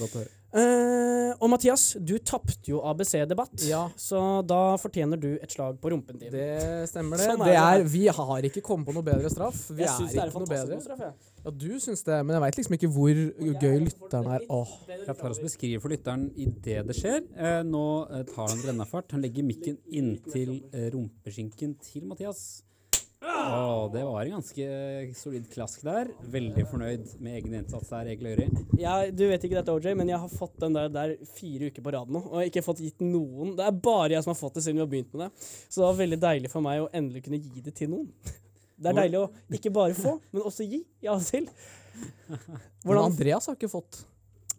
Godt 0.00 0.14
å 0.14 0.22
høre. 0.22 0.36
Uh, 0.50 1.30
og 1.38 1.50
Mathias, 1.52 1.82
du 2.02 2.16
tapte 2.26 2.72
jo 2.72 2.80
ABC-debatt, 2.90 3.52
Ja. 3.68 3.84
så 3.94 4.40
da 4.42 4.74
fortjener 4.82 5.20
du 5.20 5.28
et 5.36 5.52
slag 5.52 5.76
på 5.82 5.92
rumpen 5.92 6.18
din. 6.18 6.32
Det 6.34 6.88
stemmer, 6.90 7.20
det. 7.20 7.28
Sånn 7.28 7.44
er 7.44 7.50
det 7.52 7.54
det. 7.54 7.66
er, 7.66 7.84
vi 7.92 8.06
har 8.16 8.48
ikke 8.48 8.62
kommet 8.66 8.88
på 8.88 8.94
noe 8.96 9.06
bedre 9.06 9.30
straff. 9.30 9.60
Vi 9.70 9.84
jeg 9.84 9.90
er 9.92 9.98
syns 10.00 10.14
det 10.16 10.22
er 10.24 10.32
ikke 10.32 10.42
noe 10.42 10.50
bedre. 10.50 10.80
straff, 10.82 11.04
jeg. 11.06 11.28
Ja, 11.44 11.50
du 11.50 11.68
syns 11.80 12.02
det, 12.08 12.16
men 12.26 12.34
jeg 12.36 12.44
veit 12.46 12.58
liksom 12.60 12.76
ikke 12.78 12.90
hvor 12.96 13.20
gøy 13.62 13.76
lytteren 13.86 14.32
er. 14.34 14.46
Åh. 14.50 14.72
Jeg 14.90 15.06
tar 15.20 15.30
og 15.36 15.44
beskriver 15.44 15.84
for 15.84 15.94
lytteren 15.94 16.26
idet 16.34 16.82
det 16.88 16.96
skjer. 16.98 17.22
Uh, 17.36 17.60
nå 17.68 17.84
tar 18.32 18.50
han 18.50 18.64
brennafart. 18.64 19.14
Han 19.14 19.22
legger 19.22 19.46
mikken 19.46 19.78
inntil 19.86 20.56
rumpeskinken 20.96 21.76
til 21.84 22.10
Mathias. 22.10 22.42
Å, 23.20 23.90
det 23.92 24.00
var 24.08 24.22
en 24.24 24.38
ganske 24.38 24.66
solid 25.18 25.48
klask 25.52 25.82
der. 25.84 26.08
Veldig 26.32 26.62
fornøyd 26.70 27.10
med 27.20 27.34
egen 27.36 27.56
innsats 27.58 27.90
der, 27.92 28.08
Egil 28.14 28.30
Øyri. 28.30 28.46
Ja, 28.80 28.94
du 29.12 29.26
vet 29.28 29.44
ikke 29.44 29.58
dette, 29.58 29.74
OJ, 29.76 29.92
men 29.98 30.08
jeg 30.08 30.20
har 30.22 30.30
fått 30.32 30.56
den 30.62 30.76
der, 30.76 30.88
der 30.94 31.12
fire 31.36 31.68
uker 31.68 31.84
på 31.84 31.92
rad 31.92 32.12
nå, 32.14 32.22
og 32.30 32.46
ikke 32.48 32.64
fått 32.64 32.80
gitt 32.80 33.04
noen. 33.04 33.52
Det 33.58 33.66
er 33.66 33.76
bare 33.84 34.14
jeg 34.14 34.24
som 34.24 34.32
har 34.32 34.40
fått 34.40 34.56
det 34.56 34.64
siden 34.64 34.80
vi 34.80 34.84
har 34.86 34.92
begynt 34.94 35.12
med 35.12 35.26
det. 35.26 35.50
Så 35.68 35.82
det 35.82 35.88
var 35.90 35.98
veldig 36.00 36.20
deilig 36.24 36.52
for 36.54 36.64
meg 36.64 36.86
å 36.86 36.88
endelig 36.96 37.26
kunne 37.26 37.42
gi 37.44 37.66
det 37.68 37.74
til 37.76 37.92
noen. 37.92 38.08
Det 38.80 38.88
er 38.88 38.96
deilig 39.02 39.20
å 39.20 39.28
ikke 39.60 39.74
bare 39.76 39.98
få, 39.98 40.16
men 40.32 40.46
også 40.48 40.64
gi, 40.64 40.80
Ja, 41.04 41.18
selv. 41.20 41.52
Hvordan 42.86 43.10
Andreas 43.10 43.50
har 43.50 43.58
ikke 43.58 43.68
fått. 43.68 44.00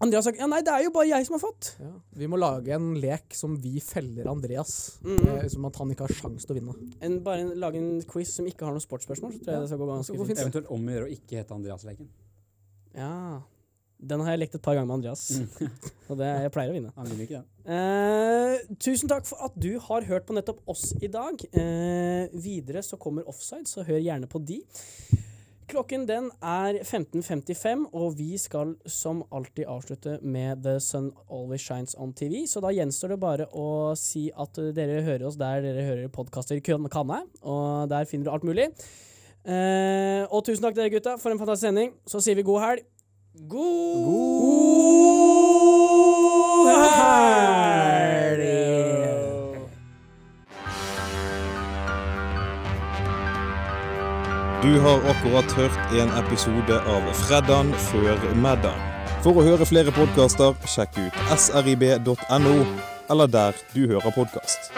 Andreas 0.01 0.25
har 0.25 0.31
sagt 0.33 0.39
Ja, 0.41 0.47
nei, 0.49 0.61
det 0.65 0.73
er 0.73 0.83
jo 0.87 0.91
bare 0.95 1.07
jeg 1.11 1.25
som 1.27 1.35
har 1.37 1.41
fått. 1.43 1.69
Ja. 1.79 1.91
Vi 2.17 2.27
må 2.31 2.39
lage 2.41 2.73
en 2.75 2.95
lek 3.01 3.35
som 3.37 3.55
vi 3.61 3.79
feller 3.85 4.27
Andreas, 4.31 4.97
Mm. 5.05 5.19
eh, 5.27 5.47
som 5.53 5.65
at 5.69 5.75
han 5.77 5.91
ikke 5.93 6.07
har 6.07 6.15
sjans 6.17 6.45
til 6.47 6.55
å 6.55 6.59
vinne. 6.59 6.75
En, 7.01 7.19
bare 7.25 7.41
en, 7.45 7.53
lage 7.61 7.77
en 7.77 8.01
quiz 8.09 8.33
som 8.35 8.45
ikke 8.49 8.65
har 8.65 8.73
noen 8.75 8.81
sportsspørsmål, 8.83 9.37
så 9.37 9.43
tror 9.45 9.53
jeg 9.53 9.61
det 9.61 9.69
skal 9.71 9.81
gå 9.83 9.89
ganske 9.93 10.17
fint. 10.17 10.27
fint. 10.33 10.39
Eventuelt 10.45 10.71
om 10.73 10.85
å 10.89 10.95
gjøre 10.97 11.07
å 11.09 11.13
ikke 11.15 11.37
hete 11.41 11.53
Andreas-leken. 11.57 12.07
Ja. 12.97 13.41
Den 14.01 14.19
har 14.25 14.31
jeg 14.33 14.39
lekt 14.41 14.55
et 14.57 14.63
par 14.65 14.73
ganger 14.73 14.87
med 14.89 14.95
Andreas, 14.97 15.27
og 16.09 16.17
det, 16.17 16.25
jeg 16.41 16.51
pleier 16.55 16.71
å 16.71 16.73
vinne. 16.73 16.91
Han 16.95 17.05
vinner 17.05 17.27
ikke 17.27 17.37
den. 17.43 17.49
Eh, 17.69 18.75
tusen 18.81 19.07
takk 19.11 19.27
for 19.29 19.37
at 19.45 19.53
du 19.61 19.75
har 19.77 20.01
hørt 20.09 20.25
på 20.25 20.33
nettopp 20.33 20.63
oss 20.73 20.87
i 20.97 21.05
dag. 21.13 21.37
Eh, 21.53 22.25
videre 22.33 22.81
så 22.81 22.97
kommer 22.97 23.27
Offside, 23.29 23.69
så 23.69 23.85
hør 23.85 24.01
gjerne 24.01 24.25
på 24.31 24.41
de. 24.43 24.57
Klokken 25.71 26.01
den 26.03 26.25
er 26.43 26.81
15.55, 26.83 27.85
og 27.95 28.17
vi 28.17 28.33
skal 28.39 28.73
som 28.91 29.21
alltid 29.31 29.69
avslutte 29.71 30.17
med 30.19 30.65
The 30.65 30.79
Sun 30.83 31.13
Always 31.31 31.63
Shines 31.63 31.95
On 31.95 32.11
TV. 32.11 32.43
Så 32.43 32.59
da 32.59 32.73
gjenstår 32.75 33.13
det 33.13 33.19
bare 33.21 33.47
å 33.55 33.95
si 33.95 34.25
at 34.35 34.59
dere 34.75 34.99
hører 35.05 35.23
oss 35.29 35.39
der 35.39 35.63
dere 35.63 35.85
hører 35.87 36.11
podkaster 36.11 36.59
kan 36.59 36.89
jeg, 36.91 37.23
og 37.41 37.87
der 37.87 38.09
finner 38.09 38.27
du 38.27 38.31
alt 38.33 38.43
mulig. 38.43 38.67
Eh, 39.47 40.27
og 40.27 40.43
tusen 40.43 40.61
takk 40.65 40.75
til 40.75 40.83
dere 40.83 40.95
gutta 40.97 41.15
for 41.21 41.31
en 41.31 41.39
fantastisk 41.39 41.69
sending. 41.69 41.95
Så 42.03 42.19
sier 42.19 42.35
vi 42.35 42.43
god 42.43 42.61
helg. 42.65 42.83
God, 43.47 44.05
God, 46.67 46.75
helg! 46.75 48.20
Du 54.61 54.79
har 54.79 54.97
akkurat 55.09 55.51
hørt 55.51 55.93
en 55.93 56.09
episode 56.25 56.81
av 56.85 57.07
Freddan 57.17 57.71
før 57.73 58.19
middag. 58.37 58.77
For 59.23 59.33
å 59.33 59.45
høre 59.45 59.65
flere 59.65 59.89
podkaster, 59.95 60.53
sjekk 60.69 60.99
ut 61.01 61.17
srib.no, 61.33 62.53
eller 63.09 63.31
der 63.33 63.57
du 63.73 63.87
hører 63.87 64.13
podkast. 64.13 64.69